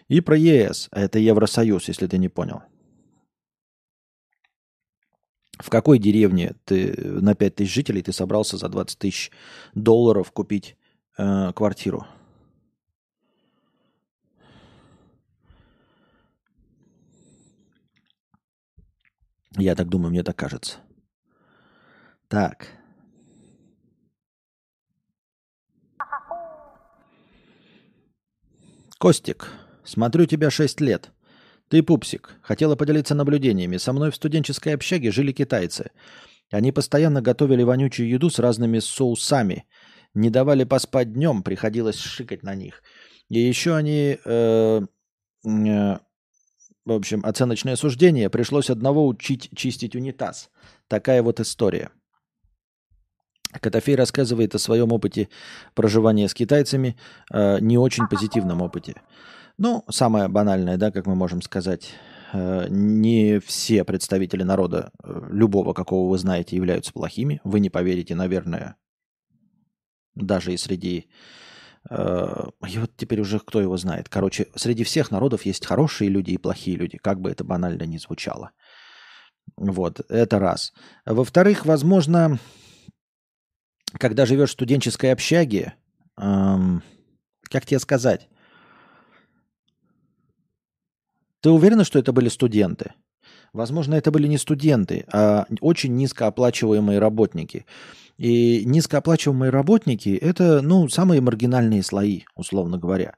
И 0.09 0.21
про 0.21 0.37
ЕС. 0.37 0.89
А 0.91 1.01
это 1.01 1.19
Евросоюз, 1.19 1.89
если 1.89 2.07
ты 2.07 2.19
не 2.19 2.29
понял. 2.29 2.63
В 5.59 5.71
какой 5.71 5.99
деревне 5.99 6.55
ты 6.65 6.95
на 6.97 7.35
5 7.35 7.55
тысяч 7.55 7.73
жителей 7.73 8.03
ты 8.03 8.13
собрался 8.13 8.59
за 8.59 8.69
20 8.69 8.99
тысяч 8.99 9.31
долларов 9.75 10.31
купить 10.31 10.77
э, 11.17 11.53
квартиру? 11.55 12.07
Я 19.59 19.75
так 19.75 19.89
думаю, 19.89 20.11
мне 20.11 20.23
так 20.23 20.37
кажется. 20.37 20.79
Так. 22.29 22.69
Костик, 28.99 29.51
смотрю 29.85 30.27
тебя 30.27 30.51
6 30.51 30.81
лет. 30.81 31.11
Ты 31.69 31.83
пупсик. 31.83 32.37
Хотела 32.43 32.77
поделиться 32.77 33.15
наблюдениями. 33.15 33.77
Со 33.77 33.93
мной 33.93 34.11
в 34.11 34.17
студенческой 34.17 34.75
общаге 34.75 35.11
жили 35.11 35.33
китайцы. 35.33 35.91
Они 36.51 36.71
постоянно 36.71 37.21
готовили 37.21 37.65
вонючую 37.65 38.09
еду 38.09 38.31
с 38.31 38.39
разными 38.39 38.79
соусами. 38.79 39.65
Не 40.15 40.31
давали 40.31 40.65
поспать 40.65 41.13
днем, 41.13 41.43
приходилось 41.43 41.99
шикать 41.99 42.43
на 42.43 42.55
них. 42.55 42.83
И 43.29 43.41
еще 43.41 43.75
они... 43.75 44.19
Э, 44.25 44.81
э, 45.45 45.99
в 46.85 46.93
общем, 46.93 47.27
оценочное 47.27 47.75
суждение. 47.75 48.31
Пришлось 48.31 48.71
одного 48.71 49.09
учить 49.09 49.51
чистить 49.57 49.97
унитаз. 49.97 50.51
Такая 50.87 51.21
вот 51.23 51.41
история. 51.41 51.91
Котофей 53.61 53.97
рассказывает 53.97 54.55
о 54.55 54.59
своем 54.61 54.93
опыте 54.93 55.29
проживания 55.75 56.29
с 56.29 56.35
китайцами, 56.35 56.97
э, 57.33 57.59
не 57.61 57.77
очень 57.77 58.07
позитивном 58.07 58.63
опыте. 58.63 59.03
Ну, 59.59 59.85
самое 59.89 60.29
банальное, 60.29 60.77
да, 60.77 60.91
как 60.91 61.07
мы 61.07 61.15
можем 61.15 61.41
сказать, 61.41 61.95
э, 62.35 62.67
не 62.69 63.39
все 63.41 63.85
представители 63.85 64.43
народа, 64.43 64.91
э, 65.03 65.29
любого, 65.31 65.73
какого 65.73 66.11
вы 66.11 66.19
знаете, 66.19 66.57
являются 66.57 66.93
плохими. 66.93 67.41
Вы 67.43 67.61
не 67.61 67.71
поверите, 67.71 68.15
наверное, 68.15 68.77
даже 70.15 70.53
и 70.53 70.59
среди... 70.59 71.09
Э, 71.89 72.49
и 72.69 72.79
вот 72.79 72.91
теперь 72.99 73.21
уже 73.21 73.39
кто 73.39 73.63
его 73.63 73.79
знает. 73.79 74.11
Короче, 74.11 74.49
среди 74.55 74.85
всех 74.85 75.11
народов 75.11 75.47
есть 75.47 75.65
хорошие 75.65 76.11
люди 76.11 76.33
и 76.33 76.39
плохие 76.39 76.77
люди, 76.77 76.99
как 76.99 77.21
бы 77.21 77.31
это 77.31 77.43
банально 77.43 77.85
ни 77.85 77.97
звучало. 77.97 78.51
Вот, 79.57 80.01
это 80.11 80.39
раз. 80.39 80.75
Во-вторых, 81.07 81.65
возможно, 81.65 82.39
когда 83.99 84.27
живешь 84.27 84.51
в 84.51 84.53
студенческой 84.53 85.13
общаге, 85.13 85.75
эм, 86.19 86.83
как 87.45 87.65
тебе 87.65 87.79
сказать, 87.79 88.29
ты 91.47 91.51
уверена, 91.51 91.85
что 91.85 92.01
это 92.01 92.13
были 92.13 92.29
студенты? 92.29 92.95
Возможно, 93.53 93.95
это 93.95 94.11
были 94.11 94.27
не 94.27 94.37
студенты, 94.37 95.05
а 95.13 95.47
очень 95.61 95.95
низкооплачиваемые 95.95 96.99
работники. 96.99 97.67
И 98.19 98.65
низкооплачиваемые 98.65 99.51
работники– 99.51 100.09
это, 100.21 100.61
ну, 100.61 100.89
самые 100.89 101.21
маргинальные 101.21 101.85
слои, 101.85 102.23
условно 102.35 102.79
говоря. 102.79 103.15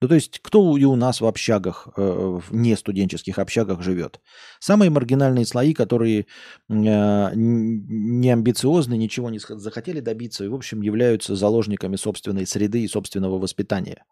Ну, 0.00 0.08
то 0.08 0.14
есть, 0.14 0.38
кто 0.38 0.78
и 0.78 0.84
у 0.84 0.96
нас 0.96 1.20
в 1.20 1.26
общагах, 1.26 1.88
э, 1.98 2.00
в 2.00 2.44
не 2.50 2.76
студенческих 2.76 3.38
общагах 3.38 3.82
живет? 3.82 4.20
Самые 4.58 4.88
маргинальные 4.88 5.44
слои, 5.44 5.74
которые 5.74 6.20
э, 6.20 6.24
не 6.70 8.30
амбициозны, 8.30 8.96
ничего 8.96 9.28
не 9.28 9.38
захотели 9.38 10.00
добиться 10.00 10.46
и, 10.46 10.48
в 10.48 10.54
общем, 10.54 10.80
являются 10.80 11.36
заложниками 11.36 11.96
собственной 11.96 12.46
среды 12.46 12.84
и 12.84 12.88
собственного 12.88 13.38
воспитания. 13.38 14.02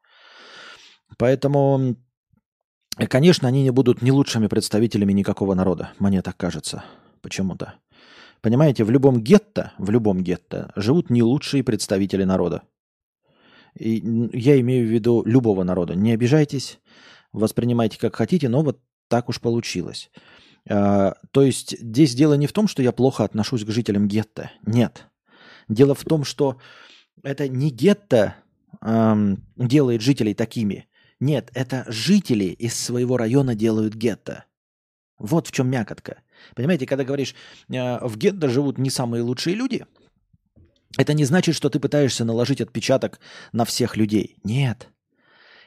Поэтому 1.17 1.97
Конечно, 2.97 3.49
они 3.49 3.63
не 3.63 3.71
будут 3.71 4.03
не 4.03 4.13
лучшими 4.13 4.47
представителями 4.47 5.13
никакого 5.13 5.55
народа, 5.55 5.91
мне 5.99 6.23
так 6.23 6.37
кажется, 6.37 6.85
почему-то. 7.23 7.75
Понимаете, 8.41 8.85
в 8.85 8.91
любом 8.91 9.21
гетто, 9.21 9.73
в 9.79 9.91
любом 9.91 10.23
гетто 10.23 10.73
живут 10.77 11.11
не 11.11 11.23
лучшие 11.23 11.65
представители 11.65 12.25
народа. 12.25 12.63
И 13.77 14.03
я 14.33 14.61
имею 14.61 14.87
в 14.87 14.91
виду 14.91 15.23
любого 15.25 15.65
народа. 15.65 15.95
Не 15.95 16.13
обижайтесь, 16.13 16.79
воспринимайте 17.33 17.99
как 17.99 18.15
хотите, 18.15 18.49
но 18.49 18.63
вот 18.63 18.81
так 19.09 19.29
уж 19.29 19.41
получилось. 19.41 20.11
А, 20.69 21.15
то 21.33 21.43
есть 21.43 21.77
здесь 21.81 22.15
дело 22.15 22.35
не 22.35 22.47
в 22.47 22.53
том, 22.53 22.69
что 22.69 22.83
я 22.83 22.93
плохо 22.93 23.25
отношусь 23.25 23.65
к 23.65 23.71
жителям 23.71 24.07
гетто. 24.07 24.51
Нет. 24.65 25.07
Дело 25.69 25.95
в 25.95 26.05
том, 26.05 26.25
что 26.25 26.59
это 27.23 27.49
не 27.49 27.71
гетто 27.71 28.37
эм, 28.83 29.43
делает 29.57 30.03
жителей 30.03 30.35
такими, 30.35 30.87
нет, 31.21 31.51
это 31.55 31.85
жители 31.89 32.45
из 32.45 32.75
своего 32.75 33.17
района 33.17 33.55
делают 33.55 33.95
гетто. 33.95 34.45
Вот 35.19 35.47
в 35.47 35.53
чем 35.53 35.71
мякотка. 35.71 36.23
Понимаете, 36.55 36.87
когда 36.87 37.05
говоришь, 37.05 37.35
э, 37.69 38.07
в 38.07 38.17
гетто 38.17 38.49
живут 38.49 38.79
не 38.79 38.91
самые 38.91 39.23
лучшие 39.23 39.55
люди, 39.55 39.87
это 40.97 41.15
не 41.15 41.25
значит, 41.25 41.55
что 41.55 41.71
ты 41.71 41.81
пытаешься 41.81 42.25
наложить 42.25 42.61
отпечаток 42.61 43.21
на 43.53 43.65
всех 43.65 43.97
людей. 43.97 44.37
Нет. 44.45 44.89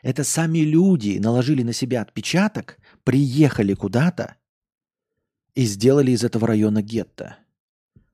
Это 0.02 0.24
сами 0.24 0.60
люди 0.60 1.18
наложили 1.18 1.64
на 1.64 1.74
себя 1.74 2.02
отпечаток, 2.02 2.78
приехали 3.04 3.74
куда-то 3.74 4.36
и 5.56 5.66
сделали 5.66 6.12
из 6.12 6.24
этого 6.24 6.48
района 6.48 6.82
гетто. 6.82 7.38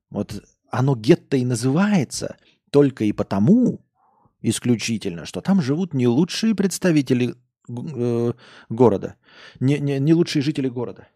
Вот 0.10 0.44
оно 0.72 0.96
гетто 0.96 1.38
и 1.38 1.46
называется 1.46 2.38
только 2.72 3.04
и 3.04 3.12
потому 3.12 3.86
исключительно, 4.44 5.26
что 5.26 5.42
там 5.42 5.62
живут 5.62 5.94
не 5.94 6.08
лучшие 6.08 6.54
представители 6.54 7.36
э, 7.68 8.34
города, 8.70 9.16
не, 9.60 9.80
не, 9.80 10.00
не 10.00 10.14
лучшие 10.14 10.44
жители 10.44 10.70
города. 10.70 11.08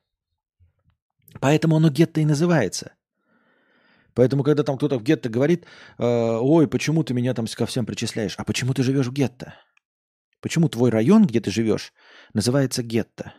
Поэтому 1.39 1.75
оно 1.75 1.89
гетто 1.89 2.21
и 2.21 2.25
называется. 2.25 2.93
Поэтому, 4.15 4.43
когда 4.43 4.63
там 4.63 4.77
кто-то 4.77 4.97
в 4.97 5.03
гетто 5.03 5.29
говорит, 5.29 5.65
э, 5.99 6.03
ой, 6.03 6.67
почему 6.67 7.03
ты 7.03 7.13
меня 7.13 7.35
там 7.35 7.45
ко 7.45 7.65
всем 7.67 7.85
причисляешь? 7.85 8.33
А 8.37 8.43
почему 8.43 8.73
ты 8.73 8.81
живешь 8.81 9.07
в 9.07 9.13
гетто? 9.13 9.53
Почему 10.41 10.69
твой 10.69 10.89
район, 10.89 11.27
где 11.27 11.39
ты 11.39 11.51
живешь, 11.51 11.93
называется 12.33 12.81
гетто? 12.81 13.33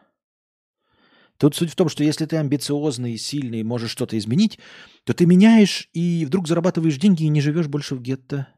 Тут 1.38 1.54
суть 1.54 1.70
в 1.70 1.76
том, 1.76 1.88
что 1.88 2.02
если 2.02 2.26
ты 2.26 2.36
амбициозный, 2.36 3.16
сильный, 3.16 3.62
можешь 3.62 3.92
что-то 3.92 4.18
изменить, 4.18 4.58
то 5.04 5.14
ты 5.14 5.24
меняешь 5.24 5.88
и 5.92 6.24
вдруг 6.26 6.48
зарабатываешь 6.48 6.98
деньги 6.98 7.22
и 7.24 7.28
не 7.28 7.40
живешь 7.40 7.68
больше 7.68 7.94
в 7.94 8.02
гетто. 8.02 8.48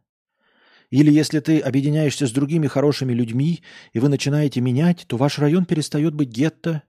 Или 0.90 1.12
если 1.12 1.38
ты 1.38 1.60
объединяешься 1.60 2.26
с 2.26 2.32
другими 2.32 2.66
хорошими 2.66 3.12
людьми, 3.12 3.62
и 3.92 4.00
вы 4.00 4.08
начинаете 4.08 4.60
менять, 4.60 5.04
то 5.06 5.16
ваш 5.16 5.38
район 5.38 5.64
перестает 5.64 6.14
быть 6.14 6.28
гетто. 6.28 6.82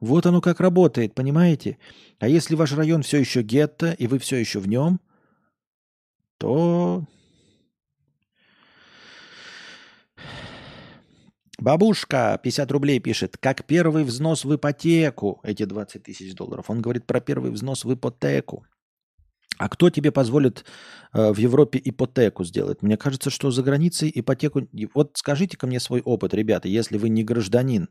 Вот 0.00 0.26
оно 0.26 0.40
как 0.40 0.60
работает, 0.60 1.14
понимаете? 1.14 1.78
А 2.18 2.28
если 2.28 2.56
ваш 2.56 2.72
район 2.72 3.02
все 3.02 3.18
еще 3.18 3.42
гетто, 3.42 3.92
и 3.92 4.06
вы 4.06 4.18
все 4.18 4.36
еще 4.36 4.58
в 4.58 4.66
нем, 4.66 5.00
то 6.38 7.04
Бабушка 11.60 12.40
50 12.42 12.72
рублей 12.72 13.00
пишет, 13.00 13.36
как 13.36 13.66
первый 13.66 14.02
взнос 14.02 14.46
в 14.46 14.54
ипотеку, 14.54 15.40
эти 15.42 15.64
20 15.66 16.02
тысяч 16.02 16.34
долларов. 16.34 16.70
Он 16.70 16.80
говорит 16.80 17.06
про 17.06 17.20
первый 17.20 17.50
взнос 17.50 17.84
в 17.84 17.92
ипотеку. 17.92 18.64
А 19.58 19.68
кто 19.68 19.90
тебе 19.90 20.10
позволит 20.10 20.64
э, 21.12 21.32
в 21.32 21.38
Европе 21.38 21.80
ипотеку 21.82 22.44
сделать? 22.44 22.82
Мне 22.82 22.96
кажется, 22.96 23.30
что 23.30 23.50
за 23.50 23.62
границей 23.62 24.10
ипотеку... 24.14 24.66
Вот 24.94 25.12
скажите-ка 25.14 25.66
мне 25.66 25.80
свой 25.80 26.00
опыт, 26.00 26.34
ребята, 26.34 26.68
если 26.68 26.96
вы 26.96 27.08
не 27.10 27.24
гражданин 27.24 27.88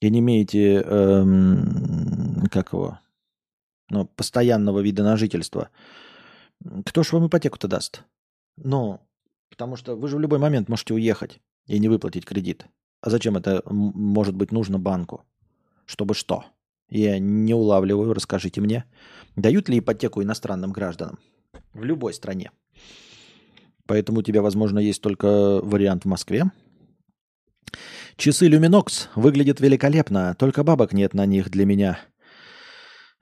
и 0.00 0.10
не 0.10 0.18
имеете, 0.18 0.80
эм, 0.80 2.46
как 2.50 2.72
его, 2.72 2.98
ну, 3.90 4.06
постоянного 4.06 4.80
вида 4.80 5.04
на 5.04 5.16
жительство, 5.16 5.70
кто 6.84 7.02
ж 7.02 7.12
вам 7.12 7.28
ипотеку-то 7.28 7.68
даст? 7.68 8.02
Ну, 8.56 9.00
потому 9.50 9.76
что 9.76 9.94
вы 9.94 10.08
же 10.08 10.16
в 10.16 10.20
любой 10.20 10.38
момент 10.38 10.68
можете 10.68 10.94
уехать 10.94 11.40
и 11.66 11.78
не 11.78 11.88
выплатить 11.88 12.24
кредит. 12.24 12.66
А 13.00 13.10
зачем 13.10 13.36
это 13.36 13.62
может 13.70 14.34
быть 14.34 14.50
нужно 14.50 14.78
банку? 14.78 15.24
Чтобы 15.86 16.14
что? 16.14 16.44
Я 16.88 17.18
не 17.18 17.54
улавливаю, 17.54 18.14
расскажите 18.14 18.60
мне. 18.60 18.84
Дают 19.36 19.68
ли 19.68 19.78
ипотеку 19.78 20.22
иностранным 20.22 20.72
гражданам? 20.72 21.18
В 21.74 21.84
любой 21.84 22.14
стране. 22.14 22.50
Поэтому 23.86 24.20
у 24.20 24.22
тебя, 24.22 24.42
возможно, 24.42 24.78
есть 24.78 25.00
только 25.02 25.60
вариант 25.62 26.04
в 26.04 26.08
Москве. 26.08 26.50
Часы 28.16 28.48
Люминокс 28.48 29.08
выглядят 29.14 29.60
великолепно, 29.60 30.34
только 30.34 30.64
бабок 30.64 30.92
нет 30.92 31.14
на 31.14 31.24
них 31.24 31.50
для 31.50 31.64
меня. 31.64 32.00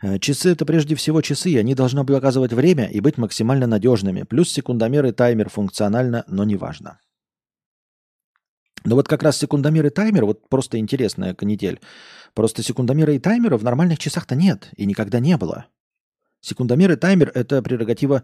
Э, 0.02 0.18
часы 0.18 0.52
это 0.52 0.64
прежде 0.64 0.94
всего 0.94 1.20
часы, 1.20 1.56
они 1.58 1.74
должны 1.74 2.04
показывать 2.04 2.52
время 2.52 2.86
и 2.86 3.00
быть 3.00 3.18
максимально 3.18 3.66
надежными. 3.66 4.22
Плюс 4.22 4.50
секундомер 4.50 5.06
и 5.06 5.12
таймер 5.12 5.50
функционально, 5.50 6.24
но 6.28 6.44
не 6.44 6.56
важно. 6.56 6.98
Но 8.84 8.94
вот 8.94 9.08
как 9.08 9.22
раз 9.22 9.36
секундомер 9.36 9.86
и 9.86 9.90
таймер, 9.90 10.24
вот 10.26 10.48
просто 10.48 10.78
интересная 10.78 11.34
канитель. 11.34 11.80
Просто 12.34 12.62
секундомера 12.62 13.14
и 13.14 13.18
таймера 13.18 13.56
в 13.56 13.64
нормальных 13.64 13.98
часах-то 13.98 14.34
нет 14.34 14.70
и 14.76 14.86
никогда 14.86 15.18
не 15.18 15.36
было. 15.36 15.66
Секундомер 16.40 16.92
и 16.92 16.96
таймер– 16.96 17.32
это 17.34 17.62
прерогатива 17.62 18.22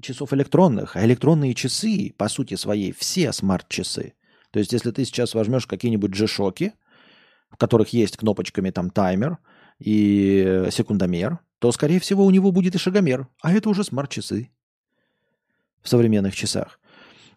часов 0.00 0.34
электронных, 0.34 0.96
а 0.96 1.04
электронные 1.06 1.54
часы, 1.54 2.12
по 2.18 2.28
сути 2.28 2.54
своей, 2.54 2.92
все 2.92 3.32
смарт-часы. 3.32 4.14
То 4.50 4.58
есть, 4.58 4.72
если 4.72 4.90
ты 4.90 5.04
сейчас 5.04 5.32
возьмешь 5.32 5.66
какие-нибудь 5.66 6.10
G-шоки, 6.10 6.74
в 7.50 7.56
которых 7.56 7.90
есть 7.90 8.16
кнопочками 8.18 8.70
там 8.70 8.90
таймер 8.90 9.38
и 9.78 10.66
секундомер, 10.70 11.38
то, 11.58 11.72
скорее 11.72 12.00
всего, 12.00 12.26
у 12.26 12.30
него 12.30 12.52
будет 12.52 12.74
и 12.74 12.78
шагомер, 12.78 13.28
а 13.40 13.52
это 13.52 13.70
уже 13.70 13.84
смарт-часы 13.84 14.50
в 15.80 15.88
современных 15.88 16.34
часах. 16.34 16.78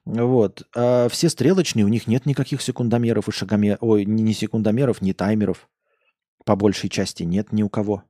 Вот. 0.05 0.67
А 0.75 1.09
все 1.09 1.29
стрелочные, 1.29 1.85
у 1.85 1.89
них 1.89 2.07
нет 2.07 2.25
никаких 2.25 2.61
секундомеров 2.61 3.27
и 3.27 3.31
шагомеров. 3.31 3.79
Ой, 3.81 4.05
ни 4.05 4.31
секундомеров, 4.33 5.01
ни 5.01 5.13
таймеров. 5.13 5.67
По 6.45 6.55
большей 6.55 6.89
части 6.89 7.23
нет 7.23 7.51
ни 7.51 7.63
у 7.63 7.69
кого. 7.69 8.03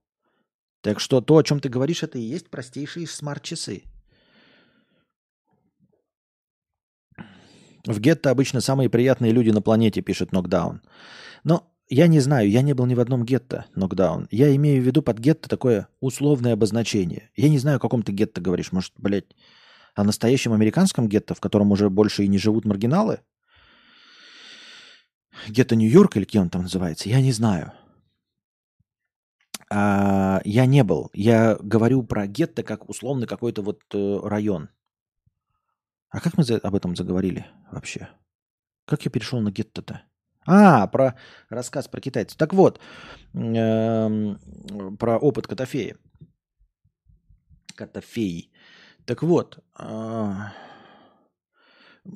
Так 0.81 0.99
что 0.99 1.21
то, 1.21 1.37
о 1.37 1.43
чем 1.43 1.59
ты 1.59 1.69
говоришь, 1.69 2.03
это 2.03 2.19
и 2.19 2.21
есть 2.21 2.49
простейшие 2.49 3.07
смарт-часы. 3.07 3.83
В 7.85 7.99
гетто 7.99 8.29
обычно 8.29 8.61
самые 8.61 8.89
приятные 8.89 9.31
люди 9.31 9.51
на 9.51 9.61
планете, 9.61 10.01
пишет 10.01 10.31
Нокдаун. 10.31 10.81
Но 11.43 11.71
я 11.87 12.07
не 12.07 12.19
знаю, 12.19 12.49
я 12.49 12.61
не 12.61 12.73
был 12.73 12.87
ни 12.87 12.95
в 12.95 12.99
одном 12.99 13.23
гетто, 13.25 13.65
Нокдаун. 13.75 14.27
Я 14.31 14.53
имею 14.55 14.81
в 14.81 14.85
виду 14.85 15.01
под 15.01 15.19
гетто 15.19 15.47
такое 15.47 15.87
условное 15.99 16.53
обозначение. 16.53 17.29
Я 17.35 17.47
не 17.47 17.59
знаю, 17.59 17.77
о 17.77 17.79
каком 17.79 18.03
ты 18.03 18.11
гетто 18.11 18.41
говоришь. 18.41 18.71
Может, 18.71 18.93
блядь, 18.97 19.35
о 19.95 20.03
настоящем 20.03 20.53
американском 20.53 21.07
гетто, 21.07 21.33
в 21.33 21.39
котором 21.39 21.71
уже 21.71 21.89
больше 21.89 22.23
и 22.23 22.27
не 22.27 22.37
живут 22.37 22.65
маргиналы? 22.65 23.21
Гетто 25.47 25.75
Нью-Йорк 25.75 26.17
или 26.17 26.25
каким 26.25 26.43
он 26.43 26.49
там 26.49 26.63
называется, 26.63 27.09
я 27.09 27.21
не 27.21 27.31
знаю. 27.31 27.73
А, 29.69 30.41
я 30.45 30.65
не 30.65 30.83
был. 30.83 31.09
Я 31.13 31.57
говорю 31.59 32.03
про 32.03 32.27
гетто 32.27 32.63
как 32.63 32.89
условно 32.89 33.25
какой-то 33.25 33.61
вот 33.61 33.81
э, 33.93 34.19
район. 34.23 34.69
А 36.09 36.19
как 36.19 36.37
мы 36.37 36.43
за, 36.43 36.57
об 36.57 36.75
этом 36.75 36.95
заговорили 36.95 37.45
вообще? 37.71 38.09
Как 38.85 39.03
я 39.03 39.11
перешел 39.11 39.41
на 39.41 39.51
гетто-то? 39.51 40.03
А, 40.45 40.87
про 40.87 41.15
рассказ 41.49 41.87
про 41.87 41.99
китайцев. 41.99 42.37
Так 42.37 42.53
вот, 42.53 42.79
э, 43.33 44.35
про 44.99 45.17
опыт 45.17 45.47
Котофея. 45.47 45.97
Котофеи. 47.75 48.51
Так 49.05 49.21
вот, 49.21 49.59
а, 49.75 50.51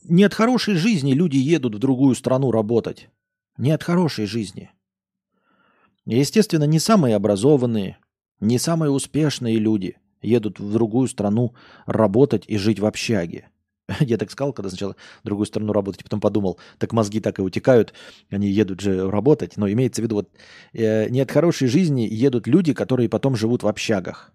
не 0.04 0.24
от 0.24 0.34
хорошей 0.34 0.76
жизни 0.76 1.14
люди 1.14 1.38
едут 1.38 1.76
в 1.76 1.80
другую 1.80 2.16
страну 2.16 2.52
работать. 2.52 3.10
Не 3.58 3.72
от 3.72 3.84
хорошей 3.84 4.26
жизни. 4.26 4.72
Естественно, 6.06 6.64
не 6.64 6.80
самые 6.80 7.16
образованные, 7.16 7.98
не 8.40 8.58
самые 8.58 8.90
успешные 8.90 9.58
люди 9.58 9.98
едут 10.22 10.60
в 10.60 10.72
другую 10.72 11.08
страну 11.08 11.54
работать 11.86 12.46
и 12.48 12.58
жить 12.58 12.80
в 12.80 12.86
общаге. 12.86 13.50
Я 14.00 14.18
так 14.18 14.32
сказал, 14.32 14.54
когда 14.54 14.70
сначала 14.70 14.96
в 15.22 15.26
другую 15.26 15.46
страну 15.46 15.74
работать, 15.74 16.04
потом 16.04 16.20
подумал, 16.20 16.58
так 16.80 16.94
мозги 16.94 17.20
так 17.20 17.38
и 17.38 17.44
утекают, 17.44 17.94
они 18.32 18.50
едут 18.50 18.80
же 18.80 19.10
работать. 19.12 19.58
Но 19.58 19.70
имеется 19.70 20.02
в 20.02 20.06
виду, 20.06 20.16
вот 20.16 20.30
э, 20.74 21.08
не 21.10 21.22
от 21.22 21.30
хорошей 21.30 21.68
жизни 21.68 22.02
едут 22.02 22.48
люди, 22.48 22.74
которые 22.74 23.10
потом 23.10 23.36
живут 23.36 23.62
в 23.62 23.68
общагах 23.68 24.34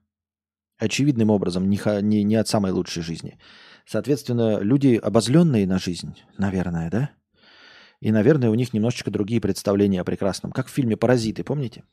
очевидным 0.78 1.30
образом, 1.30 1.68
не, 1.68 1.80
не, 2.02 2.22
не 2.24 2.36
от 2.36 2.48
самой 2.48 2.72
лучшей 2.72 3.02
жизни. 3.02 3.38
Соответственно, 3.86 4.60
люди 4.60 5.00
обозленные 5.02 5.66
на 5.66 5.78
жизнь, 5.78 6.14
наверное, 6.38 6.90
да? 6.90 7.10
И, 8.00 8.12
наверное, 8.12 8.50
у 8.50 8.54
них 8.54 8.72
немножечко 8.72 9.10
другие 9.10 9.40
представления 9.40 10.00
о 10.00 10.04
прекрасном. 10.04 10.52
Как 10.52 10.66
в 10.66 10.70
фильме 10.70 10.96
«Паразиты», 10.96 11.44
помните? 11.44 11.84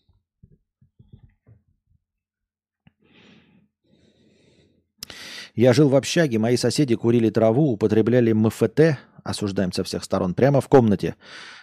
Я 5.53 5.73
жил 5.73 5.89
в 5.89 5.95
общаге, 5.95 6.39
мои 6.39 6.55
соседи 6.55 6.95
курили 6.95 7.29
траву, 7.29 7.73
употребляли 7.73 8.31
МФТ, 8.31 8.97
осуждаем 9.23 9.73
со 9.73 9.83
всех 9.83 10.03
сторон, 10.03 10.33
прямо 10.33 10.61
в 10.61 10.69
комнате. 10.69 11.15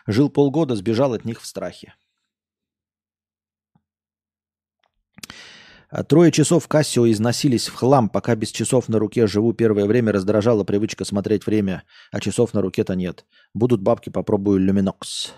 Жил 0.06 0.28
полгода, 0.28 0.76
сбежал 0.76 1.14
от 1.14 1.24
них 1.24 1.40
в 1.40 1.46
страхе. 1.46 1.94
Трое 6.08 6.30
часов 6.30 6.68
Кассио 6.68 7.10
износились 7.10 7.68
в 7.68 7.74
хлам, 7.74 8.08
пока 8.08 8.34
без 8.34 8.50
часов 8.50 8.88
на 8.88 8.98
руке 8.98 9.26
живу. 9.26 9.52
Первое 9.52 9.86
время 9.86 10.12
раздражала 10.12 10.64
привычка 10.64 11.04
смотреть 11.04 11.46
время, 11.46 11.84
а 12.12 12.20
часов 12.20 12.54
на 12.54 12.60
руке-то 12.60 12.94
нет. 12.94 13.24
Будут 13.54 13.80
бабки, 13.80 14.10
попробую 14.10 14.58
люминокс. 14.58 15.32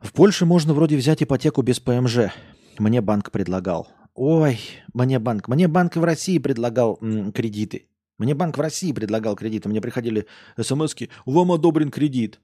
В 0.00 0.12
Польше 0.12 0.46
можно 0.46 0.74
вроде 0.74 0.96
взять 0.96 1.22
ипотеку 1.22 1.62
без 1.62 1.80
ПМЖ. 1.80 2.30
Мне 2.78 3.00
банк 3.00 3.32
предлагал. 3.32 3.88
Ой, 4.14 4.60
мне 4.94 5.18
банк. 5.18 5.48
Мне 5.48 5.66
банк 5.66 5.96
в 5.96 6.04
России 6.04 6.38
предлагал 6.38 6.98
м, 7.00 7.32
кредиты. 7.32 7.88
Мне 8.18 8.34
банк 8.34 8.58
в 8.58 8.60
России 8.60 8.92
предлагал 8.92 9.36
кредиты. 9.36 9.68
Мне 9.68 9.80
приходили 9.80 10.26
смс 10.60 10.94
-ки, 10.94 11.08
вам 11.24 11.52
одобрен 11.52 11.90
кредит. 11.90 12.40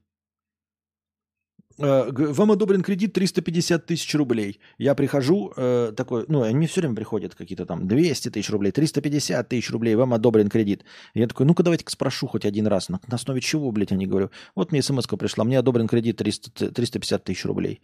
Э, 1.77 2.09
вам 2.09 2.51
одобрен 2.51 2.81
кредит 2.81 3.13
350 3.13 3.85
тысяч 3.85 4.13
рублей. 4.15 4.59
Я 4.77 4.95
прихожу, 4.95 5.51
э, 5.55 5.91
такой, 5.95 6.25
ну, 6.27 6.41
они 6.43 6.55
мне 6.55 6.67
все 6.67 6.81
время 6.81 6.95
приходят 6.95 7.35
какие-то 7.35 7.65
там 7.65 7.87
200 7.87 8.29
тысяч 8.29 8.49
рублей, 8.49 8.71
350 8.71 9.49
тысяч 9.49 9.69
рублей, 9.71 9.95
вам 9.95 10.13
одобрен 10.13 10.49
кредит. 10.49 10.85
я 11.13 11.27
такой, 11.27 11.45
ну-ка 11.45 11.63
давайте-ка 11.63 11.91
спрошу 11.91 12.27
хоть 12.27 12.45
один 12.45 12.67
раз, 12.67 12.89
на, 12.89 13.01
на 13.07 13.15
основе 13.15 13.41
чего, 13.41 13.71
блядь, 13.71 13.91
они 13.91 14.05
говорю. 14.07 14.31
Вот 14.55 14.71
мне 14.71 14.81
смс 14.81 15.05
пришла, 15.07 15.43
мне 15.43 15.59
одобрен 15.59 15.87
кредит 15.87 16.17
300, 16.17 16.71
350 16.71 17.23
тысяч 17.23 17.45
рублей. 17.45 17.81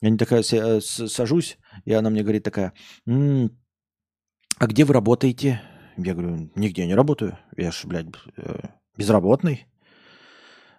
Я 0.00 0.10
не 0.10 0.18
такая 0.18 0.42
э, 0.50 0.80
сажусь, 0.80 1.58
и 1.84 1.92
она 1.92 2.10
мне 2.10 2.22
говорит 2.22 2.42
такая, 2.42 2.72
м-м, 3.06 3.56
а 4.58 4.66
где 4.66 4.84
вы 4.84 4.94
работаете? 4.94 5.62
Я 5.96 6.14
говорю, 6.14 6.50
нигде 6.56 6.86
не 6.86 6.94
работаю. 6.94 7.38
Я 7.56 7.70
ж, 7.70 7.84
блядь, 7.84 8.06
э, 8.36 8.68
безработный. 8.96 9.66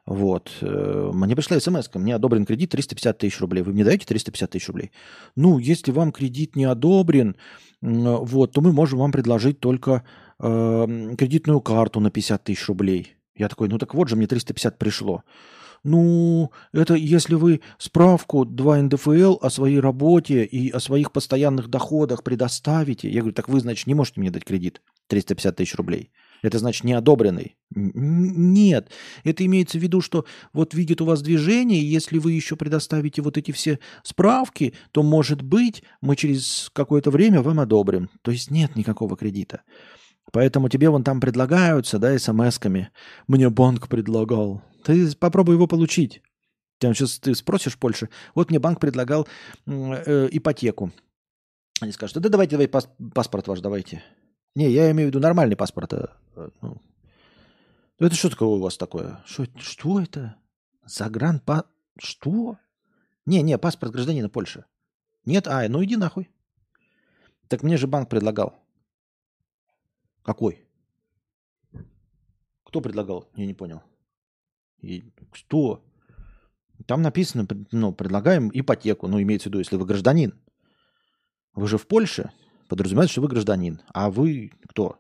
Вот. 0.06 0.52
Э, 0.62 1.12
мне 1.14 1.36
пришла 1.36 1.60
смс 1.60 1.90
мне 1.94 2.16
одобрен 2.16 2.46
кредит 2.46 2.72
350 2.72 3.18
тысяч 3.18 3.40
рублей. 3.40 3.64
Вы 3.64 3.74
мне 3.74 3.86
даете 3.86 4.06
350 4.06 4.50
тысяч 4.52 4.68
рублей? 4.68 4.92
Ну, 5.36 5.60
если 5.60 5.92
вам 5.92 6.12
кредит 6.12 6.56
не 6.56 6.66
одобрен, 6.66 7.36
вот, 7.82 8.52
то 8.52 8.62
мы 8.62 8.72
можем 8.72 9.00
вам 9.00 9.12
предложить 9.12 9.60
только 9.60 10.04
э, 10.40 11.16
кредитную 11.18 11.62
карту 11.62 12.00
на 12.00 12.12
50 12.12 12.44
тысяч 12.44 12.68
рублей. 12.68 13.16
Я 13.36 13.50
такой, 13.50 13.68
ну 13.68 13.78
так 13.78 13.94
вот 13.94 14.10
же, 14.10 14.16
мне 14.16 14.28
350 14.28 14.78
пришло. 14.78 15.24
Ну, 15.84 16.52
это 16.72 16.94
если 16.94 17.36
вы 17.36 17.60
справку 17.78 18.46
2 18.46 18.84
НДФЛ 18.84 19.38
о 19.42 19.50
своей 19.50 19.80
работе 19.80 20.46
и 20.46 20.70
о 20.70 20.80
своих 20.80 21.12
постоянных 21.12 21.68
доходах 21.68 22.24
предоставите. 22.24 23.10
Я 23.10 23.20
говорю, 23.20 23.36
так 23.36 23.50
вы, 23.50 23.60
значит, 23.60 23.88
не 23.88 23.94
можете 23.94 24.22
мне 24.22 24.32
дать 24.32 24.46
кредит 24.46 24.82
350 25.08 25.56
тысяч 25.56 25.76
рублей. 25.76 26.12
Это 26.44 26.60
значит 26.60 26.84
не 26.84 26.94
одобренный. 26.94 27.56
Нет, 27.74 28.92
это 29.24 29.46
имеется 29.46 29.80
в 29.80 29.82
виду, 29.82 30.02
что 30.02 30.26
вот 30.52 30.74
видит 30.74 31.02
у 31.02 31.06
вас 31.06 31.22
движение, 31.22 31.90
если 31.90 32.20
вы 32.20 32.34
еще 32.34 32.56
предоставите 32.56 33.22
вот 33.22 33.38
эти 33.38 33.52
все 33.52 33.80
справки, 34.04 34.74
то, 34.92 35.02
может 35.02 35.42
быть, 35.42 35.84
мы 36.02 36.16
через 36.16 36.70
какое-то 36.74 37.10
время 37.10 37.42
вам 37.42 37.62
одобрим. 37.62 38.10
То 38.22 38.30
есть 38.30 38.52
нет 38.52 38.76
никакого 38.76 39.16
кредита. 39.16 39.62
Поэтому 40.32 40.68
тебе 40.68 40.90
вон 40.90 41.04
там 41.04 41.22
предлагаются, 41.22 41.98
да, 41.98 42.18
смс-ками. 42.18 42.90
Мне 43.28 43.50
банк 43.50 43.88
предлагал. 43.88 44.62
Ты 44.84 45.16
попробуй 45.16 45.56
его 45.56 45.68
получить. 45.68 46.22
Ты 46.80 46.94
сейчас 46.94 47.20
ты 47.20 47.34
спросишь 47.36 47.78
Польше. 47.78 48.10
Вот 48.36 48.50
мне 48.50 48.60
банк 48.60 48.82
предлагал 48.82 49.28
э, 49.66 50.28
ипотеку. 50.32 50.92
Они 51.80 51.94
скажут, 51.94 52.22
да 52.22 52.30
давайте, 52.30 52.52
давай 52.52 52.68
пас, 52.68 52.90
паспорт 53.14 53.48
ваш 53.48 53.62
давайте. 53.62 54.04
Не, 54.56 54.70
я 54.70 54.92
имею 54.92 55.08
в 55.08 55.12
виду 55.12 55.20
нормальный 55.20 55.56
паспорт. 55.56 55.94
Э, 55.94 56.08
э, 56.36 56.50
ну. 56.62 56.82
Это 58.00 58.16
что 58.16 58.30
такое 58.30 58.50
у 58.50 58.60
вас 58.60 58.78
такое? 58.78 59.22
Что, 59.26 59.46
что 59.58 60.00
это? 60.00 60.36
Загран 60.86 61.40
па... 61.40 61.66
Что? 61.98 62.58
Не, 63.26 63.42
не, 63.42 63.58
паспорт 63.58 63.94
гражданина 63.94 64.30
Польши. 64.30 64.66
Нет, 65.26 65.48
а, 65.48 65.68
ну 65.70 65.84
иди 65.84 65.96
нахуй. 65.96 66.30
Так 67.48 67.64
мне 67.64 67.78
же 67.78 67.88
банк 67.88 68.10
предлагал. 68.10 68.56
Какой? 70.24 70.66
Кто 72.64 72.82
предлагал? 72.82 73.30
Я 73.36 73.46
не 73.46 73.54
понял. 73.54 73.82
И 74.82 75.04
что? 75.32 75.84
Там 76.86 77.02
написано, 77.02 77.48
ну, 77.72 77.94
предлагаем 77.94 78.50
ипотеку. 78.54 79.08
Ну, 79.08 79.22
имеется 79.22 79.48
в 79.48 79.52
виду, 79.52 79.60
если 79.60 79.78
вы 79.78 79.86
гражданин. 79.86 80.34
Вы 81.54 81.68
же 81.68 81.78
в 81.78 81.88
Польше. 81.88 82.32
Подразумевается, 82.74 83.12
что 83.12 83.22
вы 83.22 83.28
гражданин. 83.28 83.84
А 83.94 84.10
вы 84.10 84.52
кто? 84.68 85.00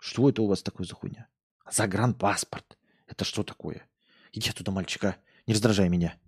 Что 0.00 0.28
это 0.28 0.42
у 0.42 0.48
вас 0.48 0.60
такое 0.60 0.84
за 0.88 0.96
хуйня? 0.96 1.28
Загранпаспорт. 1.70 2.76
Это 3.06 3.24
что 3.24 3.44
такое? 3.44 3.88
Иди 4.32 4.50
туда, 4.50 4.72
мальчика. 4.72 5.16
Не 5.46 5.54
раздражай 5.54 5.88
меня. 5.88 6.18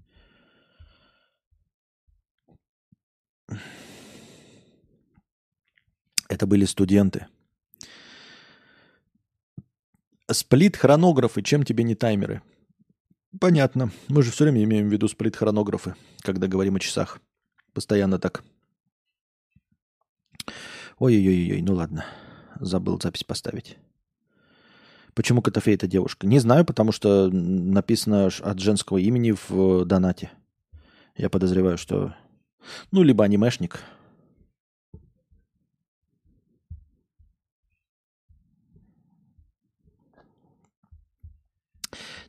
Это 6.29 6.47
были 6.47 6.65
студенты. 6.65 7.27
Сплит-хронографы, 10.31 11.43
чем 11.43 11.65
тебе 11.65 11.83
не 11.83 11.97
таймеры? 11.97 12.41
Понятно. 13.41 13.91
Мы 14.07 14.23
же 14.23 14.31
все 14.31 14.45
время 14.45 14.63
имеем 14.63 14.89
в 14.89 14.93
виду 14.93 15.09
сплит-хронографы, 15.09 15.97
когда 16.21 16.47
говорим 16.47 16.77
о 16.77 16.79
часах. 16.79 17.19
Постоянно 17.73 18.21
так. 18.21 18.45
Ой-ой-ой, 21.03 21.63
ну 21.63 21.75
ладно. 21.75 22.05
Забыл 22.61 23.01
запись 23.03 23.25
поставить. 23.25 23.77
Почему 25.15 25.43
Котофей 25.43 25.75
это 25.75 25.89
девушка? 25.89 26.29
Не 26.29 26.39
знаю, 26.39 26.65
потому 26.65 26.93
что 26.93 27.29
написано 27.29 28.27
от 28.27 28.61
женского 28.61 28.99
имени 28.99 29.35
в 29.49 29.85
донате. 29.85 30.31
Я 31.17 31.29
подозреваю, 31.29 31.77
что... 31.77 32.15
Ну, 32.93 33.03
либо 33.03 33.25
анимешник, 33.25 33.81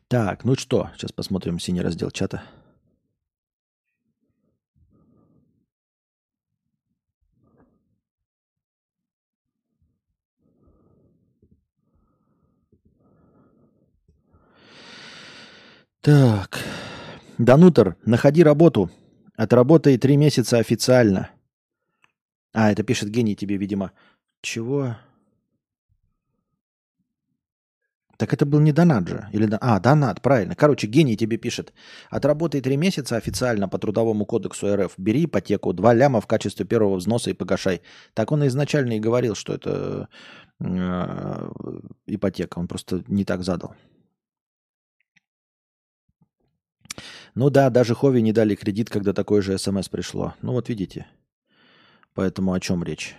Так, 0.07 0.45
ну 0.45 0.55
что, 0.55 0.89
сейчас 0.95 1.11
посмотрим 1.11 1.59
синий 1.59 1.81
раздел 1.81 2.09
чата. 2.09 2.41
Так. 16.03 16.59
Данутер, 17.37 17.95
находи 18.05 18.43
работу. 18.43 18.91
Отработай 19.37 19.97
три 19.97 20.17
месяца 20.17 20.57
официально. 20.57 21.29
А, 22.53 22.73
это 22.73 22.83
пишет 22.83 23.09
гений 23.09 23.37
тебе, 23.37 23.55
видимо. 23.55 23.93
Чего? 24.41 24.97
Так 28.17 28.33
это 28.33 28.45
был 28.45 28.59
не 28.59 28.73
донат 28.73 29.07
же. 29.07 29.29
Или, 29.31 29.57
а, 29.61 29.79
донат, 29.79 30.21
правильно. 30.21 30.55
Короче, 30.55 30.87
гений 30.87 31.15
тебе 31.15 31.37
пишет. 31.37 31.73
Отработай 32.09 32.59
три 32.59 32.75
месяца 32.75 33.15
официально 33.15 33.69
по 33.69 33.79
трудовому 33.79 34.25
кодексу 34.25 34.75
РФ. 34.75 34.95
Бери 34.97 35.23
ипотеку, 35.23 35.71
два 35.71 35.93
ляма 35.93 36.19
в 36.19 36.27
качестве 36.27 36.65
первого 36.65 36.97
взноса 36.97 37.29
и 37.29 37.33
погашай. 37.33 37.81
Так 38.13 38.33
он 38.33 38.45
изначально 38.47 38.97
и 38.97 38.99
говорил, 38.99 39.35
что 39.35 39.53
это 39.53 40.09
э, 40.59 41.49
ипотека. 42.07 42.59
Он 42.59 42.67
просто 42.67 43.05
не 43.07 43.23
так 43.23 43.43
задал. 43.43 43.73
Ну 47.35 47.49
да, 47.49 47.69
даже 47.69 47.95
Хови 47.95 48.21
не 48.21 48.31
дали 48.31 48.55
кредит, 48.55 48.89
когда 48.89 49.13
такое 49.13 49.41
же 49.41 49.57
смс 49.57 49.89
пришло. 49.89 50.35
Ну 50.41 50.51
вот 50.51 50.69
видите. 50.69 51.07
Поэтому 52.13 52.53
о 52.53 52.59
чем 52.59 52.83
речь? 52.83 53.15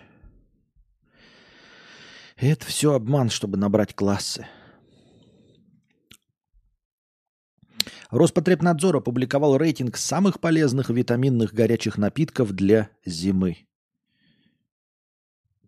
Это 2.37 2.65
все 2.67 2.95
обман, 2.95 3.31
чтобы 3.31 3.57
набрать 3.57 3.95
классы. 3.95 4.47
Роспотребнадзор 8.11 8.97
опубликовал 8.97 9.57
рейтинг 9.57 9.97
самых 9.97 10.39
полезных 10.39 10.91
витаминных 10.91 11.53
горячих 11.53 11.99
напитков 11.99 12.53
для 12.53 12.91
зимы. 13.05 13.67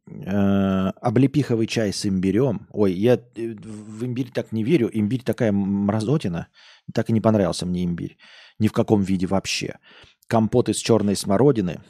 Э, 0.08 0.92
облепиховый 1.00 1.66
чай 1.66 1.92
с 1.92 2.06
имбирем. 2.06 2.68
Ой, 2.70 2.92
я 2.92 3.14
э, 3.14 3.54
в 3.54 4.04
имбирь 4.04 4.30
так 4.32 4.52
не 4.52 4.62
верю. 4.62 4.88
Имбирь 4.92 5.22
такая 5.22 5.50
мразотина. 5.52 6.48
Так 6.94 7.10
и 7.10 7.12
не 7.12 7.20
понравился 7.20 7.66
мне 7.66 7.84
имбирь. 7.84 8.16
Ни 8.58 8.68
в 8.68 8.72
каком 8.72 9.02
виде 9.02 9.26
вообще. 9.26 9.78
Компот 10.28 10.68
из 10.68 10.76
черной 10.76 11.16
смородины. 11.16 11.80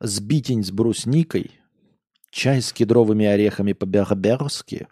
Сбитень 0.00 0.64
с 0.64 0.72
брусникой. 0.72 1.52
Чай 2.30 2.60
с 2.60 2.72
кедровыми 2.72 3.24
орехами 3.24 3.72
по-берберски. 3.72 4.88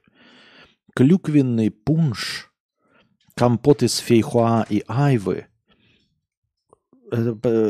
Клюквенный 0.94 1.72
пунш 1.72 2.52
компот 3.34 3.82
из 3.82 3.96
фейхуа 3.96 4.64
и 4.70 4.84
айвы. 4.86 5.48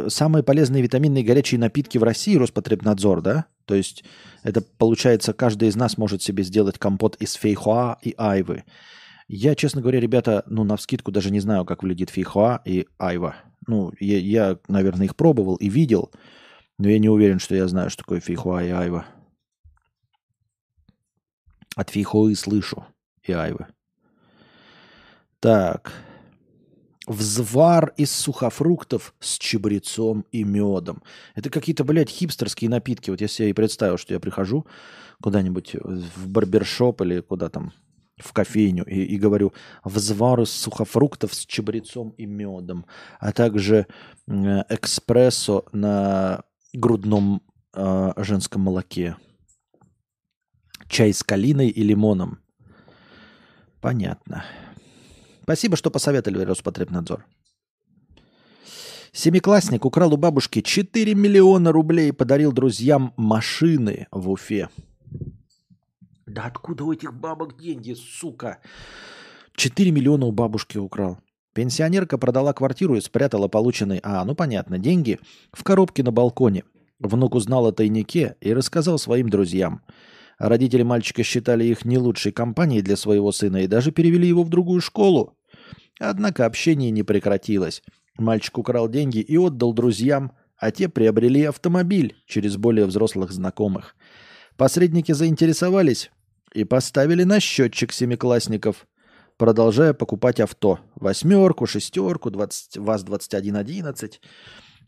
Самые 0.09 0.43
полезные 0.43 0.83
витаминные 0.83 1.25
горячие 1.25 1.59
напитки 1.59 1.97
в 1.97 2.03
России 2.03 2.37
Роспотребнадзор, 2.37 3.23
да? 3.23 3.47
То 3.65 3.75
есть 3.75 4.05
это 4.43 4.61
получается, 4.61 5.33
каждый 5.33 5.69
из 5.69 5.77
нас 5.77 5.99
может 5.99 6.23
себе 6.23 6.43
сделать 6.45 6.79
компот 6.79 7.17
из 7.17 7.35
фейхуа 7.35 7.99
и 8.03 8.15
айвы. 8.17 8.65
Я, 9.27 9.55
честно 9.55 9.81
говоря, 9.81 10.01
ребята, 10.01 10.45
ну, 10.47 10.65
на 10.65 10.77
вскидку 10.77 11.11
даже 11.11 11.31
не 11.31 11.41
знаю, 11.41 11.65
как 11.65 11.83
выглядит 11.83 12.11
фейхуа 12.11 12.61
и 12.65 12.87
айва. 12.99 13.37
Ну, 13.67 13.93
я, 13.99 14.19
я, 14.19 14.59
наверное, 14.69 15.07
их 15.07 15.17
пробовал 15.17 15.57
и 15.57 15.69
видел, 15.69 16.11
но 16.79 16.89
я 16.89 16.99
не 16.99 17.09
уверен, 17.09 17.39
что 17.39 17.55
я 17.55 17.67
знаю, 17.67 17.89
что 17.89 18.03
такое 18.03 18.21
фейхуа 18.21 18.63
и 18.63 18.71
айва. 18.71 19.07
От 21.75 21.91
фейхуи 21.91 22.35
слышу 22.35 22.85
и 23.23 23.33
айвы. 23.33 23.67
Так. 25.41 25.93
Взвар 27.07 27.93
из 27.97 28.13
сухофруктов 28.13 29.15
с 29.21 29.39
чабрецом 29.39 30.25
и 30.33 30.43
медом. 30.43 31.03
Это 31.35 31.51
какие-то, 31.51 31.85
блядь, 31.85 32.09
хипстерские 32.09 32.71
напитки. 32.71 33.11
Вот 33.11 33.21
я 33.21 33.29
себе 33.29 33.51
и 33.51 33.53
представил, 33.53 33.99
что 33.99 34.15
я 34.15 34.21
прихожу 34.21 34.67
куда-нибудь 35.23 35.75
в 35.75 36.29
барбершоп 36.29 37.03
или 37.03 37.21
куда 37.21 37.49
там, 37.51 37.73
в 38.17 38.33
кофейню 38.33 38.85
и, 38.85 39.03
и 39.03 39.19
говорю, 39.19 39.53
взвар 39.83 40.43
из 40.43 40.51
сухофруктов 40.51 41.35
с 41.35 41.45
чабрецом 41.47 42.11
и 42.11 42.27
медом, 42.27 42.87
а 43.19 43.33
также 43.33 43.87
экспрессо 44.27 45.65
на 45.73 46.45
грудном 46.73 47.43
э, 47.75 48.13
женском 48.17 48.63
молоке. 48.63 49.17
Чай 50.89 51.13
с 51.13 51.23
калиной 51.23 51.69
и 51.69 51.83
лимоном. 51.83 52.39
Понятно. 53.81 54.45
Спасибо, 55.45 55.77
что 55.77 55.91
посоветовали 55.91 56.43
Роспотребнадзор. 56.43 57.27
Семиклассник 59.13 59.85
украл 59.85 60.15
у 60.15 60.17
бабушки 60.17 60.63
4 60.63 61.15
миллиона 61.15 61.71
рублей 61.71 62.09
и 62.09 62.13
подарил 62.13 62.51
друзьям 62.51 63.13
машины 63.19 64.09
в 64.11 64.31
Уфе. 64.31 64.71
Да 66.27 66.47
откуда 66.47 66.85
у 66.85 66.93
этих 66.95 67.13
бабок 67.13 67.61
деньги, 67.61 67.93
сука? 67.93 68.59
4 69.55 69.91
миллиона 69.91 70.25
у 70.25 70.33
бабушки 70.33 70.79
украл. 70.79 71.19
Пенсионерка 71.53 72.17
продала 72.17 72.55
квартиру 72.55 72.97
и 72.97 73.03
спрятала 73.03 73.47
полученные, 73.47 74.01
а, 74.03 74.25
ну 74.25 74.35
понятно, 74.35 74.79
деньги 74.79 75.21
в 75.53 75.63
коробке 75.63 76.03
на 76.03 76.11
балконе. 76.11 76.65
Внук 76.99 77.35
узнал 77.35 77.67
о 77.67 77.73
тайнике 77.73 78.37
и 78.41 78.55
рассказал 78.55 78.99
своим 78.99 79.29
друзьям. 79.29 79.83
Родители 80.45 80.83
мальчика 80.83 81.23
считали 81.23 81.65
их 81.65 81.87
не 81.87 81.97
лучшей 81.97 82.31
компанией 82.31 82.83
для 82.83 82.99
своего 82.99 83.33
сына 83.33 83.63
и 83.63 83.67
даже 83.67 83.93
перевели 83.93 84.29
его 84.29 84.43
в 84.43 84.51
другую 84.51 84.83
школу. 84.83 85.39
Однако 85.99 86.45
общение 86.45 86.91
не 86.91 87.03
прекратилось. 87.03 87.83
Мальчик 88.19 88.59
украл 88.59 88.91
деньги 88.91 89.21
и 89.21 89.39
отдал 89.39 89.73
друзьям, 89.73 90.33
а 90.59 90.71
те 90.71 90.91
приобрели 90.91 91.45
автомобиль 91.45 92.15
через 92.27 92.59
более 92.59 92.85
взрослых 92.85 93.33
знакомых. 93.33 93.97
Посредники 94.59 95.13
заинтересовались 95.13 96.11
и 96.53 96.65
поставили 96.65 97.25
на 97.25 97.41
счетчик 97.41 97.91
семиклассников, 97.91 98.87
продолжая 99.39 99.95
покупать 99.95 100.41
авто. 100.41 100.79
Восьмерку, 100.95 101.65
шестерку, 101.65 102.29
20, 102.29 102.77
ВАЗ-2111. 102.77 104.13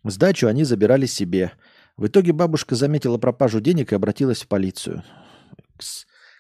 Сдачу 0.05 0.49
они 0.49 0.65
забирали 0.65 1.07
себе. 1.07 1.53
В 1.97 2.09
итоге 2.09 2.33
бабушка 2.35 2.75
заметила 2.75 3.17
пропажу 3.17 3.61
денег 3.61 3.93
и 3.93 3.97
обратилась 3.97 4.43
в 4.43 4.49
полицию. 4.49 5.03
К, 5.77 5.83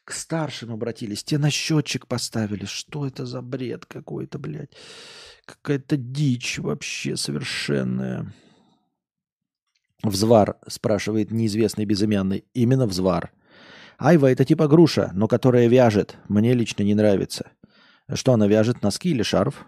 к 0.04 0.12
старшим 0.12 0.72
обратились, 0.72 1.24
те 1.24 1.38
на 1.38 1.50
счетчик 1.50 2.06
поставили. 2.06 2.64
Что 2.64 3.06
это 3.06 3.26
за 3.26 3.42
бред 3.42 3.86
какой-то, 3.86 4.38
блядь? 4.38 4.76
Какая-то 5.44 5.96
дичь 5.96 6.58
вообще 6.58 7.16
совершенная. 7.16 8.32
Взвар, 10.02 10.58
спрашивает 10.68 11.30
неизвестный 11.30 11.84
безымянный. 11.84 12.44
Именно 12.54 12.86
взвар. 12.86 13.32
Айва 13.98 14.30
это 14.30 14.44
типа 14.44 14.68
груша, 14.68 15.10
но 15.14 15.26
которая 15.26 15.68
вяжет. 15.68 16.16
Мне 16.28 16.52
лично 16.52 16.82
не 16.82 16.94
нравится. 16.94 17.52
Что 18.12 18.32
она 18.32 18.46
вяжет, 18.46 18.82
носки 18.82 19.10
или 19.10 19.22
шарф? 19.22 19.66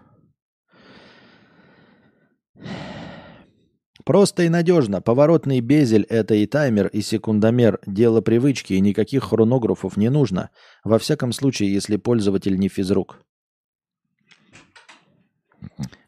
Просто 4.09 4.41
и 4.41 4.49
надежно. 4.49 5.01
Поворотный 5.01 5.59
безель– 5.59 6.01
это 6.09 6.33
и 6.33 6.47
таймер, 6.47 6.87
и 6.87 6.99
секундомер. 7.03 7.79
Дело 7.85 8.21
привычки, 8.21 8.73
и 8.73 8.79
никаких 8.79 9.23
хронографов 9.25 9.97
не 9.97 10.09
нужно. 10.09 10.49
Во 10.83 10.97
всяком 10.97 11.31
случае, 11.31 11.71
если 11.71 11.95
пользователь 11.95 12.57
не 12.57 12.69
физрук. 12.69 13.19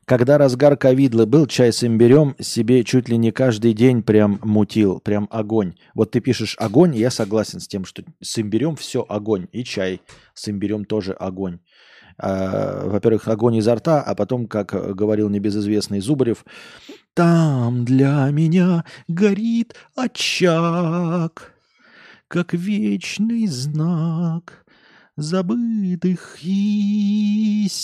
Когда 0.06 0.40
разгар 0.40 0.78
ковидлы 0.78 1.28
был, 1.28 1.46
чай 1.46 1.72
с 1.72 1.84
имбирем 1.84 2.36
себе 2.40 2.84
чуть 2.84 3.08
ли 3.08 3.18
не 3.18 3.32
каждый 3.32 3.74
день 3.74 4.02
прям 4.02 4.40
мутил, 4.44 5.00
прям 5.00 5.28
огонь. 5.30 5.76
Вот 5.94 6.10
ты 6.10 6.22
пишешь 6.22 6.56
огонь, 6.58 6.96
я 6.96 7.12
согласен 7.12 7.60
с 7.60 7.68
тем, 7.68 7.86
что 7.86 8.04
с 8.20 8.40
имбирем 8.40 8.78
все 8.78 9.06
огонь. 9.08 9.48
И 9.52 9.64
чай 9.64 10.02
с 10.34 10.50
имбирем 10.50 10.86
тоже 10.86 11.14
огонь. 11.14 11.60
А, 12.18 12.88
во-первых, 12.88 13.28
огонь 13.28 13.58
изо 13.58 13.76
рта, 13.76 14.02
а 14.02 14.16
потом, 14.16 14.48
как 14.48 14.96
говорил 14.96 15.30
небезызвестный 15.30 16.00
Зубарев, 16.00 16.46
там 17.14 17.86
для 17.86 18.30
меня 18.32 18.86
горит 19.08 19.76
очаг, 19.96 21.54
как 22.28 22.54
вечный 22.54 23.48
знак 23.48 24.66
забытых 25.18 26.38
истин. 26.42 27.78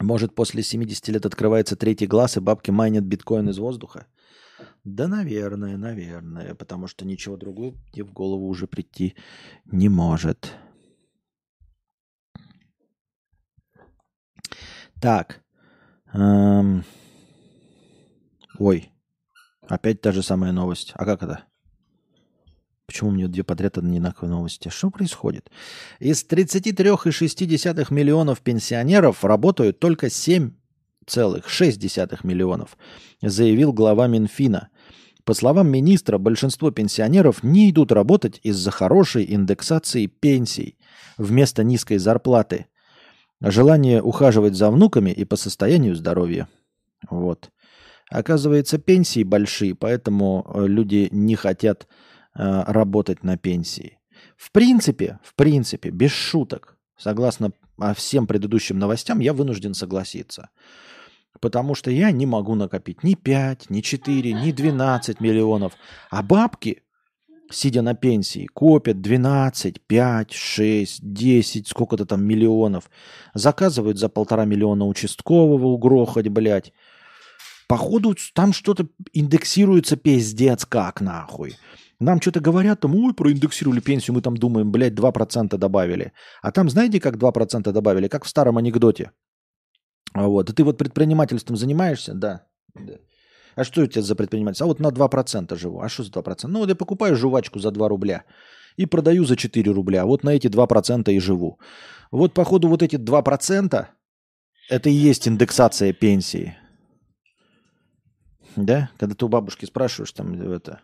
Может, 0.00 0.34
после 0.34 0.62
70 0.62 1.08
лет 1.08 1.26
открывается 1.26 1.76
третий 1.76 2.06
глаз, 2.06 2.36
и 2.36 2.40
бабки 2.40 2.70
майнят 2.70 3.04
биткоин 3.04 3.48
из 3.50 3.58
воздуха? 3.58 4.06
Да, 4.84 5.06
наверное, 5.06 5.76
наверное, 5.76 6.54
потому 6.56 6.88
что 6.88 7.04
ничего 7.04 7.36
другого 7.36 7.76
мне 7.92 8.02
в 8.02 8.12
голову 8.12 8.48
уже 8.48 8.66
прийти 8.66 9.14
не 9.64 9.88
может. 9.88 10.56
Так. 15.02 15.42
Эм... 16.14 16.84
Ой. 18.60 18.88
Опять 19.66 20.00
та 20.00 20.12
же 20.12 20.22
самая 20.22 20.52
новость. 20.52 20.92
А 20.94 21.04
как 21.04 21.24
это? 21.24 21.42
Почему 22.86 23.10
у 23.10 23.12
меня 23.12 23.26
две 23.26 23.42
подряд 23.42 23.78
одинаковые 23.78 24.30
новости? 24.30 24.68
Что 24.68 24.90
происходит? 24.90 25.50
Из 25.98 26.24
33,6 26.24 27.92
миллионов 27.92 28.42
пенсионеров 28.42 29.24
работают 29.24 29.80
только 29.80 30.06
7,6 30.06 30.52
миллионов, 32.22 32.78
заявил 33.20 33.72
глава 33.72 34.06
Минфина. 34.06 34.68
По 35.24 35.34
словам 35.34 35.68
министра, 35.68 36.18
большинство 36.18 36.70
пенсионеров 36.70 37.42
не 37.42 37.70
идут 37.70 37.90
работать 37.90 38.38
из-за 38.44 38.70
хорошей 38.70 39.34
индексации 39.34 40.06
пенсий 40.06 40.78
вместо 41.18 41.64
низкой 41.64 41.98
зарплаты. 41.98 42.66
Желание 43.42 44.02
ухаживать 44.02 44.54
за 44.54 44.70
внуками 44.70 45.10
и 45.10 45.24
по 45.24 45.36
состоянию 45.36 45.94
здоровья. 45.94 46.48
Вот. 47.10 47.50
Оказывается, 48.10 48.78
пенсии 48.78 49.22
большие, 49.22 49.74
поэтому 49.74 50.46
э, 50.54 50.66
люди 50.66 51.08
не 51.10 51.34
хотят 51.34 51.88
Э, 52.34 52.64
работать 52.66 53.24
на 53.24 53.36
пенсии. 53.36 53.98
В 54.38 54.52
принципе, 54.52 55.18
в 55.22 55.34
принципе, 55.34 55.90
без 55.90 56.12
шуток, 56.12 56.78
согласно 56.96 57.52
а, 57.78 57.92
всем 57.92 58.26
предыдущим 58.26 58.78
новостям, 58.78 59.20
я 59.20 59.34
вынужден 59.34 59.74
согласиться. 59.74 60.48
Потому 61.40 61.74
что 61.74 61.90
я 61.90 62.10
не 62.10 62.24
могу 62.24 62.54
накопить 62.54 63.02
ни 63.02 63.14
5, 63.14 63.68
ни 63.68 63.82
4, 63.82 64.32
ни 64.32 64.50
12 64.50 65.20
миллионов. 65.20 65.74
А 66.10 66.22
бабки, 66.22 66.82
сидя 67.52 67.82
на 67.82 67.94
пенсии, 67.94 68.46
копят 68.46 69.00
12, 69.00 69.80
5, 69.86 70.32
6, 70.32 71.00
10, 71.02 71.68
сколько-то 71.68 72.06
там 72.06 72.24
миллионов. 72.24 72.90
Заказывают 73.34 73.98
за 73.98 74.08
полтора 74.08 74.44
миллиона 74.44 74.86
участкового 74.86 75.66
угрохать, 75.66 76.28
блядь. 76.28 76.72
Походу, 77.68 78.14
там 78.34 78.52
что-то 78.52 78.86
индексируется 79.12 79.96
пиздец 79.96 80.66
как 80.66 81.00
нахуй. 81.00 81.56
Нам 82.00 82.20
что-то 82.20 82.40
говорят, 82.40 82.80
там, 82.80 82.94
ой, 82.96 83.14
проиндексировали 83.14 83.80
пенсию, 83.80 84.14
мы 84.14 84.22
там 84.22 84.36
думаем, 84.36 84.72
блядь, 84.72 84.94
2% 84.94 85.56
добавили. 85.56 86.12
А 86.42 86.50
там, 86.50 86.68
знаете, 86.68 87.00
как 87.00 87.16
2% 87.16 87.70
добавили? 87.72 88.08
Как 88.08 88.24
в 88.24 88.28
старом 88.28 88.58
анекдоте. 88.58 89.12
Вот, 90.14 90.50
и 90.50 90.52
ты 90.52 90.64
вот 90.64 90.78
предпринимательством 90.78 91.56
занимаешься? 91.56 92.12
Да. 92.14 92.42
А 93.56 93.64
что 93.64 93.82
у 93.82 93.86
тебя 93.86 94.02
за 94.02 94.14
предпринимательство? 94.14 94.66
А 94.66 94.68
вот 94.68 94.80
на 94.80 94.88
2% 94.88 95.56
живу. 95.56 95.80
А 95.80 95.88
что 95.88 96.02
за 96.02 96.10
2%? 96.10 96.48
Ну, 96.48 96.58
вот 96.60 96.68
я 96.68 96.74
покупаю 96.74 97.16
жвачку 97.16 97.58
за 97.58 97.70
2 97.70 97.88
рубля 97.88 98.24
и 98.76 98.86
продаю 98.86 99.24
за 99.24 99.36
4 99.36 99.72
рубля. 99.72 100.04
Вот 100.04 100.24
на 100.24 100.30
эти 100.30 100.48
2% 100.48 101.12
и 101.12 101.20
живу. 101.20 101.58
Вот, 102.10 102.34
походу, 102.34 102.68
вот 102.68 102.82
эти 102.82 102.96
2% 102.96 103.86
это 104.70 104.88
и 104.88 104.92
есть 104.92 105.28
индексация 105.28 105.92
пенсии. 105.92 106.56
Да? 108.56 108.90
Когда 108.98 109.14
ты 109.14 109.24
у 109.24 109.28
бабушки 109.28 109.66
спрашиваешь, 109.66 110.12
там, 110.12 110.34
это, 110.52 110.80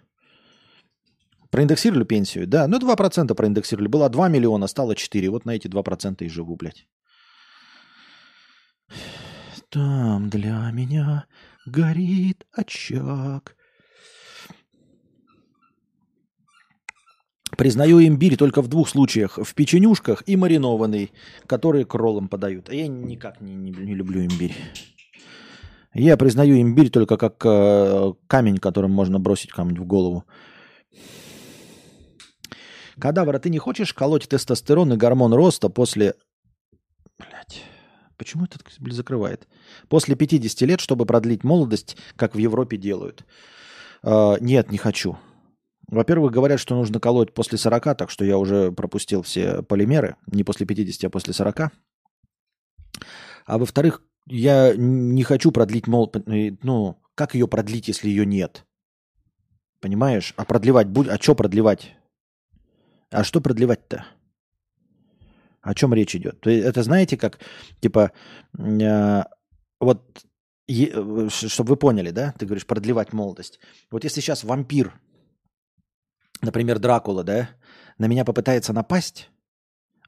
Проиндексировали 1.51 2.05
пенсию? 2.05 2.47
Да, 2.47 2.69
ну 2.69 2.79
2% 2.79 3.35
проиндексировали. 3.35 3.89
Было 3.89 4.09
2 4.09 4.29
миллиона, 4.29 4.69
стало 4.69 4.95
4. 4.95 5.31
Вот 5.31 5.47
на 5.47 5.53
эти 5.53 5.67
2% 5.67 6.25
и 6.25 6.29
живу, 6.29 6.57
блядь. 6.57 6.87
Там 9.71 10.29
для 10.29 10.71
меня 10.73 11.27
горит 11.69 12.47
очаг. 12.53 13.57
Признаю 17.57 18.01
имбирь 18.07 18.37
только 18.37 18.63
в 18.63 18.69
двух 18.69 18.89
случаях. 18.89 19.39
В 19.43 19.55
печенюшках 19.55 20.23
и 20.27 20.37
маринованный, 20.37 21.13
которые 21.47 21.85
кролом 21.85 22.29
подают. 22.29 22.69
А 22.69 22.75
я 22.75 22.87
никак 22.87 23.41
не, 23.41 23.55
не, 23.55 23.71
не 23.71 23.95
люблю 23.95 24.25
имбирь. 24.25 24.55
Я 25.95 26.17
признаю 26.17 26.61
имбирь 26.61 26.91
только 26.91 27.17
как 27.17 27.45
э, 27.45 28.13
камень, 28.27 28.59
которым 28.59 28.93
можно 28.93 29.19
бросить 29.19 29.51
камень 29.51 29.81
в 29.81 29.87
голову. 29.87 30.25
Кадавр, 33.01 33.35
а 33.35 33.39
ты 33.39 33.51
не 33.51 33.59
хочешь 33.59 33.95
колоть 33.95 34.29
тестостерон 34.29 34.93
и 34.93 34.97
гормон 34.97 35.33
роста 35.33 35.69
после... 35.69 36.15
Блять, 37.19 37.65
почему 38.19 38.45
этот 38.45 38.63
блин, 38.79 38.95
закрывает? 38.95 39.49
После 39.89 40.15
50 40.15 40.61
лет, 40.63 40.81
чтобы 40.81 41.07
продлить 41.07 41.45
молодость, 41.45 41.97
как 42.17 42.35
в 42.35 42.39
Европе 42.39 42.77
делают. 42.77 43.25
Uh, 44.03 44.37
нет, 44.41 44.71
не 44.71 44.79
хочу. 44.79 45.17
Во-первых, 45.89 46.33
говорят, 46.33 46.61
что 46.61 46.75
нужно 46.75 47.01
колоть 47.01 47.33
после 47.33 47.57
40, 47.57 47.97
так 47.97 48.11
что 48.11 48.25
я 48.25 48.37
уже 48.37 48.71
пропустил 48.73 49.23
все 49.23 49.63
полимеры. 49.63 50.17
Не 50.27 50.45
после 50.45 50.67
50, 50.67 51.05
а 51.05 51.11
после 51.11 51.33
40. 51.33 51.73
А 53.47 53.59
во-вторых, 53.59 54.03
я 54.27 54.75
не 54.77 55.23
хочу 55.23 55.51
продлить 55.51 55.87
мол... 55.87 56.13
Ну, 56.63 57.01
как 57.15 57.35
ее 57.35 57.49
продлить, 57.49 57.89
если 57.89 58.11
ее 58.11 58.27
нет? 58.27 58.67
Понимаешь? 59.81 60.35
А 60.37 60.45
продлевать 60.45 60.89
будет... 60.89 61.11
А 61.11 61.19
что 61.19 61.35
продлевать? 61.35 61.95
А 63.11 63.25
что 63.25 63.41
продлевать-то? 63.41 64.05
О 65.69 65.75
чем 65.75 65.93
речь 65.93 66.15
идет? 66.15 66.47
Это 66.47 66.83
знаете, 66.83 67.19
как, 67.19 67.41
типа, 67.81 68.11
э, 68.59 69.23
вот, 69.81 70.25
э, 70.67 71.29
чтобы 71.29 71.69
вы 71.69 71.77
поняли, 71.77 72.11
да? 72.11 72.35
Ты 72.39 72.47
говоришь, 72.47 72.67
продлевать 72.67 73.13
молодость. 73.13 73.61
Вот 73.91 74.05
если 74.05 74.23
сейчас 74.23 74.45
вампир, 74.45 74.99
например, 76.41 76.79
Дракула, 76.79 77.23
да, 77.23 77.51
на 77.99 78.09
меня 78.09 78.25
попытается 78.25 78.73
напасть, 78.73 79.29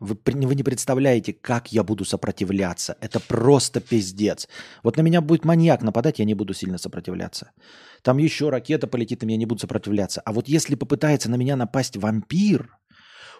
вы, 0.01 0.17
вы 0.25 0.55
не 0.55 0.63
представляете, 0.63 1.35
как 1.35 1.73
я 1.73 1.85
буду 1.85 2.07
сопротивляться. 2.07 2.97
Это 3.03 3.21
просто 3.21 3.81
пиздец. 3.81 4.49
Вот 4.83 4.97
на 4.97 5.03
меня 5.03 5.21
будет 5.21 5.45
маньяк 5.45 5.83
нападать, 5.83 6.21
я 6.21 6.25
не 6.25 6.35
буду 6.35 6.55
сильно 6.55 6.79
сопротивляться. 6.79 7.51
Там 8.01 8.17
еще 8.17 8.49
ракета 8.49 8.87
полетит, 8.87 9.23
и 9.25 9.31
я 9.31 9.37
не 9.37 9.45
буду 9.45 9.61
сопротивляться. 9.61 10.23
А 10.25 10.33
вот 10.33 10.49
если 10.49 10.75
попытается 10.75 11.31
на 11.31 11.37
меня 11.37 11.57
напасть 11.57 11.99
вампир, 11.99 12.80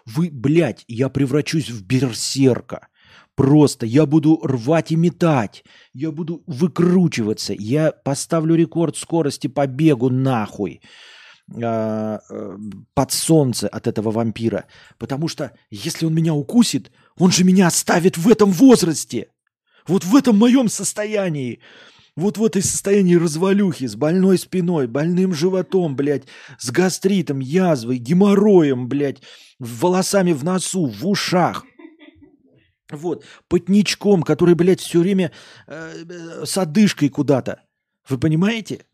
вы, 0.05 0.29
блядь, 0.31 0.83
я 0.87 1.09
превращусь 1.09 1.69
в 1.69 1.85
берсерка. 1.85 2.87
Просто 3.35 3.85
я 3.85 4.05
буду 4.05 4.39
рвать 4.43 4.91
и 4.91 4.95
метать. 4.95 5.63
Я 5.93 6.11
буду 6.11 6.43
выкручиваться. 6.47 7.53
Я 7.57 7.91
поставлю 7.91 8.55
рекорд 8.55 8.97
скорости 8.97 9.47
по 9.47 9.65
бегу 9.67 10.09
нахуй 10.09 10.81
а, 11.61 12.19
э, 12.29 12.57
под 12.93 13.11
солнце 13.11 13.67
от 13.67 13.87
этого 13.87 14.11
вампира. 14.11 14.65
Потому 14.97 15.27
что 15.27 15.53
если 15.69 16.05
он 16.05 16.13
меня 16.13 16.33
укусит, 16.33 16.91
он 17.17 17.31
же 17.31 17.43
меня 17.43 17.67
оставит 17.67 18.17
в 18.17 18.27
этом 18.29 18.51
возрасте. 18.51 19.29
Вот 19.87 20.03
в 20.03 20.15
этом 20.15 20.37
моем 20.37 20.67
состоянии. 20.67 21.61
Вот 22.17 22.37
в 22.37 22.43
этой 22.43 22.61
состоянии 22.61 23.15
развалюхи, 23.15 23.87
с 23.87 23.95
больной 23.95 24.37
спиной, 24.37 24.87
больным 24.87 25.33
животом, 25.33 25.95
блядь, 25.95 26.23
с 26.59 26.69
гастритом, 26.69 27.39
язвой, 27.39 27.97
геморроем, 27.97 28.89
блядь, 28.89 29.21
волосами 29.59 30.33
в 30.33 30.43
носу, 30.43 30.87
в 30.87 31.07
ушах. 31.07 31.65
Вот, 32.91 33.23
потничком, 33.47 34.23
который, 34.23 34.55
блядь, 34.55 34.81
все 34.81 34.99
время 34.99 35.31
э, 35.67 36.03
э, 36.09 36.45
с 36.45 36.57
одышкой 36.57 37.07
куда-то. 37.07 37.61
Вы 38.09 38.17
понимаете? 38.17 38.85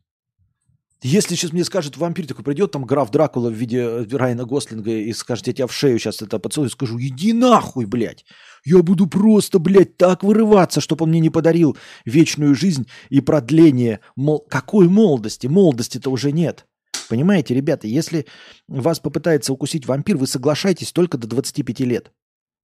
Если 1.03 1.35
сейчас 1.35 1.53
мне 1.53 1.63
скажет 1.63 1.95
вампир 1.95 2.25
такой 2.25 2.43
придет, 2.43 2.71
там 2.71 2.83
граф 2.83 3.11
Дракула 3.11 3.49
в 3.49 3.53
виде 3.53 3.79
э, 3.79 4.05
Райана 4.11 4.45
Гослинга 4.45 4.91
и 4.91 5.13
скажет, 5.13 5.45
я 5.47 5.53
тебя 5.53 5.67
в 5.67 5.73
шею 5.73 5.99
сейчас 5.99 6.23
это 6.23 6.39
поцелую, 6.39 6.71
скажу, 6.71 6.99
иди 6.99 7.33
нахуй, 7.33 7.85
блядь. 7.85 8.25
Я 8.65 8.81
буду 8.81 9.07
просто, 9.07 9.59
блядь, 9.59 9.95
так 9.97 10.23
вырываться, 10.23 10.81
чтобы 10.81 11.03
он 11.03 11.09
мне 11.09 11.19
не 11.19 11.29
подарил 11.29 11.77
вечную 12.05 12.55
жизнь 12.55 12.87
и 13.09 13.21
продление. 13.21 13.99
Мол, 14.15 14.39
какой 14.49 14.89
молодости? 14.89 15.45
Молодости-то 15.45 16.09
уже 16.09 16.31
нет. 16.31 16.65
Понимаете, 17.09 17.53
ребята, 17.53 17.87
если 17.87 18.25
вас 18.67 18.99
попытается 18.99 19.53
укусить 19.53 19.85
вампир, 19.85 20.17
вы 20.17 20.25
соглашаетесь 20.25 20.91
только 20.91 21.17
до 21.17 21.27
25 21.27 21.79
лет. 21.81 22.11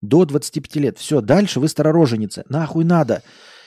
До 0.01 0.25
25 0.25 0.75
лет. 0.77 0.97
Все, 0.97 1.21
дальше 1.21 1.59
вы 1.59 1.69
старороженица. 1.69 2.43
Нахуй 2.49 2.83
надо. 2.83 3.23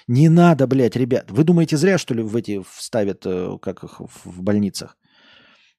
Не 0.09 0.29
надо, 0.29 0.67
блядь, 0.67 0.97
ребят. 0.97 1.31
Вы 1.31 1.45
думаете, 1.45 1.77
зря, 1.77 1.99
что 1.99 2.15
ли, 2.15 2.23
в 2.23 2.37
эти 2.37 2.63
вставят, 2.63 3.27
э, 3.27 3.59
как 3.61 3.85
их 3.85 4.01
в 4.01 4.43
больницах? 4.43 4.97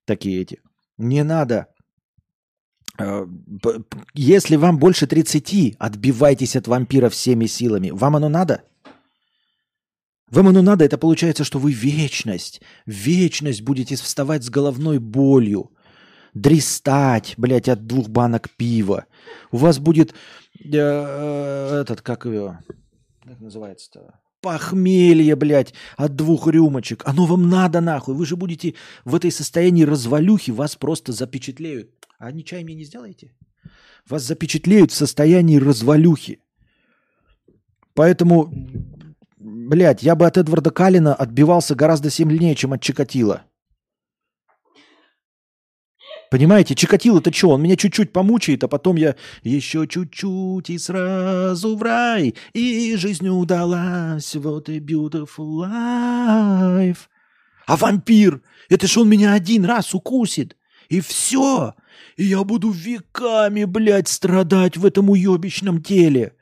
Такие 0.05 0.41
эти. 0.41 0.61
Не 0.97 1.23
надо. 1.23 1.67
Э, 2.99 3.25
если 4.13 4.57
вам 4.57 4.80
больше 4.80 5.07
30, 5.07 5.75
отбивайтесь 5.80 6.55
от 6.55 6.67
вампира 6.67 7.09
всеми 7.09 7.47
силами. 7.47 7.91
Вам 7.91 8.15
оно 8.15 8.30
надо? 8.30 8.63
Вам 10.32 10.47
оно 10.47 10.61
надо, 10.61 10.84
это 10.84 10.97
получается, 10.97 11.45
что 11.45 11.59
вы 11.59 11.71
вечность, 11.71 12.61
вечность 12.86 13.61
будете 13.61 13.95
вставать 13.95 14.43
с 14.43 14.49
головной 14.49 14.99
болью, 14.99 15.71
дристать, 16.34 17.36
блядь, 17.38 17.69
от 17.69 17.88
двух 17.88 18.09
банок 18.09 18.49
пива. 18.57 19.05
У 19.51 19.57
вас 19.57 19.80
будет 19.80 20.11
э, 20.59 20.69
э 20.73 21.82
этот, 21.82 22.01
как 22.01 22.25
его, 22.25 22.57
как 23.28 23.41
называется-то? 23.41 24.19
Похмелье, 24.41 25.36
блядь, 25.36 25.73
от 25.97 26.15
двух 26.15 26.47
рюмочек. 26.47 27.03
Оно 27.05 27.25
вам 27.25 27.49
надо 27.49 27.82
нахуй. 27.82 28.15
Вы 28.15 28.25
же 28.25 28.36
будете 28.36 28.75
в 29.03 29.15
этой 29.15 29.32
состоянии 29.32 29.84
развалюхи, 29.84 30.51
вас 30.51 30.75
просто 30.75 31.11
запечатлеют. 31.11 31.89
А 32.19 32.28
они 32.28 32.43
чай 32.43 32.63
мне 32.63 32.75
не 32.75 32.86
сделаете? 32.86 33.34
Вас 34.07 34.23
запечатлеют 34.23 34.91
в 34.91 34.95
состоянии 34.95 35.57
развалюхи. 35.57 36.39
Поэтому, 37.93 38.53
блядь, 39.38 40.03
я 40.03 40.15
бы 40.15 40.25
от 40.25 40.38
Эдварда 40.38 40.69
Калина 40.69 41.13
отбивался 41.15 41.75
гораздо 41.75 42.09
сильнее, 42.09 42.55
чем 42.55 42.73
от 42.73 42.82
Чикатила. 42.82 43.43
Понимаете, 46.30 46.75
Чикатило-то 46.75 47.32
что, 47.32 47.51
он 47.51 47.61
меня 47.61 47.78
чуть-чуть 47.78 48.11
помучает, 48.11 48.63
а 48.63 48.67
потом 48.67 48.97
я 48.97 49.15
еще 49.43 49.88
чуть-чуть 49.88 50.69
и 50.69 50.78
сразу 50.78 51.78
в 51.78 51.82
рай, 51.82 52.36
и 52.53 52.95
жизнь 52.97 53.30
удалась, 53.30 54.36
вот 54.36 54.67
и 54.67 54.80
beautiful 54.80 55.63
life. 55.63 57.07
А 57.65 57.78
вампир, 57.78 58.41
это 58.69 58.88
ж 58.88 58.97
он 58.97 59.09
меня 59.09 59.34
один 59.34 59.63
раз 59.63 59.93
укусит, 59.93 60.57
и 60.89 60.99
все, 60.99 61.75
и 62.17 62.25
я 62.25 62.43
буду 62.43 62.71
веками, 62.71 63.63
блядь, 63.63 64.09
страдать 64.09 64.75
в 64.75 64.86
этом 64.86 65.09
уебищном 65.09 65.82
теле. 65.82 66.34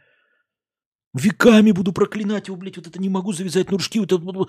Веками 1.13 1.71
буду 1.71 1.93
проклинать 1.93 2.47
его, 2.47 2.57
блядь, 2.57 2.77
вот 2.77 2.88
это 2.88 2.99
не 2.99 3.09
могу 3.09 3.33
завязать 3.33 3.71
нуршки, 3.71 3.99
вот 3.99 4.11
это. 4.11 4.47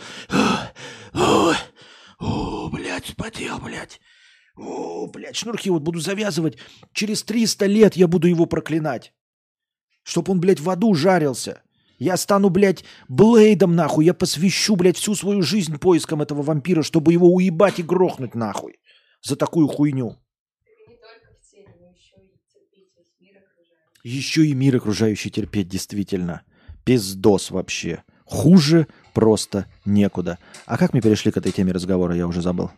О, 2.19 2.69
блядь, 2.71 3.07
спотел, 3.07 3.59
блядь. 3.59 4.01
О, 4.57 5.07
блядь, 5.07 5.37
шнурки 5.37 5.71
вот 5.71 5.83
буду 5.83 6.01
завязывать. 6.01 6.57
Через 6.93 7.23
300 7.23 7.67
лет 7.67 7.97
я 7.97 8.09
буду 8.09 8.27
его 8.27 8.47
проклинать. 8.47 9.13
Чтоб 10.03 10.31
он, 10.31 10.41
блядь, 10.41 10.61
в 10.61 10.71
аду 10.71 10.95
жарился. 10.95 11.63
Я 11.99 12.17
стану, 12.17 12.51
блядь, 12.51 12.85
Блейдом, 13.09 13.75
нахуй. 13.75 14.05
Я 14.05 14.15
посвящу, 14.15 14.77
блядь, 14.77 14.97
всю 14.97 15.15
свою 15.15 15.43
жизнь 15.43 15.79
поискам 15.79 16.23
этого 16.23 16.43
вампира, 16.43 16.83
чтобы 16.83 17.13
его 17.13 17.33
уебать 17.33 17.79
и 17.79 17.83
грохнуть, 17.83 18.35
нахуй. 18.35 18.79
За 19.23 19.37
такую 19.37 19.67
хуйню. 19.69 20.17
Еще 24.05 24.47
и 24.47 24.55
мир 24.55 24.77
окружающий 24.77 25.31
терпеть, 25.31 25.69
действительно. 25.69 26.43
Пиздос 26.85 27.51
вообще. 27.51 28.05
Хуже 28.25 28.87
просто 29.15 29.67
некуда. 29.85 30.39
А 30.67 30.79
как 30.79 30.93
мы 30.93 31.01
перешли 31.01 31.33
к 31.33 31.37
этой 31.37 31.51
теме 31.51 31.73
разговора, 31.73 32.15
я 32.15 32.27
уже 32.29 32.41
забыл. 32.41 32.71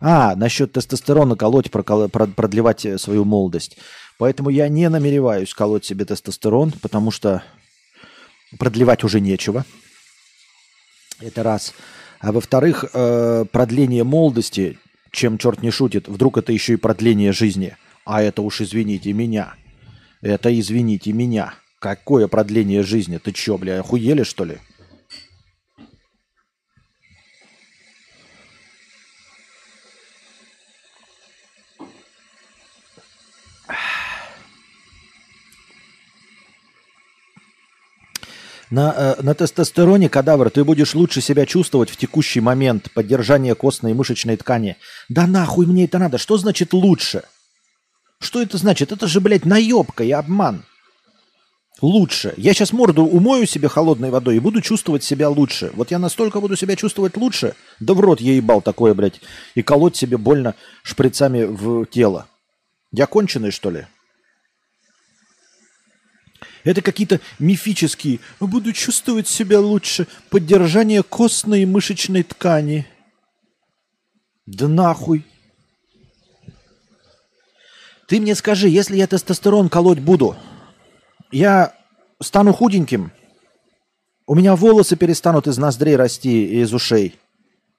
А, 0.00 0.36
насчет 0.36 0.72
тестостерона 0.72 1.36
колоть, 1.36 1.70
прокол... 1.70 2.08
продлевать 2.08 2.84
э, 2.84 2.98
свою 2.98 3.24
молодость. 3.24 3.78
Поэтому 4.18 4.50
я 4.50 4.68
не 4.68 4.88
намереваюсь 4.88 5.54
колоть 5.54 5.84
себе 5.84 6.04
тестостерон, 6.04 6.72
потому 6.82 7.10
что 7.10 7.42
продлевать 8.58 9.04
уже 9.04 9.20
нечего. 9.20 9.64
Это 11.20 11.42
раз. 11.42 11.74
А 12.20 12.32
во-вторых, 12.32 12.84
э, 12.92 13.44
продление 13.50 14.04
молодости, 14.04 14.78
чем 15.10 15.38
черт 15.38 15.62
не 15.62 15.70
шутит, 15.70 16.08
вдруг 16.08 16.38
это 16.38 16.52
еще 16.52 16.74
и 16.74 16.76
продление 16.76 17.32
жизни. 17.32 17.76
А 18.04 18.22
это 18.22 18.42
уж 18.42 18.60
извините 18.60 19.12
меня. 19.12 19.54
Это 20.20 20.58
извините 20.58 21.12
меня. 21.12 21.54
Какое 21.78 22.28
продление 22.28 22.82
жизни? 22.82 23.18
Ты 23.18 23.32
че, 23.32 23.58
бля, 23.58 23.80
охуели 23.80 24.22
что 24.22 24.44
ли? 24.44 24.58
На, 38.70 38.92
э, 38.96 39.22
на 39.22 39.34
тестостероне, 39.34 40.08
кадавр, 40.08 40.50
ты 40.50 40.64
будешь 40.64 40.94
лучше 40.94 41.20
себя 41.20 41.46
чувствовать 41.46 41.90
в 41.90 41.96
текущий 41.96 42.40
момент 42.40 42.90
поддержания 42.92 43.54
костной 43.54 43.92
и 43.92 43.94
мышечной 43.94 44.36
ткани. 44.36 44.76
Да 45.08 45.26
нахуй 45.26 45.66
мне 45.66 45.84
это 45.84 45.98
надо? 45.98 46.18
Что 46.18 46.36
значит 46.36 46.72
лучше? 46.72 47.22
Что 48.18 48.42
это 48.42 48.58
значит? 48.58 48.90
Это 48.90 49.06
же, 49.06 49.20
блядь, 49.20 49.44
наебка 49.44 50.02
и 50.02 50.10
обман. 50.10 50.64
Лучше. 51.82 52.32
Я 52.38 52.54
сейчас 52.54 52.72
морду 52.72 53.04
умою 53.04 53.46
себе 53.46 53.68
холодной 53.68 54.10
водой 54.10 54.36
и 54.36 54.40
буду 54.40 54.62
чувствовать 54.62 55.04
себя 55.04 55.28
лучше. 55.28 55.70
Вот 55.74 55.90
я 55.90 55.98
настолько 55.98 56.40
буду 56.40 56.56
себя 56.56 56.74
чувствовать 56.74 57.16
лучше, 57.16 57.54
да 57.80 57.92
в 57.92 58.00
рот 58.00 58.20
я 58.20 58.32
ебал 58.32 58.62
такое, 58.62 58.94
блядь, 58.94 59.20
и 59.54 59.62
колоть 59.62 59.94
себе 59.94 60.16
больно 60.16 60.54
шприцами 60.82 61.44
в 61.44 61.84
тело. 61.84 62.26
Я 62.92 63.06
конченый, 63.06 63.50
что 63.50 63.70
ли? 63.70 63.86
Это 66.66 66.82
какие-то 66.82 67.20
мифические 67.38 68.18
«буду 68.40 68.72
чувствовать 68.72 69.28
себя 69.28 69.60
лучше» 69.60 70.08
поддержание 70.30 71.04
костной 71.04 71.62
и 71.62 71.66
мышечной 71.66 72.24
ткани. 72.24 72.88
Да 74.46 74.66
нахуй. 74.66 75.24
Ты 78.08 78.20
мне 78.20 78.34
скажи, 78.34 78.68
если 78.68 78.96
я 78.96 79.06
тестостерон 79.06 79.68
колоть 79.68 80.00
буду, 80.00 80.34
я 81.30 81.72
стану 82.20 82.52
худеньким, 82.52 83.12
у 84.26 84.34
меня 84.34 84.56
волосы 84.56 84.96
перестанут 84.96 85.46
из 85.46 85.58
ноздрей 85.58 85.94
расти 85.94 86.46
и 86.46 86.62
из 86.62 86.74
ушей. 86.74 87.16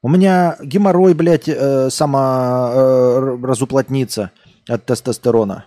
У 0.02 0.08
меня 0.08 0.56
геморрой, 0.62 1.14
блядь, 1.14 1.50
э, 1.50 1.90
сама 1.90 2.72
э, 2.74 3.38
разуплотнится 3.44 4.32
от 4.66 4.86
тестостерона. 4.86 5.66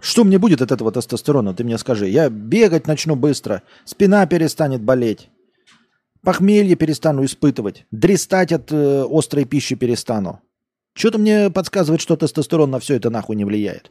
Что 0.00 0.24
мне 0.24 0.38
будет 0.38 0.62
от 0.62 0.70
этого 0.70 0.92
тестостерона, 0.92 1.54
ты 1.54 1.64
мне 1.64 1.76
скажи. 1.76 2.08
Я 2.08 2.30
бегать 2.30 2.86
начну 2.86 3.16
быстро, 3.16 3.62
спина 3.84 4.26
перестанет 4.26 4.80
болеть, 4.80 5.28
похмелье 6.22 6.76
перестану 6.76 7.24
испытывать, 7.24 7.84
дрестать 7.90 8.52
от 8.52 8.70
э, 8.70 9.04
острой 9.10 9.44
пищи 9.44 9.74
перестану. 9.74 10.40
Что-то 10.94 11.18
мне 11.18 11.50
подсказывает, 11.50 12.00
что 12.00 12.16
тестостерон 12.16 12.70
на 12.70 12.78
все 12.78 12.94
это 12.94 13.10
нахуй 13.10 13.36
не 13.36 13.44
влияет. 13.44 13.90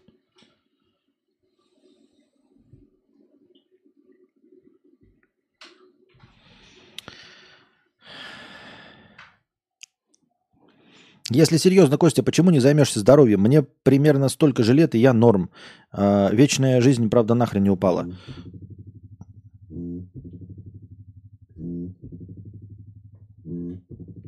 Если 11.29 11.57
серьезно, 11.57 11.97
Костя, 11.97 12.23
почему 12.23 12.51
не 12.51 12.59
займешься 12.59 12.99
здоровьем? 12.99 13.41
Мне 13.41 13.61
примерно 13.61 14.29
столько 14.29 14.63
же 14.63 14.73
лет, 14.73 14.95
и 14.95 14.99
я 14.99 15.13
норм. 15.13 15.49
А, 15.91 16.29
вечная 16.31 16.79
жизнь, 16.79 17.09
правда, 17.09 17.33
нахрен 17.33 17.63
не 17.63 17.69
упала. 17.69 18.09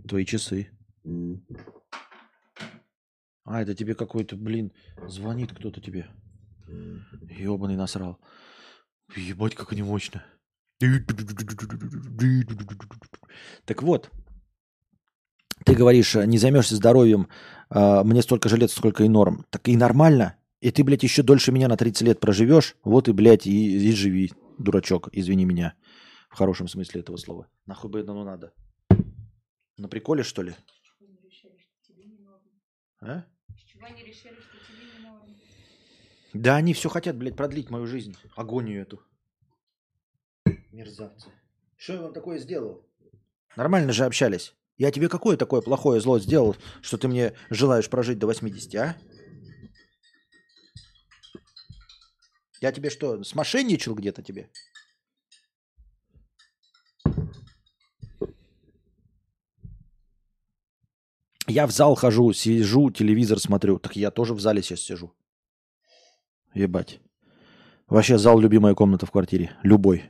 Твои 0.08 0.26
часы. 0.26 0.70
А, 3.46 3.62
это 3.62 3.74
тебе 3.76 3.96
какой-то, 3.96 4.36
блин, 4.36 4.72
звонит 5.08 5.54
кто-то 5.54 5.80
тебе. 5.80 6.08
Ебаный 7.30 7.78
насрал. 7.78 8.20
Ебать, 9.16 9.56
как 9.56 9.72
они 9.72 9.84
мощно. 9.84 10.24
Так 13.66 13.84
вот, 13.84 14.12
ты 15.66 15.74
говоришь, 15.74 16.16
не 16.16 16.38
займешься 16.38 16.76
здоровьем, 16.76 17.28
э, 17.70 18.04
мне 18.04 18.22
столько 18.22 18.50
же 18.50 18.58
лет, 18.58 18.72
сколько 18.72 19.04
и 19.04 19.10
норм. 19.10 19.46
Так 19.50 19.68
и 19.68 19.78
нормально. 19.78 20.36
И 20.62 20.72
ты, 20.72 20.84
блядь, 20.84 21.04
еще 21.04 21.24
дольше 21.24 21.52
меня 21.52 21.68
на 21.68 21.78
30 21.78 22.02
лет 22.02 22.20
проживешь, 22.20 22.76
вот 22.84 23.08
и, 23.08 23.14
блядь, 23.14 23.48
и, 23.48 23.90
и 23.90 23.92
живи, 23.94 24.34
дурачок, 24.58 25.10
извини 25.12 25.46
меня. 25.46 25.74
В 26.30 26.36
хорошем 26.36 26.68
смысле 26.68 27.02
этого 27.02 27.18
слова. 27.18 27.48
Нахуй 27.66 27.90
бы 27.90 28.00
это 28.00 28.14
ну 28.14 28.24
надо? 28.24 28.54
На 29.78 29.88
приколе, 29.88 30.24
что 30.24 30.42
ли? 30.42 30.54
А? 33.02 33.24
Да 36.34 36.58
они 36.58 36.74
все 36.74 36.90
хотят, 36.90 37.18
блядь, 37.18 37.36
продлить 37.36 37.70
мою 37.70 37.88
жизнь, 37.88 38.16
агонию 38.36 38.82
эту. 38.82 39.02
Мерзавцы. 40.72 41.30
Что 41.78 41.94
я 41.94 42.02
вам 42.02 42.14
такое 42.14 42.38
сделал? 42.38 42.86
Нормально 43.56 43.94
же 43.94 44.06
общались. 44.06 44.54
Я 44.80 44.92
тебе 44.92 45.10
какое 45.10 45.36
такое 45.36 45.62
плохое 45.62 46.00
зло 46.00 46.20
сделал, 46.20 46.56
что 46.82 46.98
ты 46.98 47.10
мне 47.10 47.34
желаешь 47.50 47.90
прожить 47.90 48.18
до 48.18 48.28
80, 48.28 48.76
а? 48.76 48.96
Я 52.62 52.72
тебе 52.72 52.90
что, 52.90 53.22
смошенничал 53.26 53.94
где-то 53.94 54.24
тебе? 54.24 54.50
Я 61.46 61.68
в 61.68 61.72
зал 61.72 61.96
хожу, 61.96 62.32
сижу, 62.32 62.90
телевизор 62.90 63.40
смотрю. 63.40 63.80
Так 63.80 63.98
я 63.98 64.12
тоже 64.12 64.34
в 64.34 64.40
зале 64.40 64.62
сейчас 64.62 64.80
сижу. 64.80 65.14
Ебать. 66.54 67.02
Вообще 67.88 68.18
зал 68.18 68.40
любимая 68.40 68.76
комната 68.76 69.06
в 69.06 69.12
квартире. 69.12 69.58
Любой. 69.64 70.10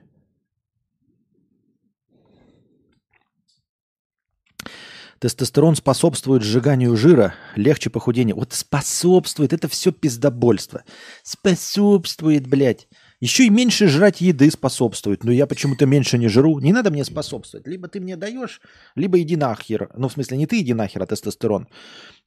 Тестостерон 5.20 5.76
способствует 5.76 6.44
сжиганию 6.44 6.96
жира, 6.96 7.34
легче 7.56 7.90
похудение. 7.90 8.34
Вот 8.34 8.54
способствует, 8.54 9.52
это 9.52 9.68
все 9.68 9.92
пиздобольство. 9.92 10.84
Способствует, 11.24 12.48
блядь. 12.48 12.88
Еще 13.20 13.46
и 13.48 13.50
меньше 13.50 13.90
жрать 13.90 14.22
еды 14.22 14.50
способствует. 14.50 15.26
Но 15.26 15.32
я 15.32 15.46
почему-то 15.46 15.86
меньше 15.86 16.18
не 16.18 16.30
жру. 16.30 16.60
Не 16.60 16.72
надо 16.72 16.90
мне 16.90 17.04
способствовать. 17.04 17.68
Либо 17.68 17.90
ты 17.90 18.00
мне 18.00 18.16
даешь, 18.16 18.62
либо 18.96 19.20
иди 19.20 19.36
нахер. 19.36 19.90
Ну, 19.94 20.08
в 20.08 20.14
смысле, 20.14 20.38
не 20.38 20.48
ты 20.48 20.62
иди 20.62 20.74
нахер, 20.74 21.04
а 21.04 21.06
тестостерон. 21.06 21.68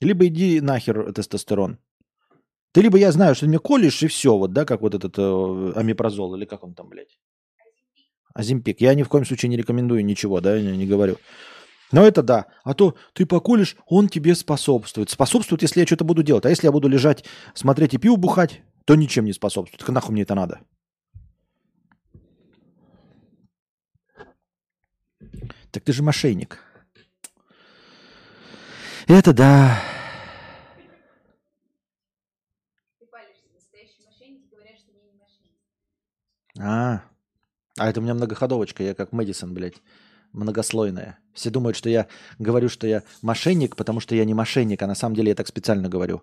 Либо 0.01 0.27
иди 0.27 0.61
нахер 0.61 1.15
тестостерон. 1.15 1.79
Ты 2.73 2.83
либо 2.83 2.99
я 2.99 3.11
знаю, 3.11 3.35
что 3.35 3.47
ты 3.47 3.49
мне 3.49 3.59
колешь, 3.59 4.03
и 4.03 4.07
все, 4.07 4.37
вот, 4.37 4.53
да, 4.53 4.65
как 4.65 4.81
вот 4.81 4.95
этот 4.95 5.15
э, 5.19 5.73
амипрозол, 5.77 6.35
или 6.37 6.47
как 6.47 6.65
он 6.65 6.75
там, 6.75 6.89
блядь. 6.89 7.19
Оземпик. 8.35 8.81
Я 8.81 8.95
ни 8.95 9.03
в 9.03 9.09
коем 9.09 9.27
случае 9.27 9.51
не 9.51 9.57
рекомендую 9.57 10.05
ничего, 10.05 10.41
да, 10.41 10.61
не, 10.61 10.77
не 10.77 10.87
говорю. 10.87 11.19
Но 11.93 12.07
это 12.07 12.23
да. 12.23 12.47
А 12.65 12.73
то 12.75 12.97
ты 13.13 13.27
поколешь, 13.27 13.77
он 13.87 14.09
тебе 14.09 14.35
способствует. 14.35 15.11
Способствует, 15.11 15.63
если 15.63 15.81
я 15.81 15.87
что-то 15.87 16.05
буду 16.05 16.23
делать. 16.23 16.47
А 16.47 16.49
если 16.49 16.67
я 16.67 16.73
буду 16.73 16.89
лежать, 16.89 17.25
смотреть 17.55 17.95
и 17.95 17.99
пиво 17.99 18.17
бухать, 18.17 18.63
то 18.87 18.95
ничем 18.95 19.27
не 19.27 19.35
способствует. 19.35 19.87
Нахуй 19.87 20.13
мне 20.13 20.23
это 20.23 20.35
надо? 20.35 20.61
Так 25.71 25.85
ты 25.85 25.93
же 25.93 26.03
мошенник. 26.03 26.59
Это 29.07 29.33
да. 29.33 29.79
А, 36.59 37.03
а 37.79 37.89
это 37.89 38.01
у 38.01 38.03
меня 38.03 38.15
многоходовочка, 38.15 38.83
я 38.83 38.95
как 38.95 39.13
Мэдисон, 39.13 39.55
блядь 39.55 39.81
многослойная. 40.33 41.19
Все 41.35 41.51
думают, 41.51 41.77
что 41.77 41.89
я 41.89 42.07
говорю, 42.39 42.69
что 42.69 42.87
я 42.87 43.03
мошенник, 43.23 43.77
потому 43.77 44.01
что 44.01 44.15
я 44.15 44.25
не 44.25 44.35
мошенник, 44.35 44.83
а 44.83 44.87
на 44.87 44.95
самом 44.95 45.15
деле 45.15 45.29
я 45.29 45.35
так 45.35 45.47
специально 45.47 45.89
говорю, 45.89 46.23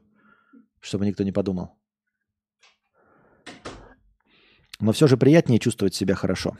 чтобы 0.79 1.05
никто 1.05 1.23
не 1.23 1.31
подумал. 1.31 1.75
Но 4.79 4.91
все 4.93 5.07
же 5.07 5.17
приятнее 5.17 5.59
чувствовать 5.59 5.93
себя 5.93 6.15
хорошо. 6.15 6.57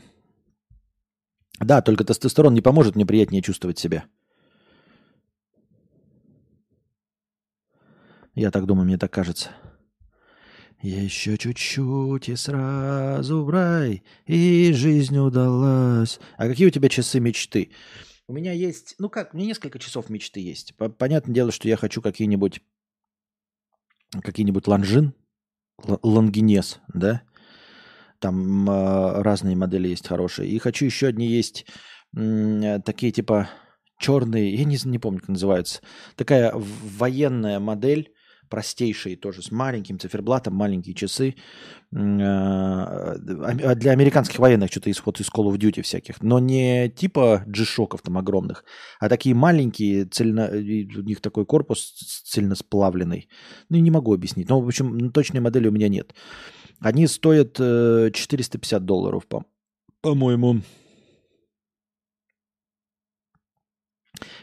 Да, 1.58 1.82
только 1.82 2.04
тестостерон 2.04 2.54
не 2.54 2.62
поможет 2.62 2.96
мне 2.96 3.06
приятнее 3.06 3.42
чувствовать 3.42 3.78
себя. 3.78 4.04
Я 8.34 8.50
так 8.50 8.66
думаю, 8.66 8.86
мне 8.86 8.98
так 8.98 9.10
кажется. 9.12 9.50
Еще 10.82 11.36
чуть-чуть 11.36 12.30
и 12.30 12.36
сразу 12.36 13.44
в 13.44 13.50
рай, 13.50 14.02
и 14.24 14.72
жизнь 14.72 15.18
удалась. 15.18 16.18
А 16.38 16.48
какие 16.48 16.68
у 16.68 16.70
тебя 16.70 16.88
часы 16.88 17.20
мечты? 17.20 17.70
У 18.26 18.32
меня 18.32 18.52
есть, 18.52 18.94
ну 18.98 19.10
как, 19.10 19.34
у 19.34 19.36
меня 19.36 19.48
несколько 19.48 19.78
часов 19.78 20.08
мечты 20.08 20.40
есть. 20.40 20.74
Понятное 20.96 21.34
дело, 21.34 21.52
что 21.52 21.68
я 21.68 21.76
хочу 21.76 22.00
какие-нибудь, 22.00 22.62
какие-нибудь 24.22 24.66
Longines, 24.66 25.12
Longines, 26.02 26.80
да? 26.88 27.22
Там 28.18 28.68
э, 28.70 29.22
разные 29.22 29.56
модели 29.56 29.88
есть 29.88 30.06
хорошие. 30.06 30.48
И 30.48 30.58
хочу 30.58 30.86
еще 30.86 31.08
одни 31.08 31.26
есть 31.26 31.66
э, 32.16 32.78
такие 32.84 33.12
типа 33.12 33.50
черные, 33.98 34.54
я 34.54 34.64
не, 34.64 34.78
не 34.84 34.98
помню, 34.98 35.20
как 35.20 35.28
называются. 35.28 35.82
Такая 36.16 36.52
военная 36.54 37.60
модель 37.60 38.14
простейшие 38.50 39.16
тоже, 39.16 39.42
с 39.42 39.50
маленьким 39.50 39.98
циферблатом, 39.98 40.54
маленькие 40.54 40.94
часы. 40.94 41.34
А, 41.92 43.16
для 43.74 43.92
американских 43.92 44.38
военных 44.38 44.70
что-то 44.70 44.90
исход 44.90 45.20
из 45.20 45.28
Call 45.28 45.50
of 45.50 45.56
Duty 45.56 45.82
всяких. 45.82 46.22
Но 46.22 46.38
не 46.38 46.88
типа 46.88 47.42
G-Shock 47.46 47.90
ов 47.90 48.02
там 48.02 48.18
огромных, 48.18 48.64
а 49.00 49.08
такие 49.08 49.34
маленькие, 49.34 50.04
цельно, 50.04 50.50
у 50.52 51.02
них 51.02 51.20
такой 51.20 51.46
корпус 51.46 51.94
цельно 52.24 52.54
сплавленный. 52.54 53.28
Ну, 53.70 53.78
не 53.78 53.90
могу 53.90 54.12
объяснить. 54.12 54.48
Но, 54.48 54.60
в 54.60 54.66
общем, 54.66 55.10
точной 55.10 55.40
модели 55.40 55.68
у 55.68 55.72
меня 55.72 55.88
нет. 55.88 56.14
Они 56.80 57.06
стоят 57.06 57.56
450 57.56 58.82
э, 58.82 58.84
долларов, 58.84 59.26
по- 59.26 59.44
по-моему. 60.00 60.62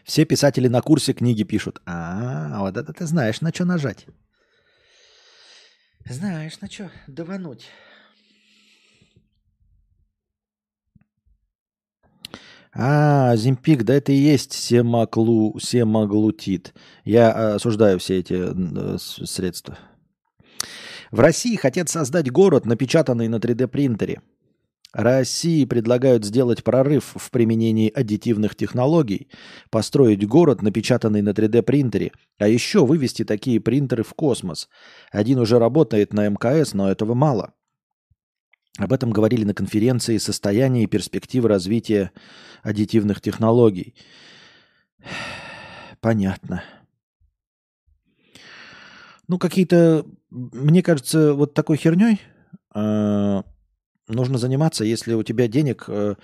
Все 0.04 0.26
писатели 0.26 0.68
на 0.68 0.82
курсе 0.82 1.14
книги 1.14 1.44
пишут. 1.44 1.82
А, 1.86 2.60
вот 2.60 2.78
это 2.78 2.94
ты 2.94 3.06
знаешь, 3.06 3.42
на 3.42 3.54
что 3.54 3.66
нажать. 3.66 4.06
Знаешь, 6.10 6.60
на 6.62 6.70
что 6.70 6.90
давануть. 7.08 7.66
А, 12.74 13.36
Зимпик, 13.36 13.84
да 13.84 13.96
это 13.96 14.12
и 14.12 14.16
есть 14.16 14.54
семаклу, 14.54 15.60
семаглутид. 15.60 16.74
Я 17.04 17.56
осуждаю 17.56 17.98
все 17.98 18.20
эти 18.20 18.36
э, 18.36 18.98
средства. 19.00 19.80
В 21.12 21.20
России 21.20 21.56
хотят 21.56 21.90
создать 21.90 22.32
город, 22.32 22.66
напечатанный 22.66 23.28
на 23.28 23.38
3D 23.38 23.68
принтере. 23.68 24.22
России 24.94 25.66
предлагают 25.66 26.26
сделать 26.26 26.64
прорыв 26.64 27.14
в 27.16 27.30
применении 27.30 27.90
аддитивных 27.90 28.56
технологий, 28.56 29.30
построить 29.70 30.26
город, 30.26 30.62
напечатанный 30.62 31.22
на 31.22 31.30
3D-принтере, 31.30 32.14
а 32.38 32.48
еще 32.48 32.86
вывести 32.86 33.26
такие 33.26 33.60
принтеры 33.60 34.04
в 34.04 34.14
космос. 34.14 34.70
Один 35.12 35.40
уже 35.40 35.60
работает 35.60 36.14
на 36.14 36.28
МКС, 36.30 36.74
но 36.74 36.90
этого 36.90 37.14
мало. 37.14 37.54
Об 38.78 38.94
этом 38.94 39.12
говорили 39.12 39.44
на 39.44 39.54
конференции 39.54 40.18
«Состояние 40.18 40.84
и 40.84 40.88
перспективы 40.88 41.50
развития 41.50 42.12
аддитивных 42.64 43.22
технологий». 43.22 43.96
Понятно. 46.00 46.64
Ну, 49.28 49.40
какие-то, 49.40 50.06
мне 50.30 50.82
кажется, 50.82 51.34
вот 51.34 51.54
такой 51.54 51.76
херней 51.76 52.22
э, 52.74 53.44
нужно 54.08 54.38
заниматься, 54.38 54.86
если 54.86 55.14
у 55.14 55.24
тебя 55.24 55.48
денег, 55.48 55.86
э, 55.88 56.16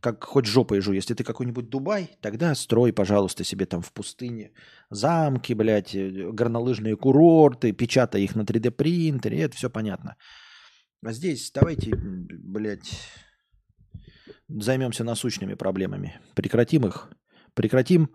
как 0.00 0.24
хоть 0.24 0.46
жопой 0.46 0.80
жу. 0.80 0.92
Если 0.92 1.14
ты 1.14 1.24
какой-нибудь 1.24 1.68
Дубай, 1.68 2.10
тогда 2.20 2.54
строй, 2.54 2.92
пожалуйста, 2.92 3.44
себе 3.44 3.66
там 3.66 3.82
в 3.82 3.92
пустыне 3.92 4.52
замки, 4.90 5.54
блядь, 5.54 5.94
э, 5.94 6.30
горнолыжные 6.32 6.96
курорты, 6.96 7.72
печатай 7.72 8.22
их 8.22 8.34
на 8.34 8.42
3D-принтере, 8.42 9.40
это 9.40 9.56
все 9.56 9.70
понятно. 9.70 10.16
А 11.02 11.12
здесь 11.12 11.50
давайте, 11.52 11.92
блядь, 11.94 12.92
займемся 14.48 15.04
насущными 15.04 15.54
проблемами. 15.54 16.20
Прекратим 16.34 16.86
их. 16.86 17.10
Прекратим 17.54 18.10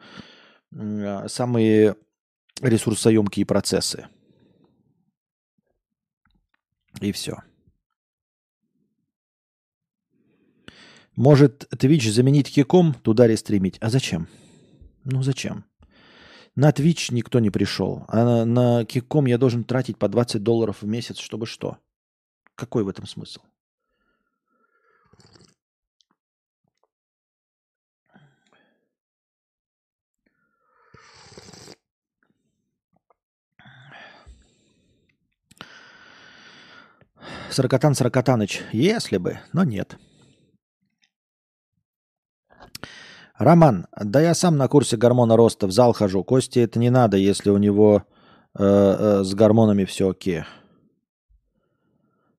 э, 0.72 1.28
самые 1.28 1.96
ресурсоемкие 2.62 3.46
процессы. 3.46 4.08
И 7.02 7.12
все. 7.12 7.38
Может 11.16 11.72
Twitch 11.74 12.12
заменить 12.12 12.54
Киком, 12.54 12.94
туда 12.94 13.26
рестримить. 13.26 13.78
А 13.80 13.90
зачем? 13.90 14.28
Ну 15.06 15.24
зачем? 15.24 15.64
На 16.56 16.72
Twitch 16.72 17.14
никто 17.14 17.40
не 17.40 17.50
пришел. 17.50 18.04
А 18.10 18.44
на, 18.44 18.84
Киком 18.86 19.26
я 19.26 19.38
должен 19.38 19.64
тратить 19.64 19.98
по 19.98 20.10
20 20.10 20.44
долларов 20.44 20.82
в 20.82 20.88
месяц, 20.88 21.18
чтобы 21.18 21.46
что? 21.46 21.78
Какой 22.56 22.84
в 22.84 22.90
этом 22.90 23.08
смысл? 23.08 23.40
Сорокотан 37.52 37.96
Сорокотаныч, 37.96 38.64
если 38.74 39.16
бы, 39.16 39.40
но 39.54 39.64
нет. 39.64 39.98
Роман, 43.38 43.88
да 44.02 44.22
я 44.22 44.34
сам 44.34 44.56
на 44.56 44.68
курсе 44.68 44.96
гормона 44.96 45.36
роста 45.36 45.68
в 45.68 45.72
зал 45.72 45.94
хожу. 45.94 46.24
Кости 46.24 46.60
это 46.60 46.80
не 46.80 46.90
надо, 46.90 47.18
если 47.18 47.50
у 47.50 47.58
него 47.58 48.04
э, 48.58 48.64
э, 48.64 49.24
с 49.24 49.34
гормонами 49.34 49.84
все 49.84 50.10
окей. 50.10 50.44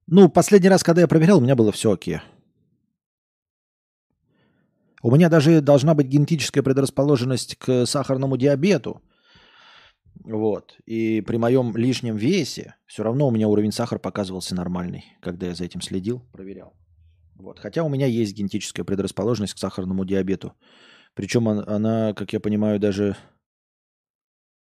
Ну, 0.07 0.31
последний 0.31 0.71
раз, 0.71 0.83
когда 0.83 1.03
я 1.03 1.09
проверял, 1.09 1.39
у 1.39 1.41
меня 1.43 1.55
было 1.55 1.71
все 1.71 1.93
окей. 1.93 2.21
У 5.03 5.15
меня 5.15 5.29
даже 5.29 5.61
должна 5.61 5.95
быть 5.95 6.07
генетическая 6.07 6.63
предрасположенность 6.63 7.57
к 7.57 7.85
сахарному 7.85 8.39
диабету. 8.39 9.03
Вот. 10.25 10.77
И 10.87 11.21
при 11.21 11.37
моем 11.37 11.77
лишнем 11.77 12.17
весе 12.17 12.75
все 12.87 13.03
равно 13.03 13.29
у 13.29 13.31
меня 13.31 13.49
уровень 13.49 13.71
сахара 13.71 13.99
показывался 13.99 14.55
нормальный, 14.55 15.05
когда 15.21 15.47
я 15.47 15.55
за 15.55 15.65
этим 15.65 15.83
следил, 15.83 16.23
проверял. 16.33 16.73
Вот. 17.39 17.59
Хотя 17.59 17.83
у 17.83 17.89
меня 17.89 18.07
есть 18.07 18.35
генетическая 18.35 18.85
предрасположенность 18.85 19.55
к 19.55 19.59
сахарному 19.59 20.05
диабету. 20.05 20.55
Причем 21.15 21.49
она, 21.49 22.13
как 22.15 22.33
я 22.33 22.41
понимаю, 22.41 22.79
даже, 22.79 23.17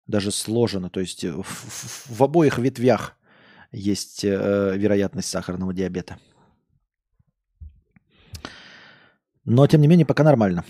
даже 0.07 0.31
сложена. 0.31 0.89
То 0.89 0.99
есть 0.99 1.23
в, 1.23 1.43
в, 1.43 2.09
в 2.09 2.23
обоих 2.23 2.57
ветвях 2.57 3.15
есть 3.71 4.23
э, 4.23 4.77
вероятность 4.77 5.29
сахарного 5.29 5.73
диабета. 5.73 6.17
Но, 9.45 9.65
тем 9.67 9.81
не 9.81 9.87
менее, 9.87 10.05
пока 10.05 10.23
нормально. 10.23 10.63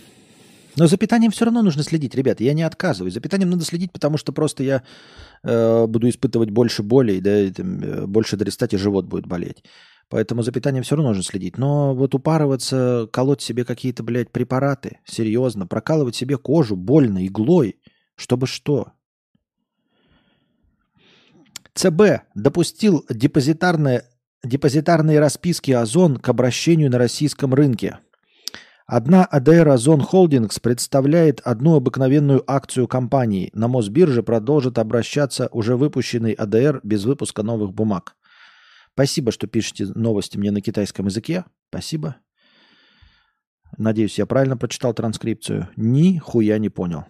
Но 0.77 0.87
за 0.87 0.97
питанием 0.97 1.31
все 1.31 1.45
равно 1.45 1.61
нужно 1.61 1.83
следить, 1.83 2.15
ребята. 2.15 2.43
Я 2.43 2.53
не 2.53 2.63
отказываюсь. 2.63 3.13
За 3.13 3.19
питанием 3.19 3.49
надо 3.49 3.65
следить, 3.65 3.91
потому 3.91 4.17
что 4.17 4.31
просто 4.31 4.63
я 4.63 4.83
э, 5.43 5.85
буду 5.85 6.07
испытывать 6.07 6.51
больше 6.51 6.83
боли, 6.83 7.19
да, 7.19 7.41
и, 7.41 7.51
там, 7.51 7.81
э, 7.81 8.05
больше 8.05 8.37
дрестать, 8.37 8.73
и 8.73 8.77
живот 8.77 9.05
будет 9.05 9.27
болеть. 9.27 9.63
Поэтому 10.09 10.41
за 10.41 10.51
питанием 10.51 10.83
все 10.83 10.95
равно 10.95 11.09
нужно 11.09 11.23
следить. 11.23 11.57
Но 11.57 11.93
вот 11.93 12.15
упарываться, 12.15 13.07
колоть 13.11 13.41
себе 13.41 13.63
какие-то, 13.63 14.01
блядь, 14.01 14.31
препараты, 14.31 14.99
серьезно, 15.05 15.67
прокалывать 15.67 16.15
себе 16.15 16.37
кожу 16.37 16.75
больно, 16.75 17.25
иглой, 17.25 17.79
чтобы 18.15 18.47
что? 18.47 18.93
ЦБ 21.75 22.23
допустил 22.33 23.05
депозитарные, 23.09 24.03
депозитарные 24.43 25.19
расписки 25.19 25.71
Озон 25.71 26.17
к 26.17 26.27
обращению 26.27 26.89
на 26.89 26.97
российском 26.97 27.53
рынке. 27.53 27.99
Одна 28.87 29.23
АДР 29.23 29.69
Озон 29.69 30.01
Холдингс 30.01 30.59
представляет 30.59 31.41
одну 31.41 31.75
обыкновенную 31.75 32.43
акцию 32.47 32.87
компании. 32.87 33.51
На 33.53 33.67
Мосбирже 33.67 34.23
продолжит 34.23 34.79
обращаться 34.79 35.47
уже 35.51 35.77
выпущенный 35.77 36.31
АДР 36.31 36.81
без 36.81 37.05
выпуска 37.05 37.43
новых 37.43 37.71
бумаг. 37.71 38.15
Спасибо, 38.99 39.31
что 39.31 39.47
пишете 39.47 39.85
новости 39.95 40.37
мне 40.37 40.51
на 40.51 40.59
китайском 40.59 41.05
языке. 41.05 41.45
Спасибо. 41.69 42.17
Надеюсь, 43.77 44.17
я 44.17 44.25
правильно 44.25 44.57
прочитал 44.57 44.93
транскрипцию. 44.93 45.69
Ни 45.77 46.17
хуя 46.17 46.57
не 46.57 46.67
понял. 46.67 47.05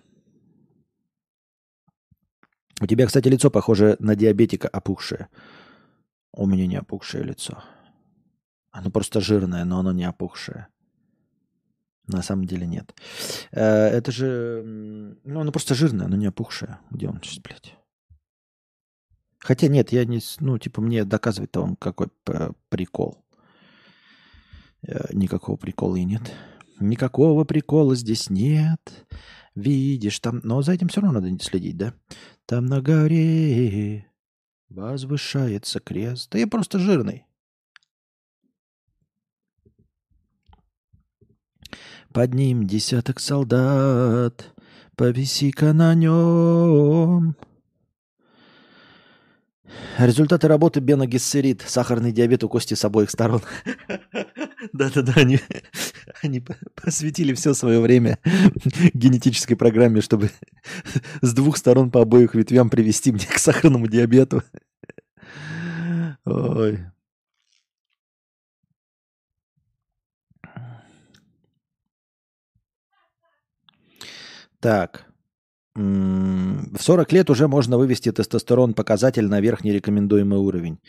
У 2.79 2.85
тебя, 2.85 3.07
кстати, 3.07 3.27
лицо 3.27 3.49
похоже 3.49 3.95
на 3.97 4.15
диабетика 4.15 4.67
опухшее. 4.67 5.29
У 6.31 6.45
меня 6.45 6.67
не 6.67 6.75
опухшее 6.75 7.23
лицо. 7.23 7.63
Оно 8.69 8.91
просто 8.91 9.19
жирное, 9.19 9.65
но 9.65 9.79
оно 9.79 9.91
не 9.91 10.03
опухшее. 10.03 10.67
На 12.05 12.21
самом 12.21 12.45
деле 12.45 12.67
нет. 12.67 12.93
Э, 13.51 13.87
это 13.87 14.11
же... 14.11 14.61
Ну, 15.23 15.39
оно 15.39 15.51
просто 15.51 15.73
жирное, 15.73 16.05
оно 16.05 16.17
не 16.17 16.27
опухшее. 16.27 16.77
Где 16.91 17.09
он 17.09 17.19
сейчас, 17.23 17.39
блядь? 17.39 17.78
Хотя 19.39 19.67
нет, 19.67 19.91
я 19.91 20.05
не... 20.05 20.19
Ну, 20.39 20.57
типа, 20.57 20.81
мне 20.81 21.05
доказывать-то 21.05 21.61
он 21.61 21.75
какой 21.75 22.07
прикол. 22.69 23.17
Э, 24.85 25.07
никакого 25.13 25.55
прикола 25.55 25.95
и 25.95 26.03
нет. 26.03 26.33
Никакого 26.79 27.45
прикола 27.45 27.95
здесь 27.95 28.29
нет. 28.29 29.05
Видишь, 29.55 30.19
там... 30.19 30.41
Но 30.43 30.61
за 30.61 30.73
этим 30.73 30.89
все 30.89 31.01
равно 31.01 31.19
надо 31.19 31.43
следить, 31.43 31.77
да? 31.77 31.93
Там 32.45 32.65
на 32.65 32.81
горе 32.81 34.05
возвышается 34.69 35.79
крест. 35.79 36.29
Да 36.31 36.39
я 36.39 36.47
просто 36.47 36.79
жирный. 36.79 37.25
Под 42.13 42.33
ним 42.33 42.65
десяток 42.65 43.19
солдат, 43.19 44.53
повиси-ка 44.95 45.73
на 45.73 45.93
нем. 45.93 47.35
Результаты 49.97 50.47
работы 50.47 50.79
Бена 50.79 51.05
Гессерит. 51.05 51.63
Сахарный 51.65 52.11
диабет 52.11 52.43
у 52.43 52.49
кости 52.49 52.73
с 52.73 52.85
обоих 52.85 53.09
сторон. 53.09 53.41
Да-да-да, 54.73 55.13
они, 55.15 55.39
они 56.21 56.43
посвятили 56.75 57.33
все 57.33 57.53
свое 57.53 57.79
время 57.79 58.19
генетической 58.93 59.55
программе, 59.55 60.01
чтобы 60.01 60.31
с 61.21 61.33
двух 61.33 61.57
сторон 61.57 61.91
по 61.91 62.01
обоих 62.01 62.35
ветвям 62.35 62.69
привести 62.69 63.11
мне 63.11 63.25
к 63.25 63.37
сахарному 63.37 63.87
диабету. 63.87 64.43
Ой. 66.25 66.79
Так. 74.59 75.08
В 75.79 76.81
40 76.81 77.13
лет 77.13 77.29
уже 77.29 77.47
можно 77.47 77.77
вывести 77.77 78.11
тестостерон 78.11 78.73
показатель 78.73 79.27
на 79.27 79.39
верхний 79.39 79.71
рекомендуемый 79.71 80.37
уровень. 80.37 80.79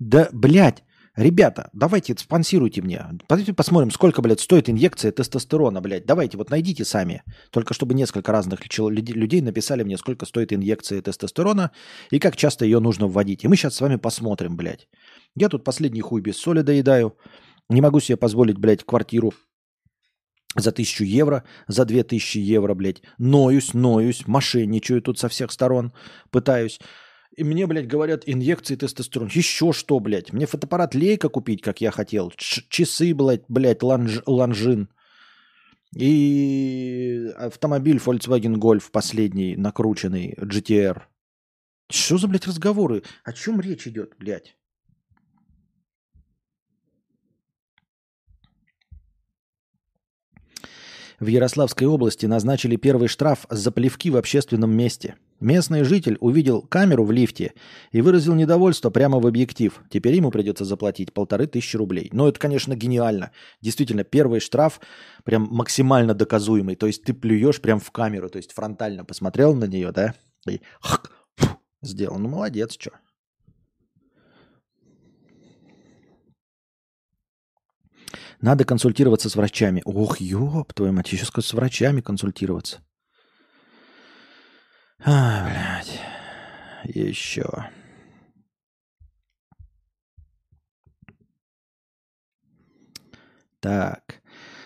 Да, 0.00 0.28
блядь, 0.32 0.82
ребята, 1.14 1.70
давайте 1.72 2.16
спонсируйте 2.18 2.82
мне. 2.82 3.06
Давайте 3.28 3.54
посмотрим, 3.54 3.92
сколько, 3.92 4.22
блядь, 4.22 4.40
стоит 4.40 4.68
инъекция 4.68 5.12
тестостерона, 5.12 5.80
блядь. 5.80 6.06
Давайте, 6.06 6.38
вот 6.38 6.50
найдите 6.50 6.84
сами. 6.84 7.22
Только 7.52 7.72
чтобы 7.72 7.94
несколько 7.94 8.32
разных 8.32 8.62
людей 8.76 9.42
написали 9.42 9.84
мне, 9.84 9.96
сколько 9.96 10.26
стоит 10.26 10.52
инъекция 10.52 11.00
тестостерона 11.02 11.70
и 12.10 12.18
как 12.18 12.34
часто 12.34 12.64
ее 12.64 12.80
нужно 12.80 13.06
вводить. 13.06 13.44
И 13.44 13.48
мы 13.48 13.54
сейчас 13.54 13.76
с 13.76 13.80
вами 13.80 13.94
посмотрим, 13.94 14.56
блядь. 14.56 14.88
Я 15.36 15.48
тут 15.48 15.62
последний 15.62 16.00
хуй 16.00 16.20
без 16.20 16.36
соли 16.36 16.62
доедаю. 16.62 17.16
Не 17.68 17.80
могу 17.80 18.00
себе 18.00 18.16
позволить, 18.16 18.58
блядь, 18.58 18.82
квартиру 18.82 19.32
за 20.58 20.72
тысячу 20.72 21.04
евро, 21.04 21.44
за 21.68 21.84
две 21.84 22.02
тысячи 22.02 22.38
евро, 22.38 22.74
блядь. 22.74 23.02
Ноюсь, 23.18 23.74
ноюсь, 23.74 24.26
мошенничаю 24.26 25.02
тут 25.02 25.18
со 25.18 25.28
всех 25.28 25.52
сторон, 25.52 25.92
пытаюсь. 26.30 26.80
И 27.36 27.44
мне, 27.44 27.66
блядь, 27.66 27.86
говорят, 27.86 28.22
инъекции 28.26 28.76
тестостерона. 28.76 29.28
Еще 29.32 29.72
что, 29.72 30.00
блядь? 30.00 30.32
Мне 30.32 30.46
фотоаппарат 30.46 30.94
Лейка 30.94 31.28
купить, 31.28 31.60
как 31.60 31.80
я 31.82 31.90
хотел. 31.90 32.32
Ч- 32.36 32.64
часы, 32.68 33.14
блядь, 33.14 33.44
блядь, 33.48 33.82
ланж, 33.82 34.22
Longines. 34.26 34.88
И 35.94 37.30
автомобиль 37.36 37.98
Volkswagen 37.98 38.56
Golf 38.56 38.90
последний, 38.90 39.56
накрученный, 39.56 40.34
GTR. 40.40 41.02
Что 41.90 42.18
за, 42.18 42.26
блядь, 42.28 42.46
разговоры? 42.46 43.02
О 43.24 43.32
чем 43.32 43.60
речь 43.60 43.86
идет, 43.86 44.14
блядь? 44.18 44.56
В 51.18 51.28
Ярославской 51.28 51.86
области 51.86 52.26
назначили 52.26 52.76
первый 52.76 53.08
штраф 53.08 53.46
за 53.48 53.70
плевки 53.70 54.10
в 54.10 54.16
общественном 54.16 54.76
месте. 54.76 55.14
Местный 55.40 55.82
житель 55.82 56.18
увидел 56.20 56.60
камеру 56.60 57.04
в 57.04 57.10
лифте 57.10 57.54
и 57.90 58.02
выразил 58.02 58.34
недовольство 58.34 58.90
прямо 58.90 59.18
в 59.18 59.26
объектив. 59.26 59.80
Теперь 59.90 60.14
ему 60.14 60.30
придется 60.30 60.66
заплатить 60.66 61.14
полторы 61.14 61.46
тысячи 61.46 61.76
рублей. 61.76 62.10
Но 62.12 62.28
это, 62.28 62.38
конечно, 62.38 62.74
гениально. 62.74 63.32
Действительно, 63.62 64.04
первый 64.04 64.40
штраф 64.40 64.78
прям 65.24 65.48
максимально 65.50 66.14
доказуемый. 66.14 66.76
То 66.76 66.86
есть 66.86 67.02
ты 67.04 67.14
плюешь 67.14 67.62
прям 67.62 67.80
в 67.80 67.90
камеру, 67.90 68.28
то 68.28 68.36
есть 68.36 68.52
фронтально 68.52 69.04
посмотрел 69.04 69.54
на 69.54 69.64
нее, 69.64 69.92
да, 69.92 70.14
и 70.48 70.60
сделал. 71.82 72.18
Ну, 72.18 72.28
молодец, 72.28 72.74
что. 72.78 72.90
Надо 78.40 78.64
консультироваться 78.64 79.28
с 79.30 79.36
врачами. 79.36 79.82
Ох, 79.84 80.20
ёб 80.20 80.72
твою 80.74 80.92
мать, 80.92 81.12
еще 81.12 81.24
с 81.24 81.52
врачами 81.52 82.00
консультироваться. 82.00 82.80
А, 85.04 85.44
блядь. 85.44 86.00
Еще. 86.84 87.46
Так. 93.60 94.22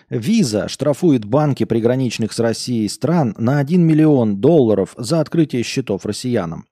Виза 0.09 0.67
штрафует 0.67 1.23
банки 1.23 1.63
приграничных 1.63 2.33
с 2.33 2.39
Россией 2.39 2.89
стран 2.89 3.33
на 3.37 3.59
1 3.59 3.81
миллион 3.81 4.41
долларов 4.41 4.93
за 4.97 5.21
открытие 5.21 5.63
счетов 5.63 6.05
россиянам. 6.05 6.65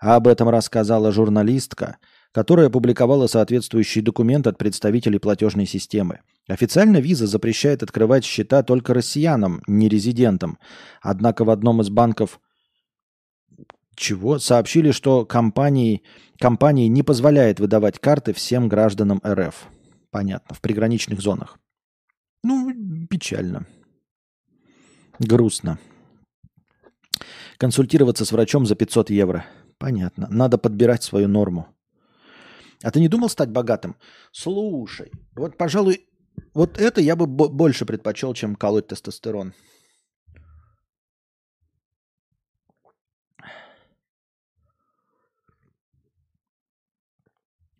Об 0.00 0.26
этом 0.26 0.48
рассказала 0.48 1.12
журналистка, 1.12 1.98
которая 2.36 2.66
опубликовала 2.66 3.28
соответствующий 3.28 4.02
документ 4.02 4.46
от 4.46 4.58
представителей 4.58 5.18
платежной 5.18 5.64
системы. 5.64 6.20
Официально 6.46 6.98
виза 6.98 7.26
запрещает 7.26 7.82
открывать 7.82 8.26
счета 8.26 8.62
только 8.62 8.92
россиянам, 8.92 9.62
не 9.66 9.88
резидентам. 9.88 10.58
Однако 11.00 11.46
в 11.46 11.50
одном 11.50 11.80
из 11.80 11.88
банков 11.88 12.38
чего 13.94 14.38
сообщили, 14.38 14.90
что 14.90 15.24
компании, 15.24 16.02
компании 16.38 16.88
не 16.88 17.02
позволяет 17.02 17.58
выдавать 17.58 17.98
карты 18.00 18.34
всем 18.34 18.68
гражданам 18.68 19.22
РФ. 19.26 19.68
Понятно, 20.10 20.54
в 20.54 20.60
приграничных 20.60 21.22
зонах. 21.22 21.58
Ну, 22.44 22.70
печально. 23.08 23.66
Грустно. 25.18 25.78
Консультироваться 27.56 28.26
с 28.26 28.32
врачом 28.32 28.66
за 28.66 28.74
500 28.74 29.08
евро. 29.08 29.46
Понятно. 29.78 30.28
Надо 30.30 30.58
подбирать 30.58 31.02
свою 31.02 31.28
норму. 31.28 31.72
А 32.82 32.90
ты 32.90 33.00
не 33.00 33.08
думал 33.08 33.28
стать 33.28 33.50
богатым? 33.50 33.96
Слушай, 34.32 35.10
вот, 35.34 35.56
пожалуй, 35.56 36.06
вот 36.54 36.78
это 36.78 37.00
я 37.00 37.16
бы 37.16 37.26
больше 37.26 37.86
предпочел, 37.86 38.34
чем 38.34 38.56
колоть 38.56 38.88
тестостерон. 38.88 39.54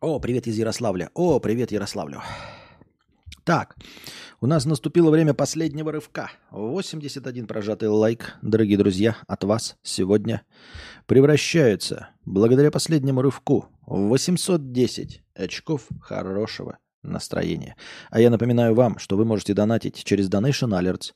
О, 0.00 0.20
привет 0.20 0.46
из 0.46 0.58
Ярославля. 0.58 1.10
О, 1.14 1.40
привет 1.40 1.72
Ярославлю. 1.72 2.22
Так, 3.44 3.76
у 4.40 4.46
нас 4.46 4.66
наступило 4.66 5.10
время 5.10 5.34
последнего 5.34 5.90
рывка. 5.92 6.30
81 6.50 7.46
прожатый 7.46 7.88
лайк, 7.88 8.36
дорогие 8.42 8.76
друзья, 8.76 9.16
от 9.26 9.44
вас 9.44 9.76
сегодня 9.82 10.42
превращается, 11.06 12.10
благодаря 12.24 12.70
последнему 12.70 13.22
рывку, 13.22 13.68
810 13.86 15.22
очков 15.34 15.88
хорошего 16.00 16.78
настроения. 17.02 17.76
А 18.10 18.20
я 18.20 18.30
напоминаю 18.30 18.74
вам, 18.74 18.98
что 18.98 19.16
вы 19.16 19.24
можете 19.24 19.54
донатить 19.54 20.02
через 20.04 20.28
Donation 20.28 20.78
Alerts, 20.78 21.12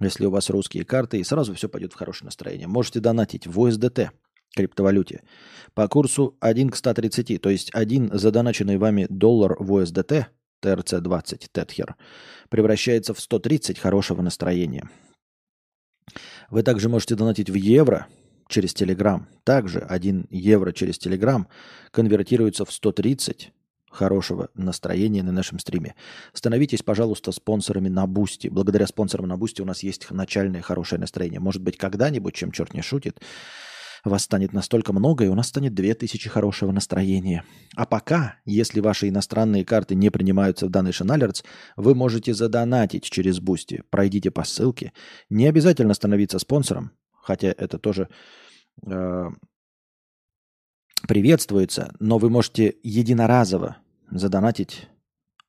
если 0.00 0.26
у 0.26 0.30
вас 0.30 0.50
русские 0.50 0.84
карты, 0.84 1.18
и 1.18 1.24
сразу 1.24 1.54
все 1.54 1.68
пойдет 1.68 1.92
в 1.92 1.96
хорошее 1.96 2.26
настроение. 2.26 2.66
Можете 2.66 3.00
донатить 3.00 3.46
в 3.46 3.58
USDT, 3.60 4.10
криптовалюте, 4.56 5.22
по 5.74 5.86
курсу 5.88 6.36
1 6.40 6.70
к 6.70 6.76
130, 6.76 7.40
то 7.40 7.50
есть 7.50 7.70
один 7.74 8.10
задоначенный 8.12 8.78
вами 8.78 9.06
доллар 9.10 9.56
в 9.58 9.78
USDT, 9.78 10.26
TRC20, 10.62 11.46
Тетхер, 11.52 11.96
превращается 12.48 13.14
в 13.14 13.20
130 13.20 13.78
хорошего 13.78 14.22
настроения. 14.22 14.88
Вы 16.50 16.62
также 16.62 16.88
можете 16.88 17.14
донатить 17.14 17.50
в 17.50 17.54
евро 17.54 18.06
через 18.48 18.74
Telegram. 18.74 19.22
Также 19.44 19.80
1 19.80 20.26
евро 20.30 20.72
через 20.72 20.98
Telegram 20.98 21.46
конвертируется 21.90 22.64
в 22.64 22.72
130 22.72 23.52
хорошего 23.90 24.50
настроения 24.54 25.22
на 25.22 25.32
нашем 25.32 25.58
стриме. 25.58 25.94
Становитесь, 26.32 26.82
пожалуйста, 26.82 27.32
спонсорами 27.32 27.88
на 27.88 28.06
Boosty. 28.06 28.48
Благодаря 28.48 28.86
спонсорам 28.86 29.28
на 29.28 29.36
Boosty 29.36 29.62
у 29.62 29.64
нас 29.64 29.82
есть 29.82 30.10
начальное 30.10 30.62
хорошее 30.62 31.00
настроение. 31.00 31.40
Может 31.40 31.62
быть, 31.62 31.76
когда-нибудь, 31.76 32.34
чем 32.34 32.52
черт 32.52 32.74
не 32.74 32.82
шутит, 32.82 33.20
вас 34.04 34.24
станет 34.24 34.52
настолько 34.52 34.92
много, 34.92 35.24
и 35.24 35.28
у 35.28 35.34
нас 35.34 35.48
станет 35.48 35.74
2000 35.74 36.28
хорошего 36.28 36.70
настроения. 36.70 37.44
А 37.74 37.84
пока, 37.84 38.36
если 38.44 38.80
ваши 38.80 39.08
иностранные 39.08 39.64
карты 39.64 39.94
не 39.94 40.10
принимаются 40.10 40.66
в 40.66 40.70
DonationAlerts, 40.70 41.44
вы 41.76 41.94
можете 41.94 42.34
задонатить 42.34 43.04
через 43.04 43.40
Boosty. 43.40 43.82
Пройдите 43.90 44.30
по 44.30 44.44
ссылке. 44.44 44.92
Не 45.30 45.46
обязательно 45.46 45.94
становиться 45.94 46.38
спонсором, 46.38 46.92
хотя 47.28 47.48
это 47.48 47.78
тоже 47.78 48.08
э, 48.86 49.24
приветствуется, 51.06 51.94
но 52.00 52.16
вы 52.16 52.30
можете 52.30 52.74
единоразово 52.82 53.76
задонатить 54.10 54.88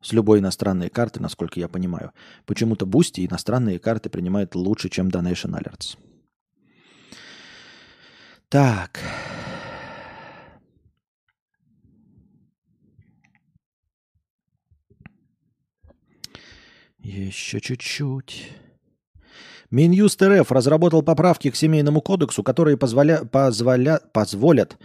с 0.01 0.11
любой 0.11 0.39
иностранной 0.39 0.89
карты, 0.89 1.21
насколько 1.21 1.57
я 1.57 1.69
понимаю. 1.69 2.11
Почему-то 2.45 2.85
Boosty 2.85 3.25
иностранные 3.25 3.79
карты 3.79 4.09
принимает 4.09 4.55
лучше, 4.55 4.89
чем 4.89 5.07
Donation 5.07 5.57
Alerts. 5.57 5.97
Так. 8.49 8.99
Еще 16.97 17.61
чуть-чуть. 17.61 18.51
Минюст 19.71 20.21
РФ 20.21 20.51
разработал 20.51 21.03
поправки 21.03 21.51
к 21.51 21.55
Семейному 21.55 22.01
кодексу, 22.01 22.43
которые 22.43 22.77
позволя... 22.77 23.23
Позволя... 23.25 23.99
позволят 24.13 24.77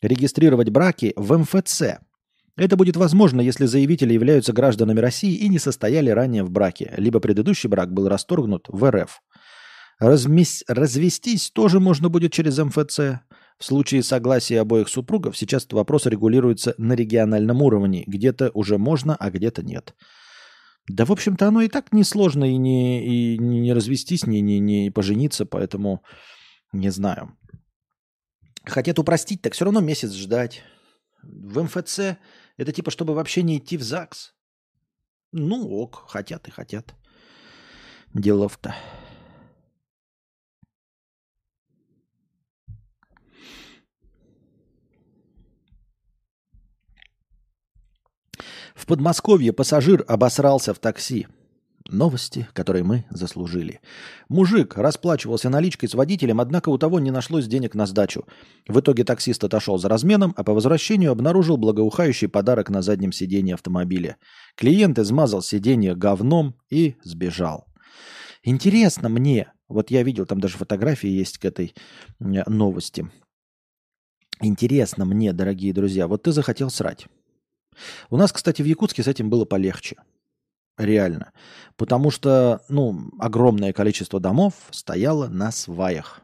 регистрировать 0.00 0.70
браки 0.70 1.12
в 1.14 1.38
МФЦ. 1.38 2.00
Это 2.56 2.76
будет 2.76 2.96
возможно, 2.96 3.40
если 3.40 3.66
заявители 3.66 4.12
являются 4.12 4.52
гражданами 4.52 5.00
России 5.00 5.34
и 5.34 5.48
не 5.48 5.58
состояли 5.58 6.10
ранее 6.10 6.42
в 6.42 6.50
браке, 6.50 6.92
либо 6.96 7.20
предыдущий 7.20 7.68
брак 7.68 7.92
был 7.92 8.08
расторгнут 8.08 8.66
в 8.68 8.90
РФ. 8.90 9.20
Размес... 10.00 10.64
Развестись 10.66 11.50
тоже 11.50 11.78
можно 11.78 12.08
будет 12.08 12.32
через 12.32 12.58
МФЦ. 12.58 13.20
В 13.58 13.64
случае 13.64 14.02
согласия 14.02 14.60
обоих 14.60 14.88
супругов 14.88 15.36
сейчас 15.36 15.68
вопрос 15.70 16.06
регулируется 16.06 16.74
на 16.78 16.94
региональном 16.94 17.62
уровне. 17.62 18.02
Где-то 18.08 18.50
уже 18.54 18.76
можно, 18.76 19.14
а 19.14 19.30
где-то 19.30 19.62
нет. 19.62 19.94
Да, 20.88 21.04
в 21.04 21.12
общем-то, 21.12 21.46
оно 21.46 21.62
и 21.62 21.68
так 21.68 21.92
несложно 21.92 22.44
и 22.44 22.56
не, 22.56 23.34
и 23.34 23.38
не 23.38 23.72
развестись, 23.72 24.26
не, 24.26 24.40
не, 24.40 24.58
не 24.58 24.90
пожениться, 24.90 25.46
поэтому 25.46 26.02
не 26.72 26.90
знаю. 26.90 27.36
Хотят 28.64 28.98
упростить, 28.98 29.42
так 29.42 29.54
все 29.54 29.64
равно 29.64 29.80
месяц 29.80 30.12
ждать. 30.12 30.62
В 31.22 31.62
МФЦ 31.62 32.18
это 32.56 32.72
типа, 32.72 32.90
чтобы 32.90 33.14
вообще 33.14 33.42
не 33.42 33.58
идти 33.58 33.76
в 33.76 33.82
ЗАГС. 33.82 34.34
Ну 35.32 35.68
ок, 35.68 36.04
хотят 36.08 36.48
и 36.48 36.50
хотят. 36.50 36.94
Делов-то. 38.12 38.74
В 48.74 48.86
Подмосковье 48.86 49.52
пассажир 49.52 50.04
обосрался 50.08 50.74
в 50.74 50.78
такси. 50.78 51.26
Новости, 51.88 52.48
которые 52.52 52.84
мы 52.84 53.04
заслужили. 53.10 53.80
Мужик 54.28 54.76
расплачивался 54.76 55.50
наличкой 55.50 55.88
с 55.88 55.94
водителем, 55.94 56.40
однако 56.40 56.68
у 56.68 56.78
того 56.78 57.00
не 57.00 57.10
нашлось 57.10 57.46
денег 57.46 57.74
на 57.74 57.86
сдачу. 57.86 58.24
В 58.68 58.80
итоге 58.80 59.04
таксист 59.04 59.42
отошел 59.42 59.78
за 59.78 59.88
разменом, 59.88 60.32
а 60.36 60.44
по 60.44 60.54
возвращению 60.54 61.10
обнаружил 61.10 61.56
благоухающий 61.56 62.28
подарок 62.28 62.70
на 62.70 62.82
заднем 62.82 63.12
сиденье 63.12 63.54
автомобиля. 63.54 64.16
Клиент 64.56 64.98
измазал 64.98 65.42
сиденье 65.42 65.96
говном 65.96 66.54
и 66.70 66.94
сбежал. 67.02 67.66
Интересно 68.44 69.08
мне, 69.08 69.52
вот 69.68 69.90
я 69.90 70.02
видел, 70.02 70.24
там 70.24 70.40
даже 70.40 70.58
фотографии 70.58 71.08
есть 71.08 71.38
к 71.38 71.44
этой 71.44 71.74
новости. 72.20 73.10
Интересно 74.40 75.04
мне, 75.04 75.32
дорогие 75.32 75.72
друзья, 75.72 76.06
вот 76.06 76.22
ты 76.22 76.32
захотел 76.32 76.70
срать. 76.70 77.06
У 78.10 78.16
нас, 78.16 78.32
кстати, 78.32 78.62
в 78.62 78.66
Якутске 78.66 79.02
с 79.02 79.08
этим 79.08 79.30
было 79.30 79.44
полегче. 79.44 79.96
Реально. 80.78 81.32
Потому 81.76 82.10
что, 82.10 82.62
ну, 82.68 83.10
огромное 83.18 83.72
количество 83.72 84.20
домов 84.20 84.54
стояло 84.70 85.28
на 85.28 85.52
сваях. 85.52 86.22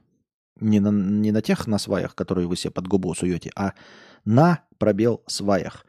Не 0.61 0.81
на, 0.81 0.91
не 0.91 1.33
на 1.33 1.43
тех 1.43 1.67
на 1.67 1.79
сваях, 1.79 2.15
которые 2.15 2.49
вы 2.49 2.57
себе 2.57 2.73
под 2.73 2.89
губу 2.89 3.15
суете, 3.15 3.51
а 3.55 3.75
на 4.25 4.65
пробел 4.79 5.23
сваях. 5.27 5.85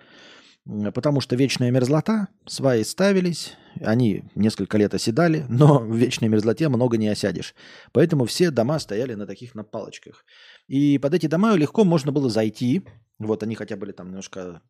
Потому 0.94 1.20
что 1.20 1.36
вечная 1.36 1.72
мерзлота, 1.72 2.28
сваи 2.46 2.84
ставились, 2.84 3.56
они 3.82 4.26
несколько 4.36 4.78
лет 4.78 4.94
оседали, 4.94 5.46
но 5.50 5.80
в 5.80 5.96
вечной 5.96 6.28
мерзлоте 6.28 6.70
много 6.70 6.98
не 6.98 7.08
осядешь. 7.08 7.56
Поэтому 7.92 8.26
все 8.26 8.52
дома 8.52 8.78
стояли 8.78 9.16
на 9.16 9.26
таких 9.26 9.56
на 9.56 9.64
палочках. 9.64 10.26
И 10.68 11.00
под 11.00 11.16
эти 11.16 11.26
дома 11.26 11.56
легко 11.56 11.86
можно 11.86 12.12
было 12.12 12.30
зайти. 12.30 12.84
Вот 13.20 13.44
они 13.44 13.56
хотя 13.56 13.76
были 13.76 13.92
там 13.92 14.08
немножко 14.08 14.62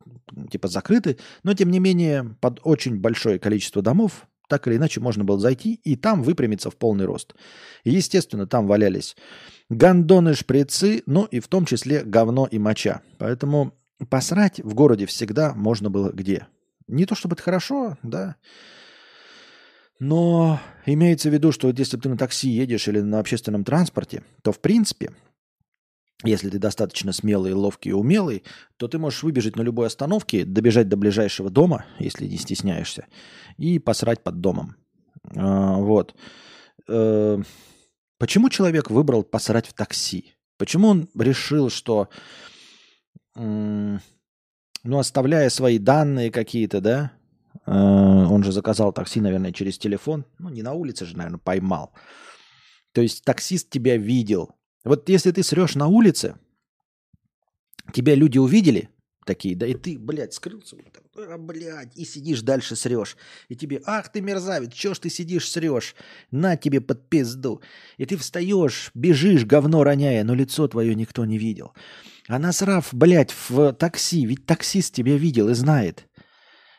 типа 0.52 0.68
закрыты, 0.68 1.18
но 1.44 1.54
тем 1.54 1.72
не 1.72 1.80
менее 1.80 2.36
под 2.42 2.60
очень 2.64 3.00
большое 3.00 3.40
количество 3.40 3.82
домов 3.82 4.28
так 4.48 4.68
или 4.68 4.78
иначе 4.78 5.00
можно 5.00 5.24
было 5.24 5.40
зайти 5.40 5.76
и 5.76 5.96
там 5.96 6.24
выпрямиться 6.24 6.72
в 6.72 6.76
полный 6.76 7.06
рост. 7.06 7.36
И, 7.84 7.92
естественно, 7.92 8.48
там 8.48 8.66
валялись 8.66 9.16
гондоны, 9.70 10.34
шприцы, 10.34 11.04
ну 11.06 11.26
и 11.26 11.40
в 11.40 11.48
том 11.48 11.66
числе 11.66 12.04
говно 12.04 12.48
и 12.50 12.58
моча. 12.58 13.02
Поэтому 13.20 13.74
посрать 14.10 14.60
в 14.60 14.74
городе 14.74 15.06
всегда 15.06 15.54
можно 15.54 15.92
было 15.92 16.10
где. 16.10 16.48
Не 16.88 17.06
то 17.06 17.14
чтобы 17.14 17.36
это 17.36 17.44
хорошо, 17.44 18.00
да, 18.02 18.38
но 20.00 20.62
имеется 20.86 21.30
в 21.30 21.34
виду, 21.34 21.52
что 21.52 21.70
если 21.70 21.98
ты 21.98 22.08
на 22.10 22.18
такси 22.18 22.50
едешь 22.50 22.88
или 22.88 23.02
на 23.02 23.20
общественном 23.20 23.66
транспорте, 23.66 24.24
то 24.42 24.52
в 24.52 24.60
принципе, 24.60 25.12
если 26.24 26.50
ты 26.50 26.60
достаточно 26.60 27.14
смелый, 27.14 27.54
ловкий 27.54 27.90
и 27.90 27.94
умелый, 27.94 28.44
то 28.78 28.88
ты 28.88 28.98
можешь 28.98 29.24
выбежать 29.24 29.56
на 29.56 29.62
любой 29.62 29.88
остановке, 29.88 30.44
добежать 30.44 30.90
до 30.90 30.98
ближайшего 30.98 31.50
дома, 31.50 31.86
если 31.98 32.28
не 32.28 32.38
стесняешься, 32.38 33.08
и 33.58 33.80
посрать 33.80 34.22
под 34.24 34.42
домом. 34.42 34.76
А, 35.36 35.76
вот. 35.78 36.16
Э, 36.88 37.42
почему 38.18 38.50
человек 38.50 38.90
выбрал 38.90 39.24
посрать 39.24 39.68
в 39.68 39.74
такси? 39.74 40.34
Почему 40.58 40.90
он 40.90 41.10
решил, 41.16 41.70
что 41.70 42.10
ну, 43.36 44.00
оставляя 44.84 45.50
свои 45.50 45.78
данные 45.78 46.32
какие-то, 46.32 46.82
да, 46.82 47.12
э, 47.66 47.72
он 47.72 48.44
же 48.44 48.52
заказал 48.52 48.92
такси, 48.92 49.22
наверное, 49.22 49.54
через 49.54 49.78
телефон, 49.78 50.26
ну, 50.40 50.50
не 50.50 50.62
на 50.62 50.74
улице 50.74 51.06
же, 51.06 51.16
наверное, 51.16 51.40
поймал. 51.40 51.94
То 52.92 53.02
есть 53.02 53.24
таксист 53.24 53.70
тебя 53.70 53.96
видел. 53.98 54.52
Вот 54.84 55.10
если 55.10 55.32
ты 55.32 55.44
срешь 55.44 55.76
на 55.76 55.88
улице, 55.88 56.36
тебя 57.94 58.16
люди 58.16 58.38
увидели, 58.38 58.90
такие, 59.26 59.56
да, 59.56 59.68
и 59.68 59.74
ты, 59.74 60.00
блядь, 60.00 60.34
скрылся, 60.34 60.76
а, 61.16 61.38
блядь, 61.38 61.96
и 61.96 62.06
сидишь 62.06 62.42
дальше 62.42 62.76
срешь. 62.76 63.18
И 63.48 63.56
тебе, 63.56 63.82
ах 63.86 64.12
ты 64.12 64.22
мерзавец, 64.22 64.74
чё 64.74 64.94
ж 64.94 65.00
ты 65.00 65.10
сидишь 65.10 65.50
срешь? 65.50 65.96
На 66.32 66.56
тебе 66.56 66.82
под 66.82 67.10
пизду. 67.10 67.62
И 67.98 68.06
ты 68.06 68.18
встаешь, 68.18 68.92
бежишь, 68.94 69.46
говно 69.46 69.84
роняя, 69.84 70.24
но 70.24 70.34
лицо 70.34 70.68
твое 70.68 70.96
никто 70.96 71.26
не 71.26 71.38
видел. 71.38 71.74
А 72.28 72.40
насрав, 72.40 72.90
блядь, 72.92 73.34
в 73.50 73.74
такси, 73.74 74.26
ведь 74.26 74.46
таксист 74.46 74.94
тебя 74.94 75.18
видел 75.18 75.50
и 75.50 75.54
знает. 75.54 76.08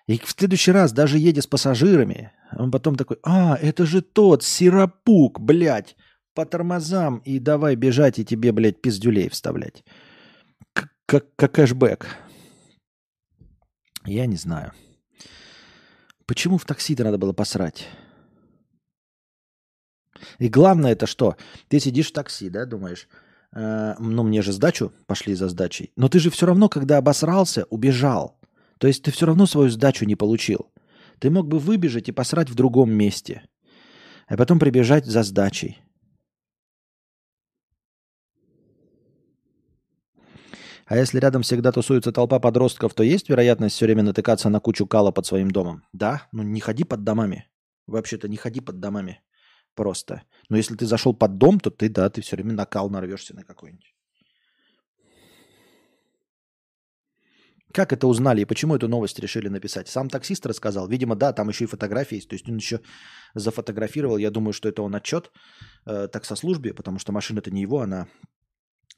И 0.07 0.19
в 0.19 0.31
следующий 0.31 0.73
раз, 0.73 0.93
даже 0.93 1.19
едя 1.19 1.43
с 1.43 1.47
пассажирами, 1.47 2.33
он 2.53 2.73
потом 2.73 2.97
такой, 2.97 3.19
а, 3.23 3.57
это 3.61 3.87
же 3.87 4.03
тот 4.03 4.43
сиропук, 4.43 5.39
блядь, 5.39 5.97
по 6.35 6.47
тормозам 6.47 7.19
и 7.19 7.39
давай 7.39 7.75
бежать 7.75 8.19
и 8.19 8.25
тебе, 8.25 8.53
блядь, 8.53 8.81
пиздюлей 8.81 9.29
вставлять. 9.29 9.85
Как, 11.07 11.27
как 11.37 11.53
кэшбэк. 11.53 12.07
Я 14.05 14.27
не 14.27 14.37
знаю. 14.37 14.73
Почему 16.27 16.59
в 16.59 16.65
такси-то 16.65 17.05
надо 17.05 17.19
было 17.19 17.33
посрать? 17.33 17.89
И 20.39 20.49
главное 20.49 20.93
это 20.93 21.07
что? 21.07 21.37
Ты 21.69 21.81
сидишь 21.81 22.11
в 22.11 22.13
такси, 22.13 22.49
да, 22.51 22.67
думаешь, 22.67 23.09
Э, 23.53 23.95
ну, 23.99 24.23
мне 24.23 24.43
же 24.43 24.53
сдачу 24.53 24.93
пошли 25.07 25.35
за 25.35 25.49
сдачей. 25.49 25.93
Но 25.97 26.09
ты 26.09 26.19
же 26.19 26.31
все 26.31 26.47
равно, 26.47 26.69
когда 26.69 26.99
обосрался, 26.99 27.65
убежал. 27.71 28.39
То 28.79 28.87
есть 28.87 29.03
ты 29.03 29.11
все 29.11 29.27
равно 29.27 29.47
свою 29.47 29.71
сдачу 29.71 30.05
не 30.05 30.17
получил. 30.17 30.71
Ты 31.19 31.31
мог 31.31 31.49
бы 31.49 31.59
выбежать 31.59 32.09
и 32.09 32.13
посрать 32.13 32.49
в 32.49 32.55
другом 32.55 32.91
месте, 32.93 33.43
а 34.27 34.37
потом 34.37 34.59
прибежать 34.59 35.05
за 35.05 35.23
сдачей. 35.23 35.83
А 40.91 40.97
если 40.97 41.21
рядом 41.21 41.43
всегда 41.43 41.71
тусуется 41.71 42.11
толпа 42.11 42.41
подростков, 42.41 42.95
то 42.95 43.05
есть 43.05 43.29
вероятность 43.29 43.77
все 43.77 43.85
время 43.87 44.03
натыкаться 44.03 44.49
на 44.49 44.59
кучу 44.59 44.89
кала 44.89 45.13
под 45.13 45.25
своим 45.25 45.53
домом? 45.53 45.85
Да, 45.93 46.27
ну 46.33 46.43
не 46.43 46.59
ходи 46.59 46.83
под 46.83 47.05
домами. 47.05 47.49
Вообще-то 47.87 48.29
не 48.29 48.37
ходи 48.37 48.61
под 48.61 48.81
домами 48.81 49.23
просто. 49.77 50.23
Но 50.49 50.57
если 50.57 50.75
ты 50.75 50.87
зашел 50.87 51.15
под 51.15 51.39
дом, 51.39 51.61
то 51.61 51.71
ты, 51.71 51.89
да, 51.89 52.11
ты 52.11 52.23
все 52.23 52.35
время 52.35 52.55
накал 52.55 52.91
нарвешься 52.91 53.37
на 53.37 53.45
какой-нибудь. 53.45 53.95
Как 57.73 57.93
это 57.93 58.09
узнали 58.09 58.41
и 58.41 58.45
почему 58.45 58.75
эту 58.75 58.89
новость 58.89 59.21
решили 59.21 59.47
написать? 59.47 59.87
Сам 59.87 60.11
таксист 60.11 60.45
рассказал. 60.45 60.89
Видимо, 60.89 61.15
да, 61.15 61.33
там 61.33 61.51
еще 61.51 61.67
и 61.67 61.69
фотографии 61.69 62.17
есть. 62.17 62.29
То 62.29 62.35
есть 62.35 62.49
он 62.49 62.57
еще 62.57 62.81
зафотографировал. 63.35 64.17
Я 64.17 64.33
думаю, 64.33 64.53
что 64.53 64.69
это 64.69 64.83
он 64.83 64.97
отчет 64.97 65.31
э, 65.87 66.09
таксослужбе, 66.09 66.75
потому 66.75 66.99
что 66.99 67.13
машина-то 67.13 67.53
не 67.53 67.63
его, 67.63 67.81
она 67.81 68.09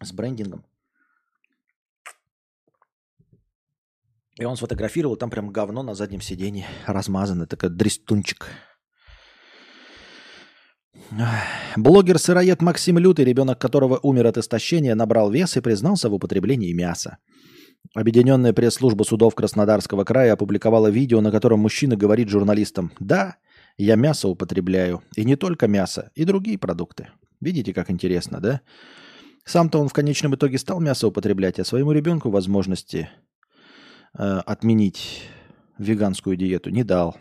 с 0.01 0.10
брендингом. 0.14 0.64
И 4.38 4.44
он 4.44 4.56
сфотографировал, 4.56 5.16
там 5.16 5.30
прям 5.30 5.50
говно 5.50 5.82
на 5.82 5.94
заднем 5.94 6.20
сиденье 6.20 6.66
размазано, 6.86 7.46
такой 7.46 7.68
дрестунчик. 7.68 8.48
Блогер-сыроед 11.76 12.62
Максим 12.62 12.98
Лютый, 12.98 13.24
ребенок 13.24 13.59
которого 13.59 13.98
умер 14.02 14.26
от 14.26 14.38
истощения, 14.38 14.94
набрал 14.94 15.30
вес 15.30 15.56
и 15.56 15.60
признался 15.60 16.09
в 16.09 16.14
употреблении 16.14 16.72
мяса. 16.72 17.18
Объединенная 17.94 18.54
пресс-служба 18.54 19.02
судов 19.02 19.34
Краснодарского 19.34 20.04
края 20.04 20.32
опубликовала 20.32 20.88
видео, 20.88 21.20
на 21.20 21.30
котором 21.30 21.60
мужчина 21.60 21.96
говорит 21.96 22.28
журналистам 22.28 22.92
«Да, 23.00 23.36
я 23.76 23.96
мясо 23.96 24.28
употребляю. 24.28 25.02
И 25.16 25.24
не 25.24 25.36
только 25.36 25.68
мясо, 25.68 26.10
и 26.14 26.24
другие 26.24 26.59
продукты». 26.59 27.09
Видите, 27.40 27.74
как 27.74 27.90
интересно, 27.90 28.40
да? 28.40 28.60
Сам-то 29.44 29.80
он 29.80 29.88
в 29.88 29.92
конечном 29.92 30.36
итоге 30.36 30.59
стал 30.59 30.80
мясо 30.80 31.09
употреблять, 31.09 31.59
а 31.59 31.64
своему 31.64 31.92
ребенку 31.92 32.30
возможности 32.30 33.10
э, 34.18 34.22
отменить 34.47 35.28
веганскую 35.78 36.36
диету 36.36 36.70
не 36.70 36.84
дал. 36.84 37.16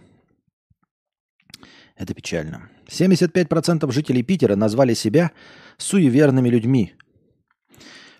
Это 1.95 2.13
печально. 2.13 2.69
75% 2.88 3.91
жителей 3.91 4.23
Питера 4.23 4.55
назвали 4.55 4.93
себя 4.93 5.31
суеверными 5.77 6.49
людьми. 6.49 6.93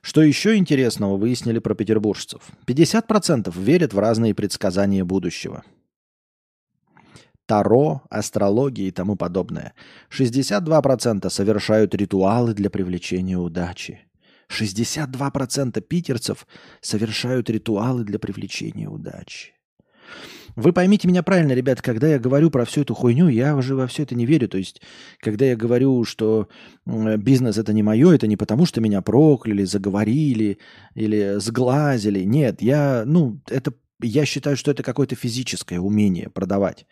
Что 0.02 0.22
еще 0.22 0.56
интересного 0.56 1.18
выяснили 1.18 1.60
про 1.60 1.76
петербуржцев? 1.76 2.42
50% 2.66 3.52
верят 3.60 3.94
в 3.94 4.00
разные 4.00 4.34
предсказания 4.34 5.04
будущего. 5.04 5.64
Таро, 7.46 8.02
астрология 8.10 8.88
и 8.88 8.92
тому 8.92 9.16
подобное. 9.16 9.74
62% 10.10 11.30
совершают 11.30 11.94
ритуалы 11.94 12.54
для 12.54 12.70
привлечения 12.70 13.38
удачи. 13.38 14.08
62% 14.52 15.80
питерцев 15.82 16.48
совершают 16.82 17.50
ритуалы 17.50 18.04
для 18.04 18.20
привлечения 18.20 18.90
удачи. 18.90 19.54
Вы 20.56 20.74
поймите 20.74 21.08
меня 21.08 21.24
правильно, 21.24 21.54
ребят, 21.54 21.82
когда 21.82 22.08
я 22.08 22.20
говорю 22.20 22.52
про 22.52 22.66
всю 22.66 22.82
эту 22.82 22.94
хуйню, 22.94 23.30
я 23.30 23.56
уже 23.56 23.76
во 23.76 23.88
все 23.88 24.04
это 24.04 24.16
не 24.16 24.26
верю. 24.26 24.50
То 24.50 24.58
есть, 24.58 24.82
когда 25.20 25.46
я 25.46 25.56
говорю, 25.56 26.04
что 26.04 26.50
бизнес 26.86 27.58
это 27.58 27.72
не 27.74 27.84
мое, 27.84 28.14
это 28.14 28.28
не 28.28 28.36
потому, 28.36 28.66
что 28.66 28.82
меня 28.82 29.02
прокляли, 29.02 29.64
заговорили 29.64 30.58
или 30.94 31.36
сглазили. 31.38 32.24
Нет, 32.24 32.62
я, 32.62 33.04
ну, 33.06 33.40
это, 33.48 33.74
я 34.02 34.26
считаю, 34.26 34.58
что 34.58 34.72
это 34.72 34.84
какое-то 34.84 35.16
физическое 35.16 35.80
умение 35.80 36.30
продавать. 36.30 36.86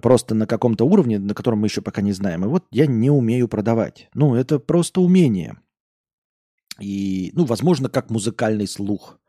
Просто 0.00 0.36
на 0.36 0.46
каком-то 0.46 0.84
уровне, 0.84 1.18
на 1.18 1.34
котором 1.34 1.58
мы 1.58 1.66
еще 1.66 1.82
пока 1.82 2.02
не 2.02 2.12
знаем. 2.12 2.44
И 2.44 2.48
вот 2.48 2.64
я 2.70 2.86
не 2.86 3.10
умею 3.10 3.48
продавать. 3.48 4.08
Ну, 4.14 4.36
это 4.36 4.60
просто 4.60 5.00
умение. 5.00 5.56
И, 6.80 7.30
ну, 7.34 7.44
возможно, 7.44 7.88
как 7.88 8.10
музыкальный 8.10 8.66
слух– 8.66 9.18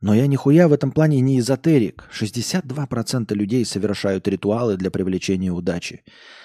но 0.00 0.14
я 0.14 0.26
нихуя 0.26 0.68
в 0.68 0.72
этом 0.72 0.92
плане 0.92 1.20
не 1.20 1.38
эзотерик. 1.38 2.08
62% 2.12 3.34
людей 3.34 3.64
совершают 3.64 4.28
ритуалы 4.28 4.76
для 4.76 4.90
привлечения 4.90 5.50
удачи. 5.50 6.04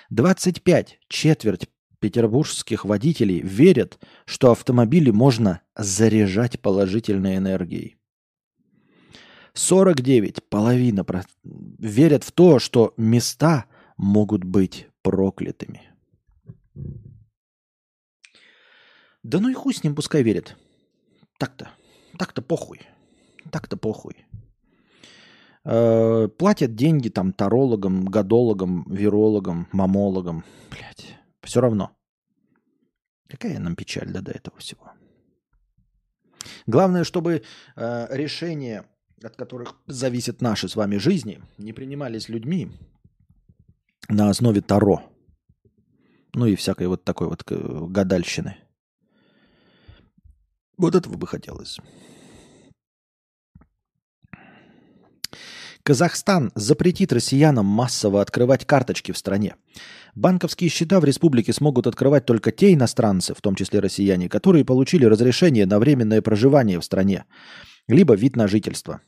25, 0.10 1.00
четверть 1.08 1.70
петербургских 2.00 2.86
водителей 2.86 3.42
верят, 3.42 4.00
что 4.26 4.52
автомобили 4.52 5.12
можно 5.12 5.62
заряжать 5.78 6.60
положительной 6.60 7.38
энергией. 7.38 7.98
49, 9.54 10.44
половина, 10.50 11.06
верят 11.44 12.24
в 12.24 12.32
то, 12.32 12.58
что 12.58 12.94
места 12.96 13.66
могут 13.98 14.46
быть 14.46 14.88
проклятыми. 15.02 15.82
Да 19.24 19.40
ну 19.40 19.50
и 19.50 19.54
хуй 19.54 19.74
с 19.74 19.84
ним, 19.84 19.96
пускай 19.96 20.24
верят. 20.24 20.56
Так-то. 21.38 21.70
Так-то 22.18 22.42
похуй. 22.42 22.82
Так-то 23.52 23.78
похуй. 23.78 24.26
Э, 25.64 26.28
платят 26.28 26.76
деньги 26.76 27.10
там 27.10 27.34
тарологам, 27.34 28.06
гадологам, 28.06 28.86
вирологам, 28.90 29.68
мамологам. 29.72 30.44
Блять, 30.72 31.18
все 31.44 31.62
равно. 31.62 31.92
Какая 33.30 33.60
нам 33.60 33.76
печаль 33.76 34.12
да, 34.12 34.22
до 34.22 34.32
этого 34.32 34.58
всего. 34.58 34.92
Главное, 36.66 37.04
чтобы 37.04 37.44
э, 37.76 38.08
решения, 38.10 38.86
от 39.24 39.36
которых 39.36 39.76
зависят 39.86 40.42
наши 40.42 40.68
с 40.68 40.76
вами 40.76 40.98
жизни, 40.98 41.42
не 41.58 41.74
принимались 41.74 42.28
людьми 42.28 42.72
на 44.10 44.30
основе 44.30 44.62
Таро. 44.62 45.04
Ну 46.34 46.46
и 46.46 46.56
всякой 46.56 46.88
вот 46.88 47.04
такой 47.04 47.28
вот 47.28 47.44
э, 47.52 47.86
гадальщины. 47.88 48.58
Вот 50.82 50.96
этого 50.96 51.16
бы 51.16 51.28
хотелось. 51.28 51.78
Казахстан 55.84 56.52
запретит 56.56 57.14
россиянам 57.14 57.68
массово 57.68 58.20
открывать 58.20 58.66
карточки 58.66 59.12
в 59.12 59.18
стране. 59.18 59.58
Банковские 60.16 60.72
счета 60.72 61.00
в 61.00 61.06
республике 61.06 61.54
смогут 61.54 61.86
открывать 61.86 62.26
только 62.26 62.52
те 62.52 62.74
иностранцы, 62.74 63.36
в 63.36 63.42
том 63.42 63.54
числе 63.54 63.80
россияне, 63.80 64.28
которые 64.28 64.66
получили 64.66 65.06
разрешение 65.06 65.68
на 65.68 65.78
временное 65.78 66.24
проживание 66.24 66.80
в 66.80 66.84
стране, 66.84 67.26
либо 67.88 68.16
вид 68.16 68.36
на 68.36 68.48
жительство. 68.48 69.02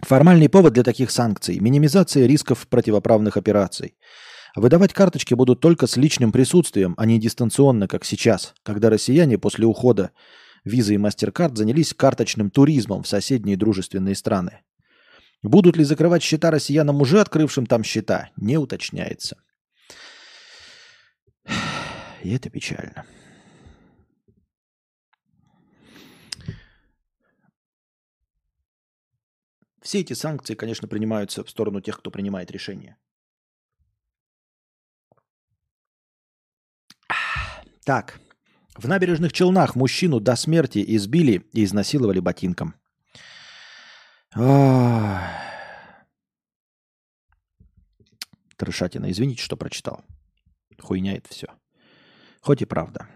Формальный 0.00 0.48
повод 0.48 0.72
для 0.72 0.82
таких 0.82 1.10
санкций– 1.10 1.58
минимизация 1.60 2.26
рисков 2.26 2.66
противоправных 2.68 3.36
операций. 3.36 3.98
Выдавать 4.58 4.92
карточки 4.92 5.34
будут 5.34 5.60
только 5.60 5.86
с 5.86 5.96
личным 5.96 6.32
присутствием, 6.32 6.94
а 6.96 7.06
не 7.06 7.20
дистанционно, 7.20 7.86
как 7.86 8.04
сейчас, 8.04 8.54
когда 8.64 8.90
россияне 8.90 9.38
после 9.38 9.66
ухода 9.66 10.10
визы 10.64 10.94
и 10.94 10.98
MasterCard 10.98 11.54
занялись 11.54 11.94
карточным 11.94 12.50
туризмом 12.50 13.04
в 13.04 13.08
соседние 13.08 13.56
дружественные 13.56 14.16
страны. 14.16 14.62
Будут 15.44 15.76
ли 15.76 15.84
закрывать 15.84 16.24
счета 16.24 16.50
россиянам, 16.50 17.00
уже 17.00 17.20
открывшим 17.20 17.66
там 17.66 17.84
счета, 17.84 18.30
не 18.36 18.58
уточняется. 18.58 19.40
И 22.24 22.34
это 22.34 22.50
печально. 22.50 23.06
Все 29.80 30.00
эти 30.00 30.14
санкции, 30.14 30.56
конечно, 30.56 30.88
принимаются 30.88 31.44
в 31.44 31.48
сторону 31.48 31.80
тех, 31.80 31.98
кто 31.98 32.10
принимает 32.10 32.50
решения. 32.50 32.98
Так, 37.88 38.20
в 38.76 38.86
набережных 38.86 39.32
Челнах 39.32 39.74
мужчину 39.74 40.20
до 40.20 40.36
смерти 40.36 40.84
избили 40.94 41.46
и 41.54 41.64
изнасиловали 41.64 42.20
ботинком. 42.20 42.74
Трешатина. 48.58 49.10
Извините, 49.10 49.42
что 49.42 49.56
прочитал. 49.56 50.04
Хуйня 50.78 51.16
это 51.16 51.30
все. 51.30 51.46
Хоть 52.42 52.60
и 52.60 52.66
правда. 52.66 53.08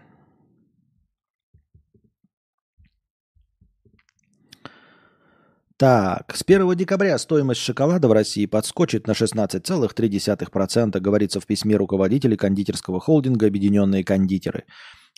Так, 5.83 6.33
с 6.33 6.43
1 6.47 6.75
декабря 6.77 7.17
стоимость 7.17 7.59
шоколада 7.59 8.07
в 8.07 8.13
России 8.13 8.45
подскочит 8.45 9.05
на 9.05 9.11
16,3%, 9.11 10.99
говорится 11.01 11.41
в 11.41 11.45
письме 11.45 11.75
руководителей 11.75 12.37
кондитерского 12.37 13.01
холдинга 13.01 13.47
«Объединенные 13.47 14.05
кондитеры». 14.05 14.63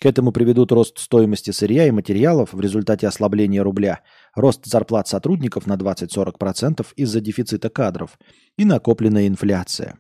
К 0.02 0.08
этому 0.08 0.32
приведут 0.32 0.72
рост 0.72 0.98
стоимости 0.98 1.52
сырья 1.52 1.86
и 1.86 1.92
материалов 1.92 2.52
в 2.52 2.60
результате 2.60 3.08
ослабления 3.08 3.62
рубля, 3.62 4.00
рост 4.34 4.66
зарплат 4.66 5.08
сотрудников 5.08 5.68
на 5.68 5.74
20-40% 5.74 6.84
из-за 6.96 7.22
дефицита 7.22 7.70
кадров 7.70 8.18
и 8.58 8.66
накопленная 8.66 9.28
инфляция. 9.28 10.00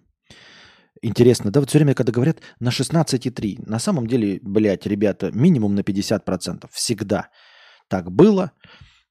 Интересно, 1.03 1.51
да, 1.51 1.59
вот 1.59 1.69
все 1.69 1.77
время, 1.77 1.93
когда 1.93 2.11
говорят 2.11 2.39
на 2.59 2.69
16,3, 2.69 3.69
на 3.69 3.77
самом 3.77 4.07
деле, 4.07 4.39
блядь, 4.41 4.87
ребята, 4.87 5.29
минимум 5.31 5.75
на 5.75 5.81
50%. 5.81 6.67
Всегда 6.71 7.29
так 7.87 8.11
было. 8.11 8.51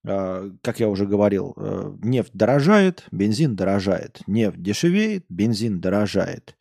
А, 0.06 0.50
как 0.62 0.80
я 0.80 0.88
уже 0.88 1.06
говорил, 1.06 1.54
э, 1.56 1.92
нефть 2.02 2.32
дорожает, 2.34 3.04
бензин 3.10 3.56
дорожает. 3.56 4.20
Нефть 4.26 4.62
дешевеет, 4.62 5.24
бензин 5.28 5.80
дорожает. 5.80 6.56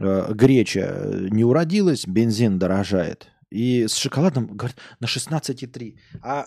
Э, 0.00 0.32
греча 0.32 1.04
не 1.30 1.44
уродилась, 1.44 2.06
бензин 2.06 2.58
дорожает. 2.58 3.28
И 3.50 3.86
с 3.86 3.96
шоколадом, 3.96 4.46
говорят, 4.46 4.76
на 5.00 5.06
16,3. 5.06 5.98
А 6.22 6.46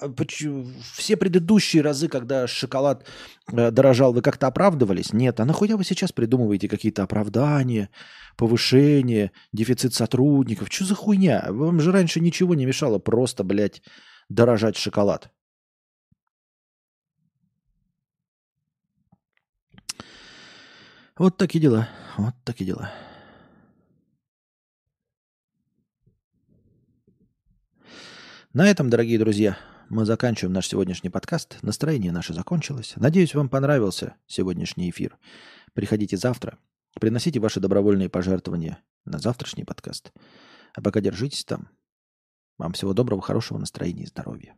все 0.96 1.18
предыдущие 1.18 1.84
разы, 1.84 2.08
когда 2.08 2.48
шоколад 2.48 3.06
э, 3.52 3.72
дорожал, 3.72 4.14
вы 4.14 4.22
как-то 4.22 4.48
оправдывались? 4.48 5.14
Нет. 5.14 5.40
А 5.40 5.46
нахуя 5.46 5.78
вы 5.78 5.84
сейчас 5.84 6.12
придумываете 6.12 6.68
какие-то 6.68 7.04
оправдания, 7.04 7.90
повышение, 8.38 9.32
дефицит 9.54 9.94
сотрудников? 9.94 10.70
Что 10.72 10.86
за 10.86 10.96
хуйня? 10.96 11.46
Вам 11.50 11.80
же 11.80 11.92
раньше 11.92 12.22
ничего 12.22 12.56
не 12.56 12.66
мешало 12.66 13.00
просто, 13.00 13.44
блядь, 13.44 13.84
дорожать 14.30 14.78
шоколад. 14.78 15.30
Вот 21.18 21.38
такие 21.38 21.62
дела. 21.62 21.88
Вот 22.18 22.34
такие 22.44 22.66
дела. 22.68 22.92
На 28.52 28.68
этом, 28.68 28.90
дорогие 28.90 29.18
друзья, 29.18 29.58
мы 29.88 30.04
заканчиваем 30.04 30.52
наш 30.52 30.68
сегодняшний 30.68 31.10
подкаст. 31.10 31.58
Настроение 31.62 32.12
наше 32.12 32.34
закончилось. 32.34 32.94
Надеюсь, 32.98 33.34
вам 33.34 33.48
понравился 33.48 34.16
сегодняшний 34.28 34.90
эфир. 34.90 35.18
Приходите 35.74 36.18
завтра. 36.18 36.58
Приносите 37.00 37.40
ваши 37.40 37.62
добровольные 37.62 38.10
пожертвования 38.10 38.80
на 39.06 39.18
завтрашний 39.18 39.64
подкаст. 39.64 40.12
А 40.74 40.82
пока 40.82 41.00
держитесь 41.00 41.46
там. 41.46 41.70
Вам 42.58 42.74
всего 42.74 42.94
доброго, 42.94 43.22
хорошего 43.22 43.58
настроения 43.58 44.04
и 44.04 44.08
здоровья. 44.08 44.54